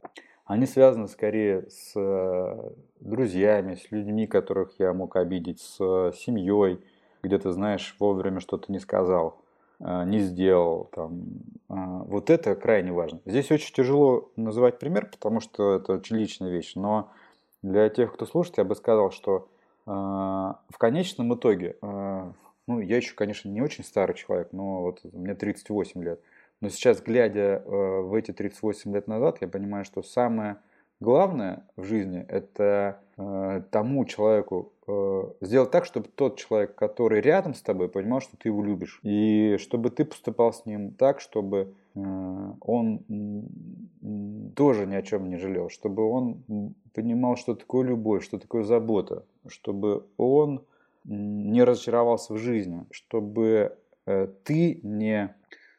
Они 0.47 0.65
связаны 0.65 1.07
скорее 1.07 1.69
с 1.69 1.93
э, 1.95 2.71
друзьями, 3.01 3.75
с 3.75 3.91
людьми, 3.91 4.27
которых 4.27 4.73
я 4.79 4.95
мог 4.95 5.17
обидеть, 5.17 5.61
с 5.61 5.77
э, 5.81 6.13
семьей, 6.17 6.83
где 7.23 7.39
ты, 7.39 7.51
знаешь, 7.51 7.95
вовремя 7.99 8.41
что-то 8.41 8.73
не 8.73 8.79
сказал 8.79 9.42
не 9.83 10.21
сделал. 10.21 10.89
Там. 10.93 11.25
А, 11.69 12.03
вот 12.05 12.31
это 12.31 12.55
крайне 12.55 12.93
важно. 12.93 13.21
Здесь 13.25 13.51
очень 13.51 13.75
тяжело 13.75 14.31
называть 14.37 14.79
пример, 14.79 15.07
потому 15.11 15.41
что 15.41 15.77
это 15.77 15.95
очень 15.95 16.17
личная 16.17 16.51
вещь. 16.51 16.73
Но 16.75 17.11
для 17.63 17.89
тех, 17.89 18.15
кто 18.15 18.27
слушает, 18.27 18.59
я 18.59 18.65
бы 18.65 18.75
сказал, 18.75 19.11
что 19.11 19.49
а, 19.87 20.61
в 20.69 20.79
конечном 20.79 21.35
итоге, 21.35 21.77
ну, 21.83 22.79
я 22.79 22.97
еще, 22.97 23.15
конечно, 23.15 23.49
не 23.49 23.61
очень 23.61 23.83
старый 23.83 24.15
человек, 24.15 24.51
но 24.53 24.83
вот 24.83 25.01
мне 25.13 25.35
38 25.35 26.03
лет. 26.05 26.21
Но 26.61 26.69
сейчас, 26.69 27.03
глядя 27.03 27.61
в 27.67 28.15
эти 28.15 28.33
38 28.33 28.95
лет 28.95 29.09
назад, 29.09 29.39
я 29.41 29.49
понимаю, 29.49 29.85
что 29.85 30.03
самое 30.03 30.59
главное 31.01 31.67
в 31.75 31.83
жизни– 31.83 32.25
это 32.29 33.01
тому 33.73 34.05
человеку, 34.05 34.72
сделать 35.41 35.71
так, 35.71 35.85
чтобы 35.85 36.09
тот 36.09 36.39
человек, 36.39 36.75
который 36.75 37.21
рядом 37.21 37.55
с 37.55 37.63
тобой, 37.63 37.89
понимал, 37.89 38.21
что 38.21 38.37
ты 38.37 38.49
его 38.49 38.63
любишь. 38.63 38.99
И 39.03 39.57
чтобы 39.59 39.91
ты 39.91 40.05
поступал 40.05 40.53
с 40.53 40.67
ним 40.67 40.93
так, 40.93 41.21
чтобы 41.21 41.73
э, 41.95 42.01
он 42.61 43.01
тоже 44.57 44.87
ни 44.87 44.95
о 44.97 45.03
чем 45.03 45.29
не 45.29 45.37
жалел, 45.37 45.69
чтобы 45.69 46.05
он 46.05 46.75
понимал, 46.95 47.37
что 47.37 47.55
такое 47.55 47.85
любовь, 47.85 48.25
что 48.25 48.39
такое 48.39 48.65
забота, 48.65 49.25
чтобы 49.47 50.05
он 50.17 50.65
не 51.05 51.63
разочаровался 51.63 52.35
в 52.35 52.39
жизни, 52.39 52.85
чтобы 52.91 53.77
э, 54.07 54.29
ты 54.45 54.81
не 54.83 55.35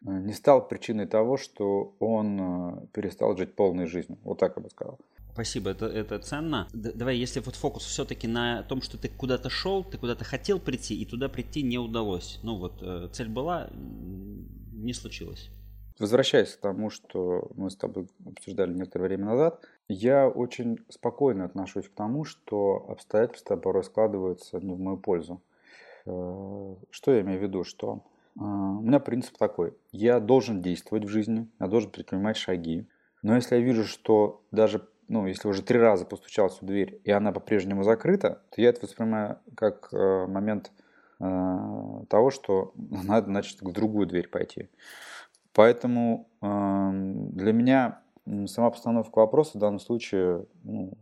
не 0.06 0.34
стал 0.34 0.68
причиной 0.68 1.06
того, 1.08 1.38
что 1.38 1.94
он 2.00 2.90
перестал 2.92 3.38
жить 3.38 3.56
полной 3.56 3.86
жизнью. 3.86 4.18
Вот 4.24 4.38
так 4.38 4.58
я 4.58 4.62
бы 4.62 4.70
сказал. 4.70 5.00
Спасибо, 5.34 5.72
это, 5.72 5.88
это 5.88 6.20
ценно. 6.20 6.68
Д- 6.74 6.92
давай, 6.94 7.18
если 7.18 7.40
вот 7.40 7.56
фокус 7.56 7.84
все-таки 7.84 8.28
на 8.28 8.62
том, 8.64 8.84
что 8.84 9.00
ты 9.00 9.10
куда-то 9.10 9.50
шел, 9.50 9.84
ты 9.84 9.98
куда-то 9.98 10.24
хотел 10.24 10.60
прийти, 10.60 10.96
и 10.96 11.06
туда 11.06 11.28
прийти 11.28 11.64
не 11.64 11.80
удалось. 11.80 12.40
Ну 12.44 12.58
вот, 12.58 12.84
э, 12.84 13.10
цель 13.12 13.30
была, 13.30 13.68
не 13.72 14.94
случилось. 14.94 15.50
Возвращаясь 15.98 16.54
к 16.54 16.60
тому, 16.60 16.92
что 16.92 17.52
мы 17.56 17.72
с 17.72 17.76
тобой 17.76 18.08
обсуждали 18.26 18.74
некоторое 18.74 19.06
время 19.06 19.26
назад, 19.26 19.60
я 19.88 20.28
очень 20.28 20.78
спокойно 20.90 21.46
отношусь 21.46 21.88
к 21.88 21.94
тому, 21.94 22.26
что 22.26 22.86
обстоятельства 22.88 23.56
порой 23.56 23.84
складываются 23.84 24.60
не 24.60 24.74
в 24.76 24.80
мою 24.80 24.98
пользу. 24.98 25.42
Э, 26.06 26.76
что 26.92 27.12
я 27.12 27.22
имею 27.22 27.40
в 27.40 27.44
виду? 27.44 27.64
Что 27.64 28.04
э, 28.36 28.40
у 28.40 28.82
меня 28.82 29.00
принцип 29.00 29.36
такой. 29.38 29.74
Я 29.92 30.20
должен 30.20 30.62
действовать 30.62 31.06
в 31.06 31.10
жизни, 31.10 31.48
я 31.60 31.68
должен 31.68 31.90
предпринимать 31.90 32.38
шаги. 32.38 32.86
Но 33.24 33.36
если 33.36 33.56
я 33.56 33.62
вижу, 33.62 33.86
что 33.86 34.44
даже 34.52 34.86
ну, 35.08 35.28
если 35.28 35.48
уже 35.48 35.62
три 35.62 35.80
раза 35.80 36.06
постучался 36.06 36.64
в 36.64 36.68
дверь, 36.68 37.00
и 37.04 37.12
она 37.12 37.32
по-прежнему 37.32 37.84
закрыта, 37.84 38.42
то 38.50 38.62
я 38.62 38.70
это 38.70 38.82
воспринимаю 38.82 39.40
как 39.56 39.90
э, 39.92 40.26
момент 40.28 40.72
э, 41.20 42.04
того, 42.10 42.30
что 42.32 42.74
надо, 42.76 43.28
значит, 43.28 43.62
в 43.62 43.72
другую 43.72 44.08
дверь 44.08 44.30
пойти. 44.30 44.70
Поэтому 45.54 46.30
э, 46.42 46.92
для 46.94 47.54
меня 47.54 48.02
сама 48.48 48.72
постановка 48.72 49.20
вопроса 49.20 49.58
в 49.58 49.62
данном 49.62 49.80
случае, 49.80 50.46
ну, 50.64 50.94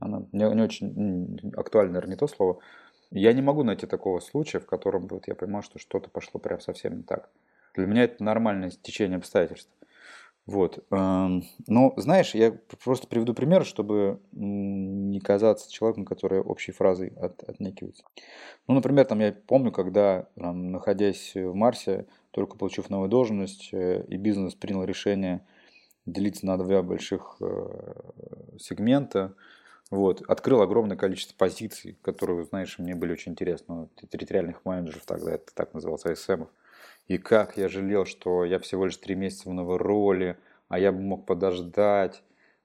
она 0.00 0.26
не, 0.32 0.54
не 0.54 0.62
очень 0.62 1.52
актуальна, 1.56 1.92
наверное, 1.92 2.14
не 2.14 2.18
то 2.18 2.26
слово. 2.26 2.58
Я 3.10 3.32
не 3.32 3.42
могу 3.42 3.62
найти 3.62 3.86
такого 3.86 4.20
случая, 4.20 4.58
в 4.58 4.66
котором 4.66 5.06
вот 5.06 5.28
я 5.28 5.34
понимаю, 5.34 5.62
что 5.62 5.78
что-то 5.78 6.08
пошло 6.10 6.40
прям 6.40 6.60
совсем 6.60 6.96
не 6.96 7.02
так. 7.02 7.28
Для 7.74 7.86
меня 7.86 8.04
это 8.04 8.24
нормальное 8.24 8.70
течение 8.70 9.18
обстоятельств. 9.18 9.70
Вот. 10.46 10.84
Эм, 10.90 11.44
но, 11.68 11.94
знаешь, 11.96 12.34
я 12.34 12.52
просто 12.82 13.06
приведу 13.06 13.32
пример, 13.32 13.64
чтобы 13.64 14.20
не 14.32 15.20
казаться 15.20 15.70
человеком, 15.70 16.04
который 16.04 16.40
общей 16.40 16.72
фразой 16.72 17.12
от, 17.16 17.42
отнекивается. 17.44 18.02
Ну, 18.66 18.74
например, 18.74 19.04
там 19.04 19.20
я 19.20 19.32
помню, 19.32 19.70
когда, 19.70 20.28
там, 20.36 20.72
находясь 20.72 21.32
в 21.34 21.54
Марсе, 21.54 22.06
только 22.32 22.56
получив 22.56 22.90
новую 22.90 23.08
должность, 23.08 23.68
э, 23.72 24.04
и 24.08 24.16
бизнес 24.16 24.54
принял 24.54 24.82
решение 24.84 25.46
делиться 26.06 26.46
на 26.46 26.58
два 26.58 26.82
больших 26.82 27.36
э, 27.40 27.94
сегмента, 28.58 29.34
вот, 29.90 30.22
открыл 30.22 30.62
огромное 30.62 30.96
количество 30.96 31.36
позиций, 31.36 31.98
которые, 32.02 32.44
знаешь, 32.44 32.78
мне 32.78 32.94
были 32.94 33.12
очень 33.12 33.32
интересны, 33.32 33.66
ну, 33.68 33.90
территориальных 34.10 34.64
менеджеров 34.64 35.04
тогда, 35.06 35.32
это 35.34 35.54
так 35.54 35.74
называлось, 35.74 36.06
АСМов. 36.06 36.48
И 37.08 37.18
как 37.18 37.56
я 37.56 37.68
жалел, 37.68 38.04
что 38.04 38.44
я 38.44 38.58
всего 38.58 38.86
лишь 38.86 38.96
три 38.96 39.14
месяца 39.14 39.48
в 39.48 39.52
новой 39.52 39.76
роли, 39.76 40.38
а 40.68 40.78
я 40.78 40.92
бы 40.92 41.00
мог 41.00 41.26
подождать, 41.26 42.22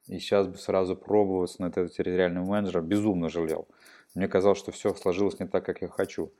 и 0.07 0.19
сейчас 0.19 0.47
бы 0.47 0.57
сразу 0.57 0.95
пробоваться 0.95 1.61
на 1.61 1.67
этого 1.67 1.89
территориального 1.89 2.45
менеджера. 2.45 2.81
Безумно 2.81 3.29
жалел. 3.29 3.67
Мне 4.15 4.27
казалось, 4.27 4.57
что 4.57 4.71
все 4.71 4.93
сложилось 4.93 5.39
не 5.39 5.47
так, 5.47 5.65
как 5.65 5.81
я 5.81 5.87
хочу. 5.89 6.31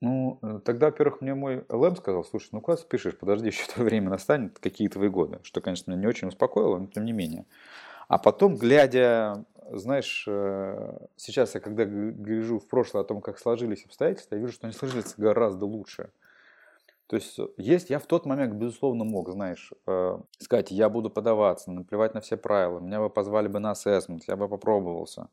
Ну, 0.00 0.38
э, 0.42 0.60
тогда, 0.64 0.86
во-первых, 0.86 1.20
мне 1.20 1.34
мой 1.34 1.64
ЛМ 1.68 1.96
сказал, 1.96 2.24
слушай, 2.24 2.48
ну 2.52 2.60
куда 2.60 2.76
спешишь, 2.76 3.18
подожди, 3.18 3.46
еще 3.48 3.64
то 3.74 3.82
время 3.82 4.10
настанет, 4.10 4.58
какие 4.58 4.88
твои 4.88 5.08
годы. 5.08 5.40
Что, 5.42 5.60
конечно, 5.60 5.90
меня 5.90 6.00
не 6.00 6.06
очень 6.06 6.28
успокоило, 6.28 6.78
но 6.78 6.86
тем 6.86 7.04
не 7.04 7.12
менее. 7.12 7.44
А 8.08 8.18
потом, 8.18 8.56
глядя, 8.56 9.44
знаешь, 9.70 10.24
э, 10.26 10.98
сейчас 11.16 11.54
я 11.54 11.60
когда 11.60 11.84
гляжу 11.84 12.58
в 12.58 12.66
прошлое 12.66 13.02
о 13.02 13.06
том, 13.06 13.20
как 13.20 13.38
сложились 13.38 13.84
обстоятельства, 13.84 14.34
я 14.34 14.40
вижу, 14.40 14.52
что 14.52 14.66
они 14.66 14.74
сложились 14.74 15.14
гораздо 15.16 15.66
лучше. 15.66 16.10
То 17.10 17.16
есть 17.16 17.40
есть, 17.56 17.90
я 17.90 17.98
в 17.98 18.06
тот 18.06 18.24
момент, 18.24 18.54
безусловно, 18.54 19.02
мог, 19.02 19.30
знаешь, 19.30 19.72
э, 19.88 20.18
сказать, 20.38 20.70
я 20.70 20.88
буду 20.88 21.10
подаваться, 21.10 21.72
наплевать 21.72 22.14
на 22.14 22.20
все 22.20 22.36
правила, 22.36 22.78
меня 22.78 23.00
бы 23.00 23.10
позвали 23.10 23.48
бы 23.48 23.58
на 23.58 23.72
ассессмент, 23.72 24.28
я 24.28 24.36
бы 24.36 24.48
попробовался. 24.48 25.26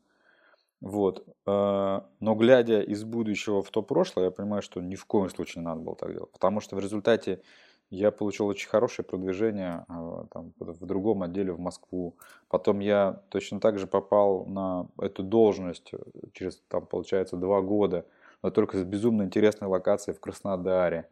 Вот. 0.80 1.24
Э, 1.46 2.00
но 2.18 2.34
глядя 2.34 2.80
из 2.80 3.04
будущего 3.04 3.62
в 3.62 3.70
то 3.70 3.82
прошлое, 3.82 4.24
я 4.24 4.30
понимаю, 4.32 4.60
что 4.60 4.80
ни 4.80 4.96
в 4.96 5.04
коем 5.04 5.30
случае 5.30 5.62
не 5.62 5.66
надо 5.66 5.80
было 5.80 5.94
так 5.94 6.12
делать. 6.12 6.32
Потому 6.32 6.58
что 6.58 6.74
в 6.74 6.80
результате 6.80 7.42
я 7.90 8.10
получил 8.10 8.48
очень 8.48 8.68
хорошее 8.68 9.06
продвижение 9.06 9.84
э, 9.88 10.24
там, 10.32 10.54
в 10.58 10.84
другом 10.84 11.22
отделе 11.22 11.52
в 11.52 11.60
Москву. 11.60 12.16
Потом 12.48 12.80
я 12.80 13.22
точно 13.28 13.60
так 13.60 13.78
же 13.78 13.86
попал 13.86 14.46
на 14.46 14.88
эту 15.00 15.22
должность 15.22 15.92
через, 16.32 16.60
там, 16.66 16.86
получается, 16.86 17.36
два 17.36 17.60
года, 17.60 18.04
но 18.42 18.50
только 18.50 18.78
с 18.78 18.82
безумно 18.82 19.22
интересной 19.22 19.68
локацией 19.68 20.16
в 20.16 20.18
Краснодаре. 20.18 21.06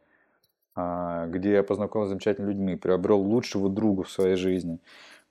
А, 0.76 1.26
где 1.26 1.52
я 1.52 1.62
познакомился 1.62 2.08
с 2.08 2.10
замечательными 2.10 2.52
людьми, 2.52 2.76
приобрел 2.76 3.18
лучшего 3.18 3.70
друга 3.70 4.02
в 4.02 4.10
своей 4.10 4.36
жизни. 4.36 4.78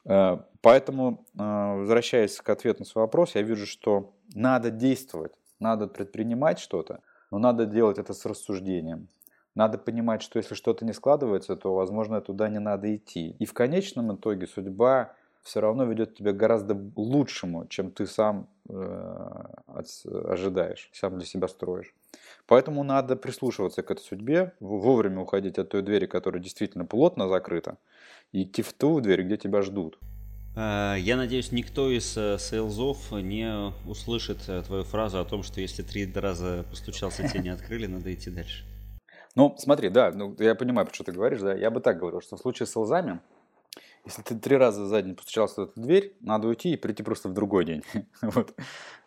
А, 0.04 0.44
поэтому, 0.62 1.24
а, 1.38 1.76
возвращаясь 1.76 2.36
к 2.42 2.50
ответу 2.50 2.80
на 2.80 2.86
свой 2.86 3.04
вопрос, 3.04 3.36
я 3.36 3.44
вижу, 3.44 3.68
что 3.68 4.14
надо 4.34 4.72
действовать, 4.72 5.34
надо 5.60 5.88
предпринимать 5.88 6.58
что-то, 6.58 7.02
но 7.30 7.38
надо 7.38 7.68
делать 7.68 8.00
это 8.00 8.16
с 8.16 8.26
рассуждением. 8.26 9.08
Надо 9.54 9.78
понимать, 9.78 10.24
что 10.24 10.40
если 10.40 10.56
что-то 10.56 10.84
не 10.84 10.94
складывается, 10.94 11.56
то, 11.56 11.76
возможно, 11.76 12.22
туда 12.22 12.50
не 12.50 12.60
надо 12.60 12.94
идти. 12.94 13.36
И 13.40 13.46
в 13.46 13.54
конечном 13.54 14.16
итоге 14.16 14.48
судьба 14.48 15.14
все 15.44 15.62
равно 15.62 15.86
ведет 15.86 16.16
тебя 16.16 16.34
гораздо 16.34 16.76
лучшему, 16.96 17.68
чем 17.68 17.92
ты 17.92 18.08
сам 18.08 18.50
э, 18.68 19.44
ожидаешь, 19.68 20.90
сам 20.92 21.18
для 21.20 21.26
себя 21.26 21.48
строишь. 21.48 21.94
Поэтому 22.48 22.84
надо 22.84 23.16
прислушиваться 23.16 23.82
к 23.82 23.90
этой 23.90 24.02
судьбе, 24.02 24.54
вовремя 24.60 25.22
уходить 25.22 25.58
от 25.58 25.70
той 25.70 25.82
двери, 25.82 26.06
которая 26.06 26.42
действительно 26.42 26.86
плотно 26.86 27.28
закрыта, 27.28 27.78
и 28.32 28.44
идти 28.44 28.62
в 28.62 28.72
ту 28.74 29.02
дверь, 29.02 29.24
где 29.24 29.38
тебя 29.38 29.62
ждут. 29.62 29.98
Э, 30.56 30.96
я 30.98 31.18
надеюсь, 31.18 31.52
никто 31.52 31.90
из 31.90 32.16
э, 32.18 32.38
сейлзов 32.38 33.12
не 33.12 33.74
услышит 33.88 34.48
э, 34.48 34.62
твою 34.62 34.84
фразу 34.84 35.20
о 35.20 35.26
том, 35.26 35.44
что 35.44 35.60
если 35.60 35.82
три 35.82 36.12
раза 36.14 36.66
постучался, 36.70 37.28
тебе 37.28 37.42
не 37.42 37.50
открыли, 37.50 37.88
надо 37.88 38.14
идти 38.14 38.30
дальше. 38.30 38.64
Ну, 39.36 39.56
смотри, 39.58 39.90
да, 39.90 40.12
ну, 40.12 40.36
я 40.40 40.56
понимаю, 40.56 40.88
про 40.88 40.94
что 40.94 41.04
ты 41.04 41.12
говоришь, 41.12 41.42
да. 41.42 41.54
Я 41.54 41.70
бы 41.72 41.82
так 41.82 41.98
говорил, 41.98 42.22
что 42.22 42.38
в 42.38 42.40
случае 42.40 42.68
с 42.68 42.72
сейлзами, 42.72 43.20
если 44.06 44.22
ты 44.22 44.36
три 44.36 44.56
раза 44.56 44.86
за 44.88 45.02
день 45.02 45.16
постучался 45.16 45.62
в 45.62 45.64
эту 45.70 45.82
дверь, 45.82 46.14
надо 46.22 46.48
уйти 46.48 46.74
и 46.74 46.78
прийти 46.78 47.04
просто 47.04 47.30
в 47.30 47.34
другой 47.34 47.66
день. 47.66 47.82
вот. 48.22 48.54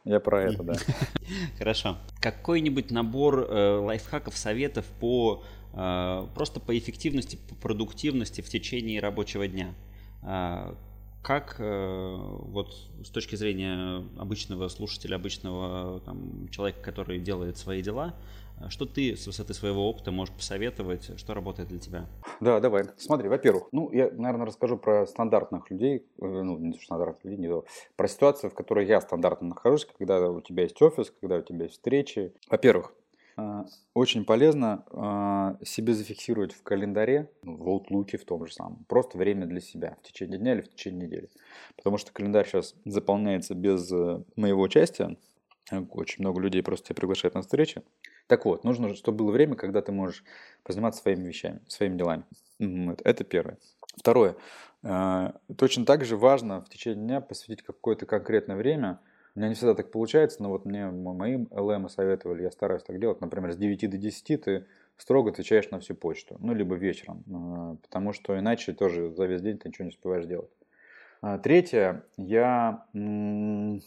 Я 0.04 0.20
про 0.20 0.42
это, 0.42 0.62
да. 0.62 0.74
Хорошо. 1.58 1.98
Какой-нибудь 2.20 2.90
набор 2.90 3.40
э, 3.40 3.78
лайфхаков, 3.78 4.36
советов 4.36 4.86
по 5.00 5.44
э, 5.74 6.26
просто 6.34 6.60
по 6.60 6.76
эффективности, 6.76 7.36
по 7.48 7.54
продуктивности 7.56 8.40
в 8.40 8.48
течение 8.48 9.00
рабочего 9.00 9.46
дня. 9.46 9.74
Э, 10.22 10.74
как 11.22 11.56
э, 11.58 12.16
вот 12.16 12.74
с 13.04 13.10
точки 13.10 13.34
зрения 13.34 14.04
обычного 14.18 14.68
слушателя, 14.68 15.16
обычного 15.16 16.00
там, 16.00 16.48
человека, 16.48 16.80
который 16.80 17.18
делает 17.18 17.58
свои 17.58 17.82
дела, 17.82 18.14
что 18.68 18.86
ты 18.86 19.16
с 19.16 19.26
высоты 19.26 19.54
своего 19.54 19.88
опыта 19.88 20.10
можешь 20.10 20.34
посоветовать, 20.34 21.18
что 21.18 21.34
работает 21.34 21.68
для 21.68 21.78
тебя? 21.78 22.06
Да, 22.40 22.60
давай. 22.60 22.84
Смотри, 22.96 23.28
во-первых, 23.28 23.68
ну, 23.72 23.90
я, 23.92 24.10
наверное, 24.10 24.46
расскажу 24.46 24.76
про 24.76 25.06
стандартных 25.06 25.70
людей, 25.70 26.06
э, 26.20 26.26
ну, 26.26 26.58
не 26.58 26.78
стандартных 26.78 27.24
людей, 27.24 27.38
не 27.38 27.48
то, 27.48 27.64
про 27.96 28.08
ситуацию, 28.08 28.50
в 28.50 28.54
которой 28.54 28.86
я 28.86 29.00
стандартно 29.00 29.48
нахожусь, 29.48 29.86
когда 29.98 30.30
у 30.30 30.40
тебя 30.40 30.64
есть 30.64 30.80
офис, 30.82 31.12
когда 31.20 31.36
у 31.36 31.42
тебя 31.42 31.64
есть 31.64 31.74
встречи. 31.74 32.32
Во-первых, 32.50 32.92
э, 33.36 33.64
очень 33.94 34.24
полезно 34.24 34.84
э, 34.90 35.64
себе 35.64 35.94
зафиксировать 35.94 36.52
в 36.52 36.62
календаре, 36.62 37.30
ну, 37.42 37.56
в 37.56 37.68
Outlook 37.68 38.16
в 38.16 38.24
том 38.24 38.46
же 38.46 38.52
самом, 38.52 38.84
просто 38.88 39.18
время 39.18 39.46
для 39.46 39.60
себя 39.60 39.96
в 40.02 40.06
течение 40.06 40.38
дня 40.38 40.54
или 40.54 40.62
в 40.62 40.68
течение 40.68 41.06
недели. 41.06 41.30
Потому 41.76 41.98
что 41.98 42.12
календарь 42.12 42.46
сейчас 42.46 42.74
заполняется 42.84 43.54
без 43.54 43.90
моего 44.36 44.62
участия, 44.62 45.16
очень 45.90 46.22
много 46.22 46.40
людей 46.40 46.62
просто 46.62 46.86
тебя 46.86 46.96
приглашают 46.96 47.34
на 47.34 47.42
встречи. 47.42 47.82
Так 48.28 48.44
вот, 48.44 48.62
нужно, 48.62 48.94
чтобы 48.94 49.24
было 49.24 49.32
время, 49.32 49.56
когда 49.56 49.82
ты 49.82 49.90
можешь 49.90 50.22
позаниматься 50.62 51.00
своими 51.00 51.26
вещами, 51.26 51.60
своими 51.66 51.96
делами. 51.96 52.24
Это 53.04 53.24
первое. 53.24 53.58
Второе. 53.96 54.36
Э, 54.82 55.32
точно 55.56 55.84
так 55.86 56.04
же 56.04 56.16
важно 56.16 56.60
в 56.60 56.68
течение 56.68 57.02
дня 57.04 57.20
посвятить 57.20 57.64
какое-то 57.64 58.06
конкретное 58.06 58.56
время. 58.56 59.00
У 59.34 59.38
меня 59.38 59.48
не 59.48 59.54
всегда 59.54 59.74
так 59.74 59.90
получается, 59.90 60.42
но 60.42 60.50
вот 60.50 60.66
мне 60.66 60.90
моим 60.90 61.48
ЛМ 61.50 61.88
советовали, 61.88 62.42
я 62.42 62.50
стараюсь 62.50 62.82
так 62.82 63.00
делать. 63.00 63.20
Например, 63.20 63.52
с 63.52 63.56
9 63.56 63.90
до 63.90 63.96
10 63.96 64.42
ты 64.42 64.66
строго 64.98 65.30
отвечаешь 65.30 65.70
на 65.70 65.80
всю 65.80 65.94
почту, 65.94 66.36
ну, 66.40 66.54
либо 66.54 66.74
вечером, 66.74 67.24
э, 67.26 67.76
потому 67.82 68.12
что 68.12 68.38
иначе 68.38 68.74
тоже 68.74 69.10
за 69.14 69.24
весь 69.24 69.40
день 69.40 69.56
ты 69.58 69.68
ничего 69.68 69.84
не 69.84 69.90
успеваешь 69.90 70.26
делать. 70.26 70.50
А, 71.20 71.38
третье, 71.38 72.04
я, 72.16 72.84
мне 72.92 73.80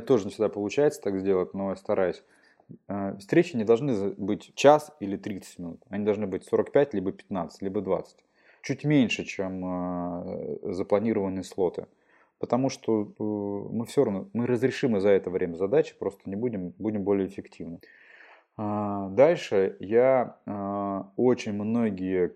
тоже 0.00 0.24
не 0.24 0.30
всегда 0.30 0.48
получается 0.48 1.02
так 1.02 1.18
сделать, 1.18 1.52
но 1.52 1.70
я 1.70 1.76
стараюсь 1.76 2.22
встречи 3.18 3.56
не 3.56 3.64
должны 3.64 4.10
быть 4.16 4.54
час 4.54 4.94
или 5.00 5.16
30 5.16 5.58
минут. 5.58 5.82
Они 5.88 6.04
должны 6.04 6.26
быть 6.26 6.44
45, 6.44 6.94
либо 6.94 7.12
15, 7.12 7.62
либо 7.62 7.80
20. 7.80 8.16
Чуть 8.62 8.84
меньше, 8.84 9.24
чем 9.24 9.64
э, 9.64 10.72
запланированные 10.74 11.44
слоты. 11.44 11.86
Потому 12.38 12.68
что 12.68 13.02
э, 13.02 13.22
мы 13.72 13.86
все 13.86 14.04
равно, 14.04 14.28
мы 14.32 14.46
разрешим 14.46 15.00
за 15.00 15.10
это 15.10 15.30
время 15.30 15.54
задачи, 15.54 15.94
просто 15.98 16.28
не 16.28 16.36
будем, 16.36 16.74
будем 16.78 17.04
более 17.04 17.28
эффективны. 17.28 17.80
А, 18.60 19.08
дальше 19.10 19.76
я 19.78 20.36
очень 21.16 21.52
многие, 21.52 22.32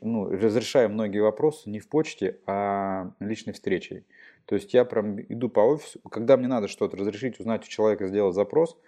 ну, 0.00 0.30
разрешаю 0.30 0.88
многие 0.88 1.18
вопросы 1.18 1.68
не 1.68 1.78
в 1.78 1.90
почте, 1.90 2.38
а 2.46 3.12
личной 3.20 3.52
встречей. 3.52 4.06
То 4.46 4.54
есть 4.54 4.72
я 4.72 4.86
прям 4.86 5.20
иду 5.20 5.50
по 5.50 5.60
офису, 5.60 6.00
когда 6.10 6.38
мне 6.38 6.48
надо 6.48 6.68
что-то 6.68 6.96
разрешить, 6.96 7.38
узнать 7.38 7.64
у 7.64 7.68
человека, 7.68 8.08
сделать 8.08 8.34
запрос, 8.34 8.78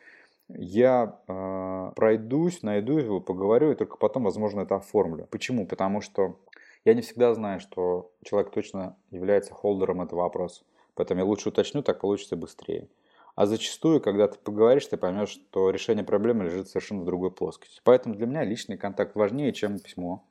я 0.49 1.19
э, 1.27 1.93
пройдусь, 1.97 2.63
найду 2.63 2.99
его, 2.99 3.21
поговорю, 3.21 3.73
и 3.73 3.75
только 3.75 3.97
потом, 3.97 4.25
возможно, 4.25 4.61
это 4.61 4.77
оформлю. 4.77 5.27
Почему? 5.31 5.67
Потому 5.67 6.01
что 6.01 6.39
я 6.85 6.95
не 6.95 7.01
всегда 7.01 7.33
знаю, 7.35 7.61
что 7.61 8.13
человек 8.23 8.53
точно 8.53 8.97
является 9.11 9.55
холдером 9.55 10.03
этого 10.03 10.21
вопроса. 10.21 10.65
Поэтому 10.95 11.21
я 11.21 11.27
лучше 11.27 11.49
уточню, 11.49 11.83
так 11.83 12.01
получится 12.01 12.37
быстрее. 12.37 12.89
А 13.35 13.47
зачастую, 13.47 14.01
когда 14.01 14.29
ты 14.29 14.39
поговоришь, 14.39 14.87
ты 14.87 14.97
поймешь, 14.97 15.31
что 15.31 15.71
решение 15.71 16.05
проблемы 16.05 16.45
лежит 16.45 16.69
совершенно 16.69 17.03
в 17.03 17.05
другой 17.05 17.33
плоскости. 17.33 17.81
Поэтому 17.83 18.15
для 18.15 18.27
меня 18.27 18.45
личный 18.45 18.77
контакт 18.77 19.17
важнее, 19.17 19.53
чем 19.53 19.81
письмо. 19.81 20.25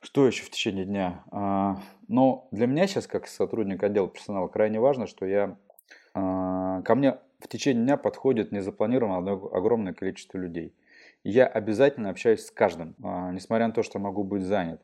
Что 0.00 0.26
еще 0.26 0.44
в 0.44 0.50
течение 0.50 0.84
дня? 0.84 1.22
А, 1.30 1.80
но 2.08 2.48
для 2.50 2.66
меня 2.66 2.86
сейчас, 2.86 3.06
как 3.06 3.28
сотрудник 3.28 3.82
отдела 3.82 4.08
персонала, 4.08 4.48
крайне 4.48 4.80
важно, 4.80 5.06
что 5.06 5.26
я 5.26 5.56
а, 6.14 6.82
ко 6.82 6.94
мне 6.94 7.18
в 7.38 7.48
течение 7.48 7.84
дня 7.84 7.96
подходит 7.96 8.52
незапланированное 8.52 9.34
огромное 9.52 9.92
количество 9.92 10.38
людей. 10.38 10.72
я 11.24 11.46
обязательно 11.46 12.10
общаюсь 12.10 12.44
с 12.44 12.50
каждым, 12.50 12.94
а, 13.02 13.32
несмотря 13.32 13.66
на 13.66 13.72
то, 13.72 13.82
что 13.82 13.98
могу 13.98 14.24
быть 14.24 14.42
занят. 14.42 14.80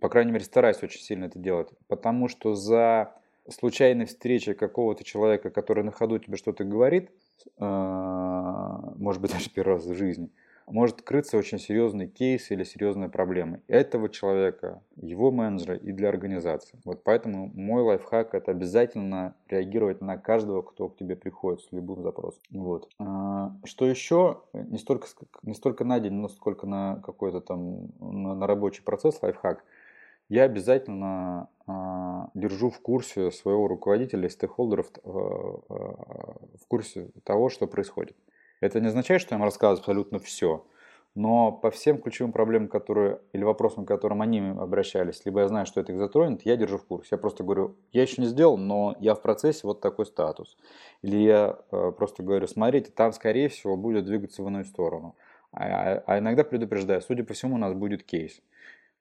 По 0.00 0.08
крайней 0.08 0.32
мере, 0.32 0.44
стараюсь 0.44 0.82
очень 0.82 1.00
сильно 1.00 1.26
это 1.26 1.38
делать. 1.38 1.68
Потому 1.88 2.28
что 2.28 2.54
за 2.54 3.12
случайной 3.48 4.06
встречи 4.06 4.52
какого-то 4.52 5.04
человека, 5.04 5.50
который 5.50 5.84
на 5.84 5.92
ходу 5.92 6.18
тебе 6.18 6.36
что-то 6.36 6.64
говорит, 6.64 7.10
а, 7.58 8.92
может 8.96 9.22
быть, 9.22 9.32
даже 9.32 9.50
первый 9.50 9.74
раз 9.74 9.84
в 9.84 9.94
жизни, 9.94 10.30
может 10.66 11.02
крыться 11.02 11.36
очень 11.36 11.58
серьезный 11.58 12.08
кейс 12.08 12.50
или 12.50 12.64
серьезная 12.64 13.08
проблема. 13.08 13.60
Этого 13.68 14.08
человека, 14.08 14.82
его 14.96 15.30
менеджера 15.30 15.76
и 15.76 15.92
для 15.92 16.08
организации. 16.08 16.78
Вот 16.84 17.04
поэтому 17.04 17.50
мой 17.54 17.82
лайфхак 17.82 18.34
это 18.34 18.50
обязательно 18.50 19.34
реагировать 19.48 20.00
на 20.00 20.16
каждого, 20.16 20.62
кто 20.62 20.88
к 20.88 20.96
тебе 20.96 21.16
приходит 21.16 21.60
с 21.60 21.72
любым 21.72 22.02
запросом. 22.02 22.42
Вот. 22.50 22.88
А, 22.98 23.52
что 23.64 23.86
еще? 23.86 24.42
Не 24.52 24.78
столько, 24.78 25.06
не 25.42 25.54
столько 25.54 25.84
на 25.84 26.00
день, 26.00 26.14
но 26.14 26.28
сколько 26.28 26.66
на 26.66 27.02
какой-то 27.04 27.40
там 27.40 27.88
на, 28.00 28.34
на 28.34 28.46
рабочий 28.46 28.82
процесс 28.82 29.22
лайфхак– 29.22 29.64
я 30.28 30.42
обязательно 30.42 31.48
э, 31.66 31.72
держу 32.34 32.70
в 32.70 32.80
курсе 32.80 33.30
своего 33.30 33.68
руководителя 33.68 34.26
и 34.26 34.30
стейкхолдеров 34.30 34.86
э, 34.88 34.98
э, 35.04 35.12
в 35.68 36.66
курсе 36.68 37.10
того, 37.22 37.48
что 37.48 37.68
происходит. 37.68 38.16
Это 38.60 38.80
не 38.80 38.88
означает, 38.88 39.20
что 39.20 39.34
я 39.34 39.38
им 39.38 39.44
рассказываю 39.44 39.80
абсолютно 39.80 40.18
все, 40.18 40.64
но 41.14 41.50
по 41.50 41.70
всем 41.70 41.98
ключевым 41.98 42.32
проблемам, 42.32 42.68
которые 42.68 43.20
или 43.32 43.42
вопросам, 43.42 43.84
к 43.84 43.88
которым 43.88 44.20
они 44.20 44.40
обращались, 44.40 45.24
либо 45.24 45.40
я 45.40 45.48
знаю, 45.48 45.64
что 45.64 45.80
это 45.80 45.92
их 45.92 45.98
затронет, 45.98 46.42
я 46.42 46.56
держу 46.56 46.76
в 46.76 46.84
курсе. 46.84 47.08
Я 47.12 47.18
просто 47.18 47.42
говорю, 47.42 47.76
я 47.92 48.02
еще 48.02 48.20
не 48.20 48.28
сделал, 48.28 48.58
но 48.58 48.94
я 49.00 49.14
в 49.14 49.22
процессе, 49.22 49.60
вот 49.64 49.80
такой 49.80 50.04
статус. 50.04 50.58
Или 51.00 51.16
я 51.16 51.58
э, 51.72 51.92
просто 51.96 52.22
говорю, 52.22 52.46
смотрите, 52.46 52.90
там, 52.90 53.12
скорее 53.12 53.48
всего, 53.48 53.76
будет 53.78 54.04
двигаться 54.04 54.42
в 54.42 54.48
иную 54.48 54.66
сторону. 54.66 55.16
А, 55.52 56.02
а 56.06 56.18
иногда 56.18 56.44
предупреждаю, 56.44 57.00
судя 57.00 57.24
по 57.24 57.32
всему, 57.32 57.54
у 57.54 57.58
нас 57.58 57.72
будет 57.72 58.02
кейс. 58.02 58.42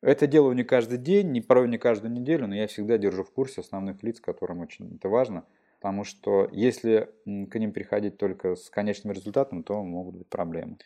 Это 0.01 0.25
делаю 0.25 0.55
не 0.55 0.63
каждый 0.63 0.97
день, 0.97 1.31
не 1.31 1.41
порой 1.41 1.67
не 1.67 1.77
каждую 1.77 2.13
неделю, 2.13 2.47
но 2.47 2.55
я 2.55 2.67
всегда 2.67 2.97
держу 2.97 3.23
в 3.23 3.31
курсе 3.31 3.59
основных 3.59 4.03
лиц, 4.03 4.21
которым 4.21 4.61
очень 4.61 4.95
это 4.95 5.09
важно. 5.09 5.43
Потому 5.79 6.03
что 6.03 6.49
если 6.51 7.09
к 7.25 7.59
ним 7.59 7.71
приходить 7.71 8.17
только 8.17 8.55
с 8.55 8.69
конечным 8.69 9.13
результатом, 9.13 9.63
то 9.63 9.83
могут 9.83 10.15
быть 10.15 10.27
проблемы. 10.27 10.77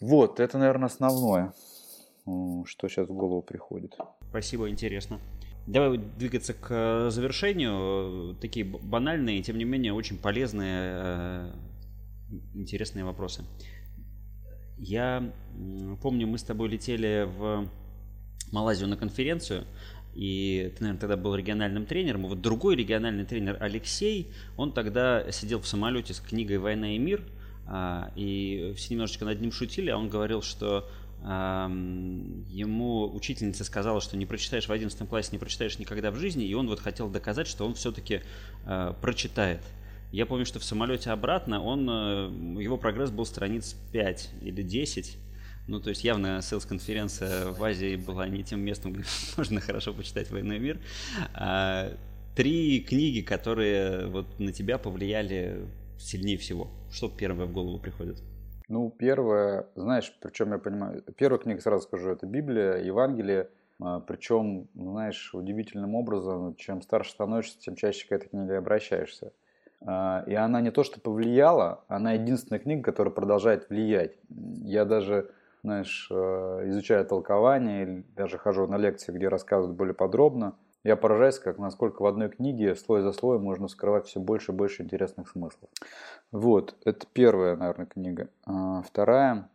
Вот, 0.00 0.40
это, 0.40 0.58
наверное, 0.58 0.86
основное, 0.86 1.54
что 2.24 2.88
сейчас 2.88 3.08
в 3.08 3.14
голову 3.14 3.42
приходит. 3.42 3.96
Спасибо, 4.28 4.68
интересно. 4.68 5.18
Давай 5.66 5.98
двигаться 5.98 6.54
к 6.54 7.10
завершению. 7.10 8.36
Такие 8.40 8.64
банальные, 8.64 9.42
тем 9.42 9.58
не 9.58 9.64
менее, 9.64 9.92
очень 9.92 10.18
полезные, 10.18 10.92
э, 10.94 11.52
интересные 12.54 13.04
вопросы. 13.04 13.44
Я 14.78 15.32
помню, 16.02 16.26
мы 16.26 16.38
с 16.38 16.42
тобой 16.42 16.68
летели 16.68 17.26
в 17.26 17.68
Малайзию 18.52 18.88
на 18.88 18.96
конференцию, 18.96 19.64
и 20.16 20.72
ты, 20.76 20.82
наверное, 20.82 21.00
тогда 21.00 21.16
был 21.16 21.34
региональным 21.34 21.84
тренером. 21.84 22.24
И 22.24 22.28
вот 22.30 22.40
другой 22.40 22.74
региональный 22.74 23.24
тренер 23.24 23.58
Алексей, 23.60 24.32
он 24.56 24.72
тогда 24.72 25.30
сидел 25.30 25.60
в 25.60 25.66
самолете 25.66 26.14
с 26.14 26.20
книгой 26.20 26.56
«Война 26.56 26.94
и 26.94 26.98
мир», 26.98 27.22
а, 27.66 28.10
и 28.16 28.72
все 28.76 28.94
немножечко 28.94 29.26
над 29.26 29.40
ним 29.40 29.52
шутили, 29.52 29.90
а 29.90 29.98
он 29.98 30.08
говорил, 30.08 30.40
что 30.40 30.88
ему 31.26 33.12
учительница 33.12 33.64
сказала, 33.64 34.00
что 34.00 34.16
не 34.16 34.26
прочитаешь 34.26 34.68
в 34.68 34.70
11 34.72 35.08
классе, 35.08 35.30
не 35.32 35.38
прочитаешь 35.38 35.76
никогда 35.78 36.12
в 36.12 36.16
жизни, 36.16 36.44
и 36.44 36.54
он 36.54 36.68
вот 36.68 36.78
хотел 36.78 37.08
доказать, 37.08 37.48
что 37.48 37.66
он 37.66 37.74
все-таки 37.74 38.20
э, 38.64 38.94
прочитает. 39.00 39.60
Я 40.12 40.24
помню, 40.24 40.46
что 40.46 40.60
в 40.60 40.64
самолете 40.64 41.10
обратно 41.10 41.60
он, 41.60 41.88
э, 41.90 42.62
его 42.62 42.76
прогресс 42.76 43.10
был 43.10 43.26
страниц 43.26 43.74
5 43.90 44.30
или 44.42 44.62
10, 44.62 45.16
ну, 45.68 45.80
то 45.80 45.90
есть 45.90 46.04
явно 46.04 46.40
селс-конференция 46.42 47.50
в 47.50 47.62
Азии 47.62 47.96
была 47.96 48.28
не 48.28 48.44
тем 48.44 48.60
местом, 48.60 48.92
где 48.92 49.04
можно 49.36 49.60
хорошо 49.60 49.92
почитать 49.92 50.30
«Войну 50.30 50.58
мир». 50.58 50.78
А, 51.34 51.90
три 52.36 52.80
книги, 52.80 53.20
которые 53.20 54.06
вот 54.06 54.38
на 54.38 54.52
тебя 54.52 54.78
повлияли 54.78 55.66
сильнее 55.98 56.38
всего. 56.38 56.68
Что 56.90 57.08
первое 57.08 57.46
в 57.46 57.52
голову 57.52 57.78
приходит? 57.78 58.22
Ну, 58.68 58.90
первое, 58.90 59.66
знаешь, 59.76 60.16
причем 60.20 60.52
я 60.52 60.58
понимаю, 60.58 61.02
первая 61.16 61.38
книга, 61.38 61.60
сразу 61.60 61.84
скажу, 61.84 62.10
это 62.10 62.26
Библия, 62.26 62.76
Евангелие, 62.78 63.48
а, 63.80 64.00
причем, 64.00 64.68
знаешь, 64.74 65.34
удивительным 65.34 65.94
образом, 65.94 66.54
чем 66.56 66.82
старше 66.82 67.12
становишься, 67.12 67.58
тем 67.58 67.76
чаще 67.76 68.06
к 68.08 68.12
этой 68.12 68.28
книге 68.28 68.58
обращаешься. 68.58 69.32
А, 69.82 70.24
и 70.26 70.34
она 70.34 70.60
не 70.60 70.70
то 70.70 70.82
что 70.84 71.00
повлияла, 71.00 71.84
она 71.88 72.12
единственная 72.12 72.60
книга, 72.60 72.82
которая 72.82 73.12
продолжает 73.14 73.68
влиять. 73.68 74.12
Я 74.28 74.84
даже 74.84 75.30
знаешь, 75.66 76.06
э, 76.12 76.62
изучаю 76.66 77.04
толкование, 77.04 78.04
даже 78.14 78.38
хожу 78.38 78.68
на 78.68 78.78
лекции, 78.78 79.10
где 79.10 79.26
рассказывают 79.26 79.76
более 79.76 79.94
подробно, 79.94 80.54
я 80.84 80.94
поражаюсь, 80.94 81.40
как 81.40 81.58
насколько 81.58 82.02
в 82.02 82.06
одной 82.06 82.28
книге 82.28 82.76
слой 82.76 83.02
за 83.02 83.10
слоем 83.10 83.42
можно 83.42 83.66
скрывать 83.66 84.06
все 84.06 84.20
больше 84.20 84.52
и 84.52 84.54
больше 84.54 84.84
интересных 84.84 85.28
смыслов. 85.28 85.68
Вот, 86.30 86.76
это 86.84 87.04
первая, 87.12 87.56
наверное, 87.56 87.86
книга. 87.86 88.28
А, 88.44 88.82
вторая. 88.82 89.50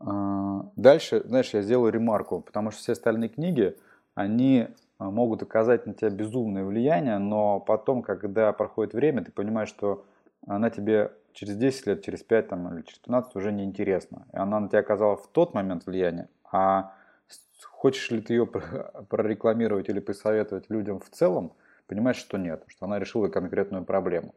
А, 0.00 0.68
дальше, 0.74 1.22
знаешь, 1.24 1.54
я 1.54 1.62
сделаю 1.62 1.92
ремарку, 1.92 2.40
потому 2.40 2.72
что 2.72 2.80
все 2.80 2.92
остальные 2.92 3.28
книги, 3.28 3.76
они 4.16 4.66
а, 4.98 5.12
могут 5.12 5.44
оказать 5.44 5.86
на 5.86 5.94
тебя 5.94 6.10
безумное 6.10 6.64
влияние, 6.64 7.18
но 7.18 7.60
потом, 7.60 8.02
когда 8.02 8.52
проходит 8.52 8.94
время, 8.94 9.22
ты 9.22 9.30
понимаешь, 9.30 9.68
что 9.68 10.04
она 10.48 10.70
тебе 10.70 11.12
через 11.32 11.56
10 11.56 11.86
лет, 11.86 12.04
через 12.04 12.22
5 12.22 12.48
там, 12.48 12.74
или 12.74 12.82
через 12.82 12.98
15 12.98 13.36
уже 13.36 13.52
неинтересна. 13.52 14.26
И 14.32 14.36
она 14.36 14.60
на 14.60 14.68
тебя 14.68 14.80
оказала 14.80 15.16
в 15.16 15.26
тот 15.28 15.54
момент 15.54 15.86
влияние, 15.86 16.28
а 16.50 16.94
хочешь 17.62 18.10
ли 18.10 18.20
ты 18.20 18.34
ее 18.34 18.46
прорекламировать 19.08 19.88
или 19.88 20.00
посоветовать 20.00 20.68
людям 20.68 21.00
в 21.00 21.08
целом, 21.10 21.52
понимаешь, 21.86 22.16
что 22.16 22.38
нет, 22.38 22.64
что 22.68 22.86
она 22.86 22.98
решила 22.98 23.28
конкретную 23.28 23.84
проблему. 23.84 24.34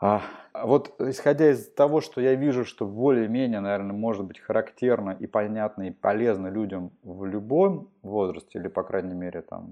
А, 0.00 0.22
вот 0.52 1.00
исходя 1.00 1.50
из 1.50 1.68
того, 1.68 2.00
что 2.00 2.20
я 2.20 2.34
вижу, 2.34 2.64
что 2.64 2.86
более-менее, 2.86 3.60
наверное, 3.60 3.96
может 3.96 4.24
быть 4.24 4.40
характерно 4.40 5.16
и 5.18 5.26
понятно 5.26 5.84
и 5.84 5.90
полезно 5.90 6.48
людям 6.48 6.90
в 7.02 7.24
любом 7.24 7.88
возрасте, 8.02 8.58
или, 8.58 8.68
по 8.68 8.82
крайней 8.82 9.14
мере, 9.14 9.40
там, 9.42 9.70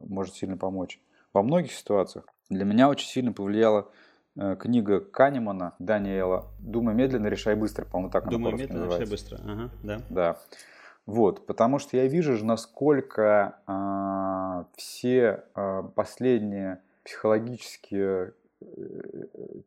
может 0.00 0.34
сильно 0.34 0.56
помочь 0.56 1.00
во 1.32 1.42
многих 1.42 1.72
ситуациях, 1.72 2.26
для 2.50 2.64
меня 2.64 2.88
очень 2.88 3.08
сильно 3.08 3.32
повлияло 3.32 3.88
Э, 3.88 4.05
книга 4.58 5.00
Канемана 5.00 5.74
Даниэла 5.78 6.46
«Думай 6.58 6.94
медленно, 6.94 7.26
решай 7.28 7.54
быстро», 7.54 7.84
по-моему, 7.84 8.10
так 8.10 8.28
Думай 8.28 8.52
она 8.52 8.62
медленно, 8.62 8.86
называется. 8.86 9.14
решай 9.14 9.38
быстро, 9.38 9.52
ага, 9.52 9.70
да. 9.82 10.00
Да. 10.10 10.36
Вот, 11.06 11.46
потому 11.46 11.78
что 11.78 11.96
я 11.96 12.06
вижу, 12.06 12.44
насколько 12.44 13.58
э, 13.68 14.64
все 14.76 15.44
э, 15.54 15.82
последние 15.94 16.80
психологические 17.04 18.32
э, 18.60 18.66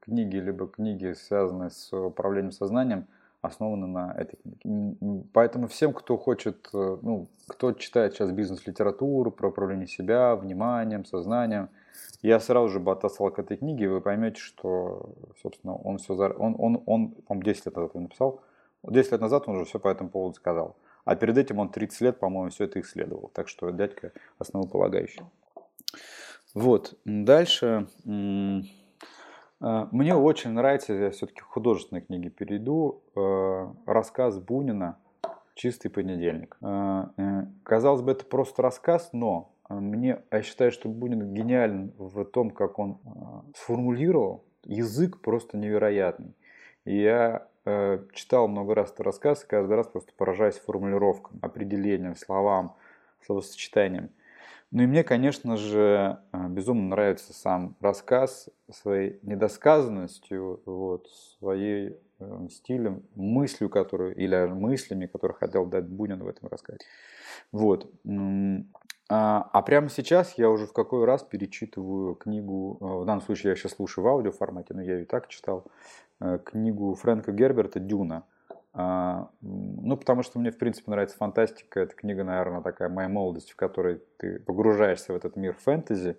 книги, 0.01 0.35
либо 0.35 0.67
книги, 0.67 1.13
связанные 1.13 1.69
с 1.69 1.93
управлением 1.93 2.51
сознанием, 2.51 3.07
основаны 3.41 3.87
на 3.87 4.13
этой 4.17 4.37
книге. 4.61 5.23
Поэтому 5.31 5.67
всем, 5.69 5.93
кто 5.93 6.17
хочет, 6.17 6.67
э, 6.73 6.97
ну, 7.01 7.29
кто 7.47 7.71
читает 7.71 8.13
сейчас 8.13 8.31
бизнес-литературу 8.31 9.31
про 9.31 9.47
управление 9.47 9.87
себя, 9.87 10.35
вниманием, 10.35 11.05
сознанием, 11.05 11.69
я 12.21 12.39
сразу 12.39 12.69
же 12.69 12.79
бы 12.79 12.91
отослал 12.91 13.31
к 13.31 13.39
этой 13.39 13.57
книге, 13.57 13.85
и 13.85 13.87
вы 13.87 14.01
поймете, 14.01 14.39
что, 14.39 15.09
собственно, 15.41 15.75
он 15.75 15.97
все, 15.97 16.13
он, 16.13 16.55
он, 16.57 16.83
он, 16.85 17.15
он 17.27 17.39
10 17.39 17.65
лет 17.65 17.75
назад 17.75 17.95
написал, 17.95 18.41
10 18.83 19.11
лет 19.11 19.21
назад 19.21 19.43
он 19.47 19.55
уже 19.55 19.65
все 19.65 19.79
по 19.79 19.87
этому 19.87 20.09
поводу 20.09 20.35
сказал. 20.35 20.75
А 21.05 21.15
перед 21.15 21.37
этим 21.37 21.59
он 21.59 21.69
30 21.69 22.01
лет, 22.01 22.19
по-моему, 22.19 22.49
все 22.49 22.65
это 22.65 22.81
исследовал. 22.81 23.31
Так 23.33 23.47
что 23.47 23.69
дядька 23.71 24.11
основополагающий. 24.37 25.23
Вот, 26.53 26.97
дальше. 27.05 27.87
А, 29.61 29.87
мне 29.91 30.15
очень 30.15 30.51
нравится, 30.51 30.93
я 30.93 31.11
все-таки 31.11 31.41
к 31.41 31.45
художественной 31.45 32.01
книге 32.01 32.29
перейду, 32.29 33.01
э, 33.15 33.73
рассказ 33.85 34.39
Бунина 34.39 34.97
чистый 35.55 35.89
понедельник. 35.89 36.57
Э, 36.61 37.07
казалось 37.63 38.01
бы, 38.01 38.11
это 38.11 38.25
просто 38.25 38.61
рассказ, 38.61 39.09
но 39.11 39.51
мне, 39.69 40.19
я 40.31 40.41
считаю, 40.41 40.71
что 40.71 40.89
Бунин 40.89 41.33
гениален 41.33 41.93
в 41.97 42.25
том, 42.25 42.51
как 42.51 42.79
он 42.79 42.99
сформулировал. 43.55 44.43
Язык 44.63 45.21
просто 45.21 45.57
невероятный. 45.57 46.35
Я 46.85 47.47
э, 47.65 47.99
читал 48.13 48.47
много 48.47 48.75
раз 48.75 48.91
этот 48.91 49.01
рассказ, 49.01 49.43
и 49.43 49.47
каждый 49.47 49.75
раз 49.75 49.87
просто 49.87 50.11
поражаюсь 50.17 50.55
формулировкам, 50.55 51.39
определениям, 51.41 52.15
словам, 52.15 52.75
словосочетаниям. 53.25 54.09
Ну 54.71 54.83
и 54.83 54.85
мне, 54.85 55.03
конечно 55.03 55.57
же, 55.57 56.19
безумно 56.31 56.89
нравится 56.89 57.33
сам 57.33 57.75
рассказ 57.79 58.49
своей 58.71 59.19
недосказанностью, 59.23 60.61
вот, 60.65 61.07
своей 61.39 61.97
э, 62.19 62.47
стилем, 62.51 63.03
мыслью, 63.15 63.69
которую, 63.69 64.15
или 64.15 64.45
мыслями, 64.45 65.07
которые 65.07 65.37
хотел 65.37 65.65
дать 65.65 65.87
Бунин 65.87 66.23
в 66.23 66.27
этом 66.27 66.49
рассказе. 66.49 66.79
Вот. 67.51 67.91
А, 69.09 69.49
а 69.51 69.61
прямо 69.63 69.89
сейчас 69.89 70.37
я 70.37 70.49
уже 70.49 70.67
в 70.67 70.73
какой 70.73 71.03
раз 71.05 71.23
перечитываю 71.23 72.15
книгу, 72.15 72.77
э, 72.79 72.85
в 72.85 73.05
данном 73.05 73.21
случае 73.21 73.49
я 73.49 73.55
сейчас 73.55 73.73
слушаю 73.73 74.05
в 74.05 74.07
аудиоформате, 74.07 74.73
но 74.75 74.81
я 74.81 74.93
ее 74.93 75.01
и 75.03 75.05
так 75.05 75.27
читал, 75.27 75.65
книгу 76.45 76.93
Фрэнка 76.95 77.31
Герберта 77.31 77.79
«Дюна». 77.79 78.25
А, 78.73 79.29
ну, 79.41 79.97
потому 79.97 80.23
что 80.23 80.39
мне, 80.39 80.51
в 80.51 80.57
принципе, 80.57 80.91
нравится 80.91 81.17
фантастика. 81.17 81.79
Это 81.79 81.95
книга, 81.95 82.23
наверное, 82.23 82.61
такая 82.61 82.89
моя 82.89 83.09
молодость, 83.09 83.51
в 83.51 83.55
которой 83.55 84.01
ты 84.17 84.39
погружаешься 84.39 85.11
в 85.11 85.15
этот 85.15 85.35
мир 85.35 85.55
фэнтези, 85.55 86.17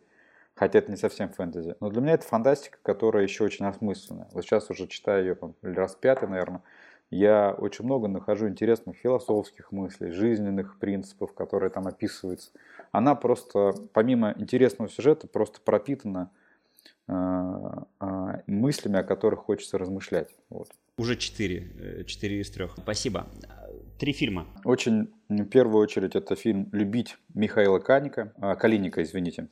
хотя 0.55 0.81
это 0.81 0.91
не 0.91 0.97
совсем 0.97 1.29
фэнтези. 1.29 1.77
Но 1.81 1.91
для 1.91 2.01
меня 2.01 2.15
это 2.15 2.27
фантастика, 2.27 2.79
которая 2.83 3.23
еще 3.23 3.45
очень 3.45 3.67
осмысленная. 3.67 4.29
Вот 4.33 4.45
сейчас 4.45 4.69
уже 4.71 4.89
читаю 4.89 5.25
ее 5.25 5.35
там, 5.37 5.55
раз 5.63 5.95
пятый, 5.95 6.29
наверное. 6.29 6.63
Я 7.11 7.51
очень 7.51 7.85
много 7.85 8.07
нахожу 8.07 8.49
интересных 8.49 8.97
философских 8.97 9.73
мыслей, 9.73 10.13
жизненных 10.13 10.79
принципов, 10.79 11.33
которые 11.35 11.71
там 11.71 11.89
описываются. 11.89 12.51
Она 12.93 13.17
просто, 13.17 13.75
помимо 13.93 14.33
интересного 14.39 14.89
сюжета, 14.89 15.27
просто 15.27 15.61
пропитана 15.61 16.31
э, 17.09 17.13
э, 17.13 18.43
мыслями, 18.47 18.99
о 18.99 19.03
которых 19.03 19.41
хочется 19.41 19.77
размышлять. 19.77 20.29
Вот. 20.51 20.69
Уже 20.99 21.17
четыре. 21.17 21.73
Э, 21.81 22.05
четыре 22.05 22.41
из 22.41 22.51
трех. 22.51 22.75
Спасибо. 22.79 23.27
Три 23.99 24.13
фильма. 24.13 24.47
Очень, 24.65 25.13
в 25.29 25.45
первую 25.47 25.83
очередь, 25.83 26.15
это 26.15 26.37
фильм 26.37 26.69
«Любить» 26.73 27.19
Михаила 27.35 27.81
Каника, 27.81 28.33
а, 28.41 28.55
Калиника, 28.55 29.03
извините. 29.03 29.49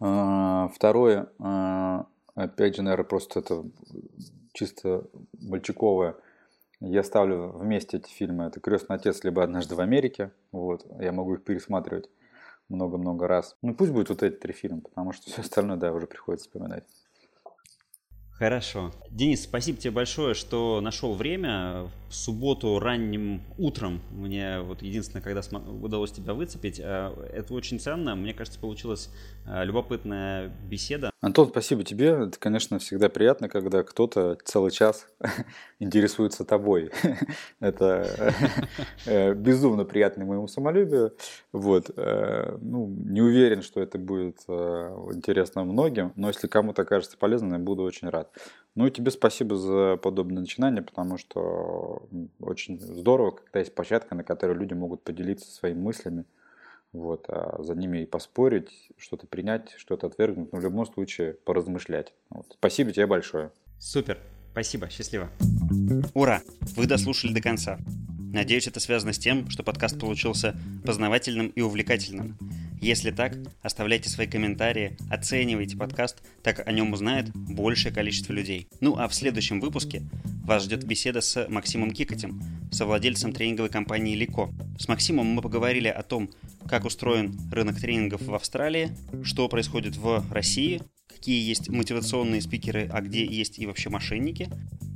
А, 0.00 0.68
второе, 0.74 1.28
а, 1.38 2.06
опять 2.34 2.74
же, 2.74 2.82
наверное, 2.82 3.04
просто 3.04 3.40
это 3.40 3.64
чисто 4.52 5.06
мальчиковое. 5.40 6.16
Я 6.86 7.02
ставлю 7.02 7.48
вместе 7.48 7.96
эти 7.96 8.10
фильмы. 8.10 8.44
Это 8.44 8.60
«Крестный 8.60 8.96
отец» 8.96 9.24
либо 9.24 9.42
«Однажды 9.42 9.74
в 9.74 9.80
Америке». 9.80 10.32
Вот. 10.52 10.86
Я 11.00 11.12
могу 11.12 11.34
их 11.34 11.44
пересматривать 11.44 12.10
много-много 12.68 13.26
раз. 13.26 13.56
Ну 13.62 13.74
пусть 13.74 13.92
будет 13.92 14.10
вот 14.10 14.22
эти 14.22 14.34
три 14.34 14.52
фильма, 14.52 14.80
потому 14.82 15.12
что 15.12 15.30
все 15.30 15.40
остальное, 15.40 15.76
да, 15.76 15.92
уже 15.92 16.06
приходится 16.06 16.46
вспоминать. 16.46 16.84
Хорошо. 18.32 18.92
Денис, 19.10 19.44
спасибо 19.44 19.78
тебе 19.78 19.92
большое, 19.92 20.34
что 20.34 20.80
нашел 20.80 21.14
время. 21.14 21.88
В 22.08 22.14
субботу 22.14 22.80
ранним 22.80 23.40
утром 23.58 24.00
мне 24.10 24.60
вот 24.60 24.82
единственное, 24.82 25.22
когда 25.22 25.40
удалось 25.58 26.10
тебя 26.10 26.34
выцепить, 26.34 26.80
э, 26.80 27.30
это 27.32 27.54
очень 27.54 27.78
ценно. 27.78 28.16
Мне 28.16 28.34
кажется, 28.34 28.58
получилась 28.58 29.08
э, 29.46 29.64
любопытная 29.64 30.52
беседа. 30.68 31.13
Антон, 31.24 31.48
спасибо 31.48 31.84
тебе. 31.84 32.08
Это, 32.08 32.38
конечно, 32.38 32.78
всегда 32.78 33.08
приятно, 33.08 33.48
когда 33.48 33.82
кто-то 33.82 34.36
целый 34.44 34.70
час 34.70 35.06
интересуется 35.78 36.44
тобой. 36.44 36.90
Это 37.60 38.34
э, 39.06 39.32
безумно 39.32 39.86
приятно 39.86 40.26
моему 40.26 40.48
самолюбию. 40.48 41.16
Вот. 41.50 41.90
Ну, 41.96 42.88
не 42.88 43.22
уверен, 43.22 43.62
что 43.62 43.80
это 43.80 43.96
будет 43.96 44.40
интересно 44.48 45.64
многим, 45.64 46.12
но 46.16 46.28
если 46.28 46.46
кому-то 46.46 46.84
кажется 46.84 47.16
полезным, 47.16 47.52
я 47.52 47.58
буду 47.58 47.84
очень 47.84 48.10
рад. 48.10 48.30
Ну 48.74 48.86
и 48.86 48.90
тебе 48.90 49.10
спасибо 49.10 49.56
за 49.56 49.96
подобное 49.96 50.40
начинание, 50.40 50.82
потому 50.82 51.16
что 51.16 52.06
очень 52.38 52.78
здорово, 52.80 53.30
когда 53.30 53.60
есть 53.60 53.74
площадка, 53.74 54.14
на 54.14 54.24
которой 54.24 54.58
люди 54.58 54.74
могут 54.74 55.02
поделиться 55.02 55.50
своими 55.50 55.78
мыслями, 55.78 56.24
вот, 56.94 57.26
а 57.28 57.62
за 57.62 57.74
ними 57.74 57.98
и 57.98 58.06
поспорить, 58.06 58.70
что-то 58.96 59.26
принять, 59.26 59.74
что-то 59.76 60.06
отвергнуть, 60.06 60.52
но 60.52 60.60
в 60.60 60.62
любом 60.62 60.86
случае 60.86 61.34
поразмышлять. 61.34 62.14
Вот. 62.30 62.46
Спасибо 62.52 62.92
тебе 62.92 63.06
большое. 63.06 63.50
Супер, 63.78 64.18
спасибо, 64.52 64.88
счастливо. 64.88 65.28
Ура, 66.14 66.40
вы 66.76 66.86
дослушали 66.86 67.34
до 67.34 67.42
конца. 67.42 67.78
Надеюсь, 68.32 68.66
это 68.66 68.80
связано 68.80 69.12
с 69.12 69.18
тем, 69.18 69.50
что 69.50 69.62
подкаст 69.62 69.98
получился 69.98 70.56
познавательным 70.84 71.48
и 71.48 71.60
увлекательным. 71.60 72.38
Если 72.84 73.12
так, 73.12 73.32
оставляйте 73.62 74.10
свои 74.10 74.26
комментарии, 74.26 74.94
оценивайте 75.08 75.74
подкаст, 75.74 76.18
так 76.42 76.68
о 76.68 76.70
нем 76.70 76.92
узнает 76.92 77.30
большее 77.32 77.94
количество 77.94 78.34
людей. 78.34 78.68
Ну 78.80 78.98
а 78.98 79.08
в 79.08 79.14
следующем 79.14 79.58
выпуске 79.58 80.02
вас 80.44 80.64
ждет 80.64 80.84
беседа 80.84 81.22
с 81.22 81.48
Максимом 81.48 81.92
Кикотем, 81.92 82.42
совладельцем 82.70 83.32
тренинговой 83.32 83.70
компании 83.70 84.14
Лико. 84.14 84.50
С 84.78 84.86
Максимом 84.86 85.28
мы 85.28 85.40
поговорили 85.40 85.88
о 85.88 86.02
том, 86.02 86.28
как 86.68 86.84
устроен 86.84 87.34
рынок 87.50 87.80
тренингов 87.80 88.20
в 88.20 88.34
Австралии, 88.34 88.94
что 89.22 89.48
происходит 89.48 89.96
в 89.96 90.22
России, 90.30 90.82
какие 91.24 91.48
есть 91.48 91.70
мотивационные 91.70 92.42
спикеры, 92.42 92.86
а 92.92 93.00
где 93.00 93.24
есть 93.24 93.58
и 93.58 93.64
вообще 93.64 93.88
мошенники, 93.88 94.50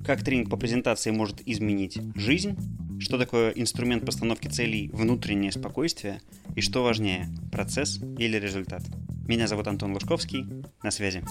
как 0.04 0.22
тренинг 0.22 0.50
по 0.50 0.58
презентации 0.58 1.10
может 1.10 1.40
изменить 1.48 1.98
жизнь, 2.16 2.54
что 3.00 3.16
такое 3.16 3.50
инструмент 3.52 4.04
постановки 4.04 4.46
целей 4.46 4.90
внутреннее 4.92 5.52
спокойствие 5.52 6.20
и 6.54 6.60
что 6.60 6.84
важнее, 6.84 7.30
процесс 7.50 7.98
или 8.18 8.36
результат. 8.36 8.82
Меня 9.26 9.48
зовут 9.48 9.68
Антон 9.68 9.94
Лужковский, 9.94 10.44
на 10.82 10.90
связи. 10.90 11.22